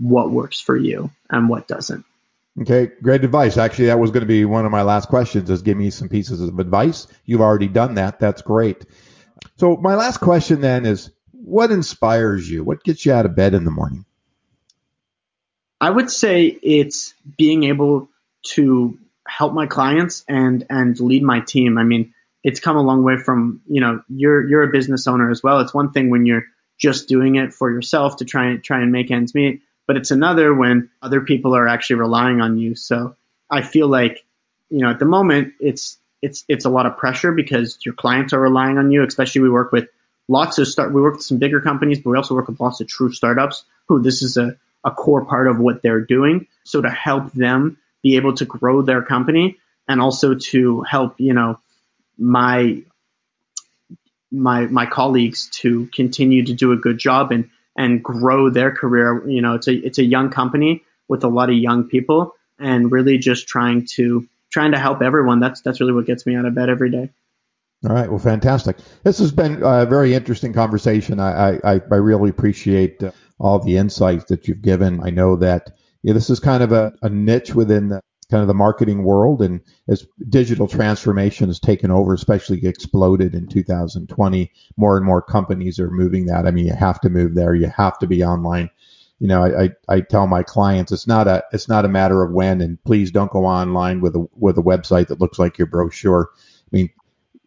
what 0.01 0.31
works 0.31 0.59
for 0.59 0.75
you 0.75 1.11
and 1.29 1.47
what 1.47 1.67
doesn't. 1.67 2.03
Okay, 2.59 2.91
great 3.01 3.23
advice. 3.23 3.57
Actually, 3.57 3.85
that 3.85 3.99
was 3.99 4.11
going 4.11 4.21
to 4.21 4.27
be 4.27 4.43
one 4.43 4.65
of 4.65 4.71
my 4.71 4.81
last 4.81 5.07
questions 5.07 5.49
is 5.49 5.61
give 5.61 5.77
me 5.77 5.89
some 5.89 6.09
pieces 6.09 6.41
of 6.41 6.59
advice. 6.59 7.07
You've 7.23 7.41
already 7.41 7.69
done 7.69 7.95
that. 7.95 8.19
That's 8.19 8.41
great. 8.41 8.85
So 9.57 9.77
my 9.77 9.95
last 9.95 10.17
question 10.17 10.59
then 10.59 10.85
is 10.85 11.11
what 11.31 11.71
inspires 11.71 12.49
you? 12.49 12.63
What 12.63 12.83
gets 12.83 13.05
you 13.05 13.13
out 13.13 13.25
of 13.25 13.35
bed 13.35 13.53
in 13.53 13.63
the 13.63 13.71
morning? 13.71 14.05
I 15.79 15.89
would 15.89 16.11
say 16.11 16.45
it's 16.45 17.13
being 17.37 17.63
able 17.63 18.09
to 18.43 18.97
help 19.25 19.53
my 19.53 19.67
clients 19.67 20.25
and 20.27 20.65
and 20.69 20.99
lead 20.99 21.23
my 21.23 21.39
team. 21.39 21.77
I 21.77 21.83
mean, 21.83 22.13
it's 22.43 22.59
come 22.59 22.75
a 22.75 22.81
long 22.81 23.03
way 23.03 23.17
from, 23.17 23.61
you 23.67 23.81
know, 23.81 24.03
you're 24.09 24.47
you're 24.47 24.63
a 24.63 24.71
business 24.71 25.07
owner 25.07 25.31
as 25.31 25.41
well. 25.41 25.61
It's 25.61 25.73
one 25.73 25.91
thing 25.91 26.09
when 26.09 26.25
you're 26.25 26.45
just 26.77 27.07
doing 27.07 27.35
it 27.35 27.53
for 27.53 27.71
yourself 27.71 28.17
to 28.17 28.25
try 28.25 28.47
and 28.47 28.63
try 28.63 28.81
and 28.81 28.91
make 28.91 29.09
ends 29.09 29.33
meet 29.33 29.61
but 29.91 29.97
it's 29.97 30.11
another 30.11 30.55
when 30.55 30.89
other 31.01 31.19
people 31.19 31.53
are 31.53 31.67
actually 31.67 31.97
relying 31.97 32.39
on 32.39 32.57
you. 32.57 32.75
So 32.75 33.17
I 33.49 33.61
feel 33.61 33.89
like, 33.89 34.23
you 34.69 34.79
know, 34.79 34.89
at 34.89 34.99
the 34.99 35.05
moment 35.05 35.55
it's 35.59 35.97
it's 36.21 36.45
it's 36.47 36.63
a 36.63 36.69
lot 36.69 36.85
of 36.85 36.95
pressure 36.95 37.33
because 37.33 37.77
your 37.85 37.93
clients 37.93 38.31
are 38.31 38.39
relying 38.39 38.77
on 38.77 38.89
you. 38.89 39.03
Especially 39.03 39.41
we 39.41 39.49
work 39.49 39.73
with 39.73 39.89
lots 40.29 40.59
of 40.59 40.69
start 40.69 40.93
we 40.93 41.01
work 41.01 41.15
with 41.15 41.25
some 41.25 41.39
bigger 41.39 41.59
companies, 41.59 41.99
but 41.99 42.11
we 42.11 42.15
also 42.15 42.35
work 42.35 42.47
with 42.47 42.61
lots 42.61 42.79
of 42.79 42.87
true 42.87 43.11
startups 43.11 43.65
who 43.89 44.01
this 44.01 44.21
is 44.21 44.37
a 44.37 44.55
a 44.85 44.91
core 44.91 45.25
part 45.25 45.49
of 45.49 45.59
what 45.59 45.81
they're 45.81 46.05
doing. 46.05 46.47
So 46.63 46.79
to 46.81 46.89
help 46.89 47.33
them 47.33 47.77
be 48.01 48.15
able 48.15 48.35
to 48.35 48.45
grow 48.45 48.83
their 48.83 49.01
company 49.01 49.57
and 49.89 49.99
also 49.99 50.35
to 50.35 50.83
help, 50.83 51.19
you 51.19 51.33
know, 51.33 51.59
my 52.17 52.81
my 54.31 54.67
my 54.67 54.85
colleagues 54.85 55.49
to 55.63 55.87
continue 55.87 56.45
to 56.45 56.53
do 56.53 56.71
a 56.71 56.77
good 56.77 56.97
job 56.97 57.33
and 57.33 57.49
and 57.81 58.03
grow 58.03 58.49
their 58.51 58.71
career. 58.71 59.27
You 59.27 59.41
know, 59.41 59.55
it's 59.55 59.67
a 59.67 59.73
it's 59.73 59.97
a 59.97 60.03
young 60.03 60.29
company 60.29 60.83
with 61.07 61.23
a 61.23 61.27
lot 61.27 61.49
of 61.49 61.55
young 61.55 61.85
people 61.85 62.35
and 62.59 62.91
really 62.91 63.17
just 63.17 63.47
trying 63.47 63.87
to 63.95 64.27
trying 64.51 64.71
to 64.73 64.77
help 64.77 65.01
everyone. 65.01 65.39
That's 65.39 65.61
that's 65.61 65.81
really 65.81 65.93
what 65.93 66.05
gets 66.05 66.25
me 66.27 66.35
out 66.35 66.45
of 66.45 66.53
bed 66.53 66.69
every 66.69 66.91
day. 66.91 67.09
All 67.83 67.95
right. 67.95 68.07
Well, 68.07 68.19
fantastic. 68.19 68.77
This 69.03 69.17
has 69.17 69.31
been 69.31 69.63
a 69.63 69.87
very 69.87 70.13
interesting 70.13 70.53
conversation. 70.53 71.19
I 71.19 71.57
I, 71.63 71.81
I 71.91 71.95
really 71.95 72.29
appreciate 72.29 73.01
uh, 73.01 73.11
all 73.39 73.57
the 73.57 73.77
insights 73.77 74.25
that 74.25 74.47
you've 74.47 74.61
given. 74.61 75.01
I 75.03 75.09
know 75.09 75.37
that 75.37 75.71
this 76.03 76.29
is 76.29 76.39
kind 76.39 76.61
of 76.61 76.71
a, 76.71 76.93
a 77.01 77.09
niche 77.09 77.55
within 77.55 77.89
the 77.89 78.01
kind 78.31 78.41
of 78.41 78.47
the 78.47 78.53
marketing 78.53 79.03
world, 79.03 79.41
and 79.41 79.61
as 79.89 80.07
digital 80.29 80.67
transformation 80.67 81.49
has 81.49 81.59
taken 81.59 81.91
over, 81.91 82.13
especially 82.13 82.65
exploded 82.65 83.35
in 83.35 83.47
2020, 83.47 84.51
more 84.77 84.97
and 84.97 85.05
more 85.05 85.21
companies 85.21 85.79
are 85.79 85.91
moving 85.91 86.25
that. 86.25 86.47
I 86.47 86.51
mean, 86.51 86.65
you 86.65 86.73
have 86.73 87.01
to 87.01 87.09
move 87.09 87.35
there. 87.35 87.53
You 87.53 87.67
have 87.67 87.99
to 87.99 88.07
be 88.07 88.23
online. 88.23 88.69
You 89.19 89.27
know, 89.27 89.43
I, 89.43 89.63
I, 89.63 89.69
I 89.89 90.01
tell 90.01 90.25
my 90.25 90.41
clients 90.41 90.91
it's 90.91 91.05
not 91.05 91.27
a 91.27 91.43
it's 91.51 91.67
not 91.67 91.85
a 91.85 91.89
matter 91.89 92.23
of 92.23 92.31
when, 92.31 92.61
and 92.61 92.83
please 92.85 93.11
don't 93.11 93.31
go 93.31 93.45
online 93.45 94.01
with 94.01 94.15
a 94.15 94.25
with 94.33 94.57
a 94.57 94.63
website 94.63 95.07
that 95.07 95.19
looks 95.19 95.37
like 95.37 95.57
your 95.57 95.67
brochure. 95.67 96.29
I 96.33 96.69
mean, 96.71 96.89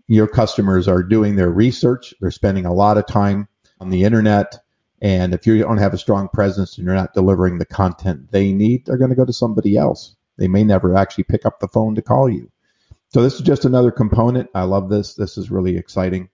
your 0.07 0.29
customers 0.29 0.87
are 0.87 1.03
doing 1.03 1.35
their 1.35 1.51
research. 1.51 2.15
They're 2.21 2.31
spending 2.31 2.67
a 2.67 2.75
lot 2.75 2.99
of 2.99 3.07
time 3.07 3.49
on 3.81 3.91
the 3.91 4.05
internet. 4.05 4.57
And 5.01 5.35
if 5.35 5.47
you 5.47 5.59
don't 5.59 5.79
have 5.79 5.95
a 5.95 5.99
strong 5.99 6.29
presence 6.29 6.79
and 6.79 6.87
you're 6.87 6.95
not 6.95 7.15
delivering 7.15 7.59
the 7.59 7.67
content 7.67 8.31
they 8.31 8.53
need, 8.53 8.87
they're 8.87 8.97
going 8.97 9.11
to 9.11 9.17
go 9.17 9.25
to 9.25 9.33
somebody 9.33 9.77
else. 9.77 10.15
They 10.37 10.49
may 10.49 10.65
never 10.65 10.97
actually 10.97 11.25
pick 11.25 11.47
up 11.47 11.61
the 11.61 11.69
phone 11.69 11.95
to 11.95 12.03
call 12.03 12.29
you. 12.29 12.51
So 13.13 13.23
this 13.23 13.35
is 13.35 13.43
just 13.43 13.65
another 13.65 13.91
component. 13.91 14.51
I 14.55 14.65
love 14.65 14.89
this. 14.89 15.15
This 15.15 15.39
is 15.39 15.51
really 15.51 15.77
exciting. 15.77 16.29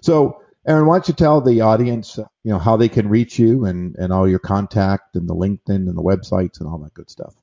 So 0.00 0.40
Aaron, 0.66 0.86
why 0.86 0.94
don't 0.96 1.08
you 1.08 1.14
tell 1.14 1.42
the 1.42 1.60
audience, 1.60 2.16
you 2.16 2.52
know, 2.52 2.58
how 2.58 2.76
they 2.78 2.88
can 2.88 3.08
reach 3.08 3.38
you 3.38 3.66
and, 3.66 3.96
and 3.96 4.12
all 4.12 4.28
your 4.28 4.38
contact 4.38 5.14
and 5.16 5.28
the 5.28 5.34
LinkedIn 5.34 5.68
and 5.68 5.96
the 5.96 6.02
websites 6.02 6.60
and 6.60 6.68
all 6.68 6.78
that 6.78 6.94
good 6.94 7.10
stuff. 7.10 7.34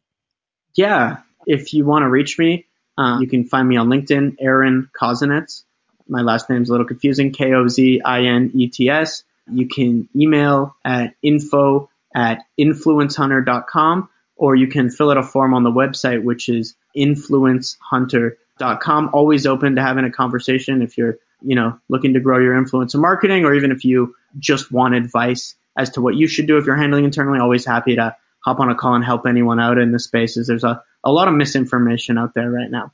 Yeah. 0.76 1.18
If 1.46 1.74
you 1.74 1.86
want 1.86 2.04
to 2.04 2.10
reach 2.10 2.40
me, 2.40 2.66
um, 2.98 3.22
you 3.22 3.28
can 3.28 3.46
find 3.46 3.68
me 3.68 3.78
on 3.78 3.88
LinkedIn, 3.88 4.38
Aaron 4.40 4.90
Kozinets. 5.00 5.64
My 6.08 6.22
last 6.22 6.50
name's 6.50 6.70
a 6.70 6.72
little 6.72 6.88
confusing, 6.88 7.32
K-O-Z-I-N-E-T-S. 7.32 9.24
You 9.52 9.68
can 9.68 10.10
email 10.16 10.76
at 10.84 11.16
info 11.22 11.90
at 12.14 12.40
influencehunter.com 12.60 14.10
or 14.42 14.56
you 14.56 14.68
can 14.68 14.90
fill 14.90 15.12
out 15.12 15.18
a 15.18 15.24
form 15.24 15.54
on 15.54 15.62
the 15.62 15.70
website, 15.70 16.24
which 16.24 16.50
is 16.50 16.74
influencehunter.com. 16.98 19.12
Always 19.14 19.46
open 19.46 19.76
to 19.76 19.84
having 19.84 20.04
a 20.04 20.12
conversation 20.12 20.82
if 20.82 20.98
you're, 20.98 21.20
you 21.44 21.56
know, 21.56 21.80
looking 21.90 22.16
to 22.16 22.20
grow 22.20 22.40
your 22.40 22.56
influencer 22.56 23.00
marketing 23.00 23.46
or 23.46 23.54
even 23.54 23.72
if 23.72 23.86
you 23.86 24.16
just 24.40 24.72
want 24.72 24.96
advice 24.96 25.54
as 25.78 25.92
to 25.92 26.02
what 26.02 26.16
you 26.16 26.26
should 26.26 26.48
do 26.48 26.58
if 26.58 26.66
you're 26.66 26.76
handling 26.76 27.06
internally, 27.06 27.38
always 27.40 27.66
happy 27.66 27.98
to 27.98 28.16
hop 28.44 28.60
on 28.60 28.72
a 28.72 28.76
call 28.76 28.96
and 28.96 29.06
help 29.06 29.28
anyone 29.28 29.60
out 29.60 29.78
in 29.78 29.92
the 29.92 30.00
spaces. 30.00 30.48
There's 30.48 30.64
a, 30.64 30.82
a 31.04 31.12
lot 31.12 31.28
of 31.28 31.36
misinformation 31.36 32.18
out 32.18 32.34
there 32.34 32.50
right 32.50 32.72
now. 32.72 32.94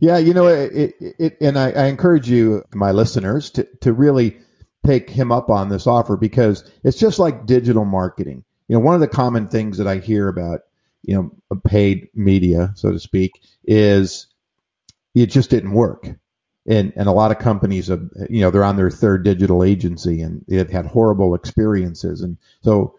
Yeah, 0.00 0.16
you 0.16 0.32
know, 0.32 0.46
it, 0.46 0.94
it, 0.98 1.16
it 1.18 1.36
and 1.42 1.58
I, 1.58 1.72
I, 1.72 1.88
encourage 1.88 2.30
you, 2.30 2.64
my 2.72 2.92
listeners, 2.92 3.50
to, 3.50 3.68
to 3.82 3.92
really 3.92 4.38
take 4.86 5.10
him 5.10 5.30
up 5.30 5.50
on 5.50 5.68
this 5.68 5.86
offer 5.86 6.16
because 6.16 6.64
it's 6.82 6.98
just 6.98 7.18
like 7.18 7.44
digital 7.44 7.84
marketing. 7.84 8.42
You 8.68 8.76
know, 8.76 8.80
one 8.80 8.94
of 8.94 9.00
the 9.00 9.08
common 9.08 9.48
things 9.48 9.78
that 9.78 9.86
I 9.86 9.98
hear 9.98 10.28
about, 10.28 10.60
you 11.02 11.14
know, 11.14 11.58
paid 11.64 12.08
media, 12.14 12.72
so 12.74 12.92
to 12.92 12.98
speak, 12.98 13.40
is 13.64 14.26
it 15.14 15.26
just 15.26 15.50
didn't 15.50 15.72
work. 15.72 16.08
And, 16.68 16.92
and 16.96 17.08
a 17.08 17.12
lot 17.12 17.30
of 17.30 17.38
companies, 17.38 17.86
have, 17.88 18.08
you 18.28 18.40
know, 18.40 18.50
they're 18.50 18.64
on 18.64 18.76
their 18.76 18.90
third 18.90 19.22
digital 19.22 19.62
agency 19.62 20.20
and 20.20 20.44
they've 20.48 20.68
had 20.68 20.86
horrible 20.86 21.34
experiences. 21.36 22.22
And 22.22 22.38
so 22.62 22.96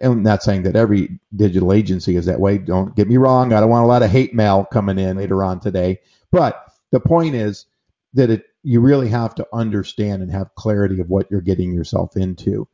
I'm 0.00 0.22
not 0.22 0.44
saying 0.44 0.62
that 0.62 0.76
every 0.76 1.18
digital 1.34 1.72
agency 1.72 2.14
is 2.14 2.26
that 2.26 2.38
way. 2.38 2.58
Don't 2.58 2.94
get 2.94 3.08
me 3.08 3.16
wrong. 3.16 3.52
I 3.52 3.58
don't 3.58 3.70
want 3.70 3.84
a 3.84 3.88
lot 3.88 4.02
of 4.04 4.10
hate 4.10 4.34
mail 4.34 4.64
coming 4.64 4.98
in 5.00 5.16
later 5.16 5.42
on 5.42 5.58
today. 5.58 5.98
But 6.30 6.64
the 6.92 7.00
point 7.00 7.34
is 7.34 7.66
that 8.14 8.30
it, 8.30 8.44
you 8.62 8.80
really 8.80 9.08
have 9.08 9.34
to 9.34 9.46
understand 9.52 10.22
and 10.22 10.30
have 10.30 10.54
clarity 10.54 11.00
of 11.00 11.08
what 11.08 11.28
you're 11.30 11.40
getting 11.40 11.72
yourself 11.72 12.16
into. 12.16 12.68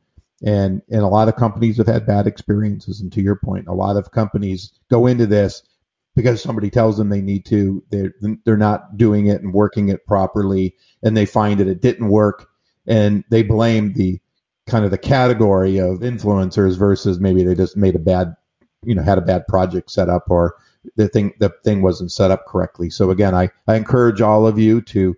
And 0.45 0.81
and 0.89 1.01
a 1.01 1.07
lot 1.07 1.27
of 1.27 1.35
companies 1.35 1.77
have 1.77 1.87
had 1.87 2.05
bad 2.05 2.27
experiences. 2.27 3.01
And 3.01 3.11
to 3.13 3.21
your 3.21 3.35
point, 3.35 3.67
a 3.67 3.73
lot 3.73 3.97
of 3.97 4.11
companies 4.11 4.71
go 4.89 5.05
into 5.07 5.25
this 5.27 5.63
because 6.15 6.41
somebody 6.41 6.69
tells 6.69 6.97
them 6.97 7.09
they 7.09 7.21
need 7.21 7.45
to. 7.47 7.83
They're 7.89 8.13
they're 8.45 8.57
not 8.57 8.97
doing 8.97 9.27
it 9.27 9.41
and 9.41 9.53
working 9.53 9.89
it 9.89 10.05
properly, 10.05 10.75
and 11.03 11.15
they 11.15 11.25
find 11.25 11.59
that 11.59 11.67
it 11.67 11.81
didn't 11.81 12.09
work, 12.09 12.47
and 12.87 13.23
they 13.29 13.43
blame 13.43 13.93
the 13.93 14.19
kind 14.67 14.85
of 14.85 14.91
the 14.91 14.97
category 14.97 15.77
of 15.79 15.99
influencers 15.99 16.77
versus 16.77 17.19
maybe 17.19 17.43
they 17.43 17.55
just 17.55 17.75
made 17.75 17.95
a 17.95 17.99
bad, 17.99 18.35
you 18.83 18.93
know, 18.93 19.01
had 19.01 19.17
a 19.17 19.21
bad 19.21 19.47
project 19.47 19.91
set 19.91 20.09
up 20.09 20.29
or 20.29 20.55
the 20.95 21.07
thing 21.07 21.33
the 21.39 21.51
thing 21.63 21.81
wasn't 21.81 22.11
set 22.11 22.31
up 22.31 22.45
correctly. 22.45 22.89
So 22.89 23.11
again, 23.11 23.35
I 23.35 23.49
I 23.67 23.75
encourage 23.75 24.21
all 24.21 24.47
of 24.47 24.59
you 24.59 24.81
to 24.81 25.15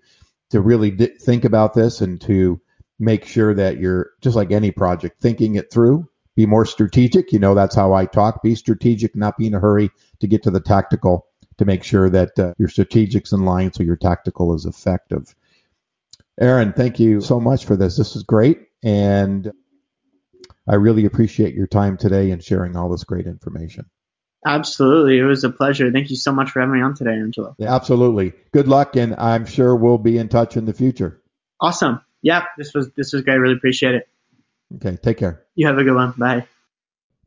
to 0.52 0.62
really 0.62 0.92
di- 0.92 1.18
think 1.20 1.46
about 1.46 1.74
this 1.74 2.02
and 2.02 2.20
to 2.22 2.60
make 3.02 3.26
sure 3.26 3.54
that 3.56 3.80
you're 3.80 4.12
just 4.22 4.36
like 4.36 4.52
any 4.52 4.72
project, 4.72 5.20
thinking 5.20 5.56
it 5.56 5.72
through. 5.72 6.08
Be 6.36 6.46
more 6.46 6.66
strategic. 6.66 7.34
You 7.34 7.40
know, 7.40 7.56
that's 7.56 7.76
how 7.76 7.94
I 7.94 8.06
talk. 8.06 8.44
Be 8.44 8.56
strategic, 8.56 9.16
not 9.16 9.38
be 9.38 9.48
in 9.48 9.56
a 9.56 9.60
hurry 9.60 9.90
to 10.20 10.28
get 10.28 10.44
to 10.44 10.52
the 10.52 10.62
tactical 10.62 11.26
to 11.58 11.66
make 11.66 11.84
sure 11.84 12.10
that 12.10 12.40
uh, 12.40 12.54
your 12.58 12.70
strategic's 12.70 13.34
in 13.34 13.44
line 13.44 13.74
so 13.74 13.84
your 13.84 13.98
tactical 13.98 14.54
is 14.54 14.66
effective. 14.66 15.36
Aaron, 16.40 16.74
thank 16.74 17.00
you 17.00 17.22
so 17.22 17.40
much 17.40 17.66
for 17.66 17.76
this. 17.76 17.98
This 17.98 18.16
is 18.16 18.24
great. 18.24 18.60
And 18.84 19.52
I 20.68 20.76
really 20.76 21.06
appreciate 21.06 21.54
your 21.56 21.68
time 21.68 21.98
today 21.98 22.32
and 22.32 22.42
sharing 22.42 22.78
all 22.78 22.90
this 22.90 23.04
great 23.04 23.26
information. 23.26 23.86
Absolutely. 24.46 25.20
It 25.20 25.24
was 25.24 25.44
a 25.44 25.50
pleasure. 25.50 25.92
Thank 25.92 26.10
you 26.10 26.16
so 26.16 26.32
much 26.32 26.52
for 26.52 26.62
having 26.62 26.76
me 26.76 26.82
on 26.82 26.96
today, 26.96 27.14
Angelo. 27.14 27.56
Yeah, 27.60 27.76
absolutely. 27.76 28.34
Good 28.54 28.68
luck, 28.68 28.96
and 28.96 29.16
I'm 29.16 29.46
sure 29.46 29.76
we'll 29.76 30.00
be 30.00 30.18
in 30.18 30.30
touch 30.30 30.58
in 30.58 30.66
the 30.66 30.74
future. 30.74 31.22
Awesome 31.60 32.02
yeah, 32.22 32.46
this 32.58 32.74
was 32.74 32.92
this 32.96 33.14
was 33.14 33.24
great. 33.24 33.38
Really 33.38 33.56
appreciate 33.56 33.96
it. 33.96 34.08
Okay, 34.76 34.98
take 34.98 35.18
care. 35.18 35.46
You 35.56 35.68
have 35.68 35.78
a 35.78 35.84
good 35.84 35.96
one. 35.96 36.12
Bye. 36.18 36.48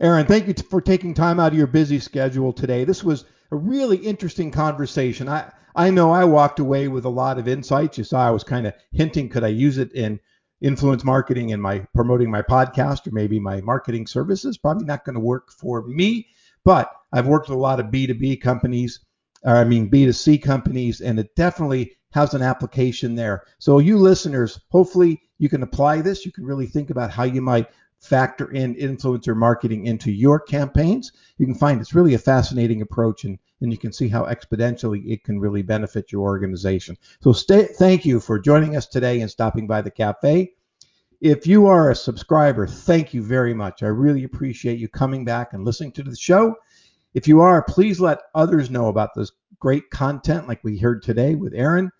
Aaron, 0.00 0.26
thank 0.26 0.48
you 0.48 0.54
for 0.68 0.80
taking 0.80 1.14
time 1.14 1.38
out 1.38 1.52
of 1.52 1.58
your 1.58 1.66
busy 1.66 1.98
schedule 2.00 2.52
today. 2.52 2.84
This 2.84 3.04
was 3.04 3.24
a 3.50 3.56
really 3.56 3.96
interesting 3.96 4.50
conversation. 4.50 5.28
I 5.28 5.52
I 5.76 5.90
know 5.90 6.12
I 6.12 6.24
walked 6.24 6.58
away 6.58 6.88
with 6.88 7.04
a 7.04 7.10
lot 7.10 7.38
of 7.38 7.48
insights. 7.48 7.98
You 7.98 8.04
saw 8.04 8.26
I 8.26 8.30
was 8.30 8.44
kind 8.44 8.66
of 8.66 8.74
hinting 8.92 9.28
could 9.28 9.44
I 9.44 9.48
use 9.48 9.78
it 9.78 9.92
in 9.92 10.20
influence 10.60 11.04
marketing 11.04 11.52
and 11.52 11.60
my 11.60 11.80
promoting 11.94 12.30
my 12.30 12.42
podcast 12.42 13.06
or 13.06 13.10
maybe 13.10 13.38
my 13.38 13.60
marketing 13.60 14.06
services. 14.06 14.56
Probably 14.56 14.86
not 14.86 15.04
going 15.04 15.14
to 15.14 15.20
work 15.20 15.50
for 15.50 15.82
me, 15.86 16.28
but 16.64 16.90
I've 17.12 17.26
worked 17.26 17.48
with 17.48 17.58
a 17.58 17.60
lot 17.60 17.80
of 17.80 17.86
B2B 17.86 18.40
companies, 18.40 19.00
or 19.42 19.56
I 19.56 19.64
mean 19.64 19.90
B2C 19.90 20.42
companies, 20.42 21.00
and 21.00 21.18
it 21.18 21.34
definitely 21.36 21.96
has 22.14 22.32
an 22.32 22.42
application 22.42 23.16
there. 23.16 23.42
So 23.58 23.80
you 23.80 23.98
listeners, 23.98 24.60
hopefully 24.68 25.20
you 25.38 25.48
can 25.48 25.64
apply 25.64 26.00
this. 26.00 26.24
You 26.24 26.30
can 26.30 26.44
really 26.44 26.66
think 26.66 26.90
about 26.90 27.10
how 27.10 27.24
you 27.24 27.42
might 27.42 27.66
factor 27.98 28.52
in 28.52 28.76
influencer 28.76 29.34
marketing 29.36 29.86
into 29.86 30.12
your 30.12 30.38
campaigns. 30.38 31.10
You 31.38 31.46
can 31.46 31.56
find 31.56 31.80
it's 31.80 31.92
really 31.92 32.14
a 32.14 32.18
fascinating 32.18 32.82
approach 32.82 33.24
and, 33.24 33.36
and 33.60 33.72
you 33.72 33.78
can 33.78 33.92
see 33.92 34.06
how 34.06 34.26
exponentially 34.26 35.10
it 35.10 35.24
can 35.24 35.40
really 35.40 35.62
benefit 35.62 36.12
your 36.12 36.22
organization. 36.22 36.96
So 37.20 37.32
stay, 37.32 37.64
thank 37.64 38.06
you 38.06 38.20
for 38.20 38.38
joining 38.38 38.76
us 38.76 38.86
today 38.86 39.20
and 39.20 39.28
stopping 39.28 39.66
by 39.66 39.82
the 39.82 39.90
cafe. 39.90 40.52
If 41.20 41.48
you 41.48 41.66
are 41.66 41.90
a 41.90 41.96
subscriber, 41.96 42.68
thank 42.68 43.12
you 43.12 43.24
very 43.24 43.54
much. 43.54 43.82
I 43.82 43.88
really 43.88 44.22
appreciate 44.22 44.78
you 44.78 44.86
coming 44.86 45.24
back 45.24 45.52
and 45.52 45.64
listening 45.64 45.90
to 45.92 46.04
the 46.04 46.14
show. 46.14 46.54
If 47.12 47.26
you 47.26 47.40
are, 47.40 47.60
please 47.64 47.98
let 47.98 48.20
others 48.36 48.70
know 48.70 48.86
about 48.86 49.16
this 49.16 49.32
great 49.58 49.90
content 49.90 50.46
like 50.46 50.62
we 50.62 50.78
heard 50.78 51.02
today 51.02 51.34
with 51.34 51.54
Aaron 51.54 51.90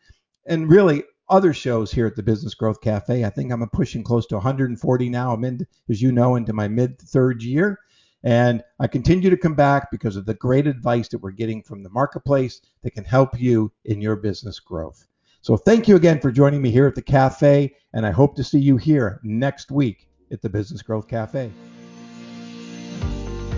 and 0.47 0.68
really 0.68 1.05
other 1.28 1.53
shows 1.53 1.90
here 1.90 2.07
at 2.07 2.16
the 2.16 2.22
Business 2.22 2.55
Growth 2.55 2.80
Cafe. 2.80 3.24
I 3.24 3.30
think 3.30 3.51
I'm 3.51 3.66
pushing 3.70 4.05
close 4.05 4.26
to 4.26 4.36
140 4.36 5.09
now. 5.09 5.32
I'm 5.32 5.45
in, 5.45 5.66
as 5.88 6.03
you 6.03 6.12
know, 6.12 6.36
into 6.36 6.53
my 6.53 6.68
mid 6.68 7.01
third 7.01 7.42
year. 7.42 7.78
And 8.22 8.62
I 8.80 8.86
continue 8.86 9.28
to 9.30 9.36
come 9.36 9.55
back 9.55 9.90
because 9.90 10.16
of 10.16 10.24
the 10.24 10.34
great 10.34 10.66
advice 10.66 11.09
that 11.09 11.18
we're 11.18 11.30
getting 11.30 11.62
from 11.62 11.82
the 11.82 11.90
marketplace 11.90 12.61
that 12.82 12.92
can 12.92 13.05
help 13.05 13.38
you 13.38 13.70
in 13.84 14.01
your 14.01 14.16
business 14.16 14.61
growth. 14.61 15.07
So 15.42 15.59
thank 15.59 15.88
you 15.88 15.97
again 15.97 16.20
for 16.20 16.32
joining 16.32 16.62
me 16.62 16.70
here 16.70 16.86
at 16.86 16.95
the 16.95 17.03
cafe, 17.03 17.74
and 17.92 18.07
I 18.07 18.12
hope 18.12 18.34
to 18.36 18.45
see 18.45 18.59
you 18.59 18.78
here 18.78 19.20
next 19.22 19.70
week 19.70 20.09
at 20.32 20.40
the 20.40 20.49
Business 20.49 20.80
Growth 20.80 21.07
Cafe. 21.07 21.51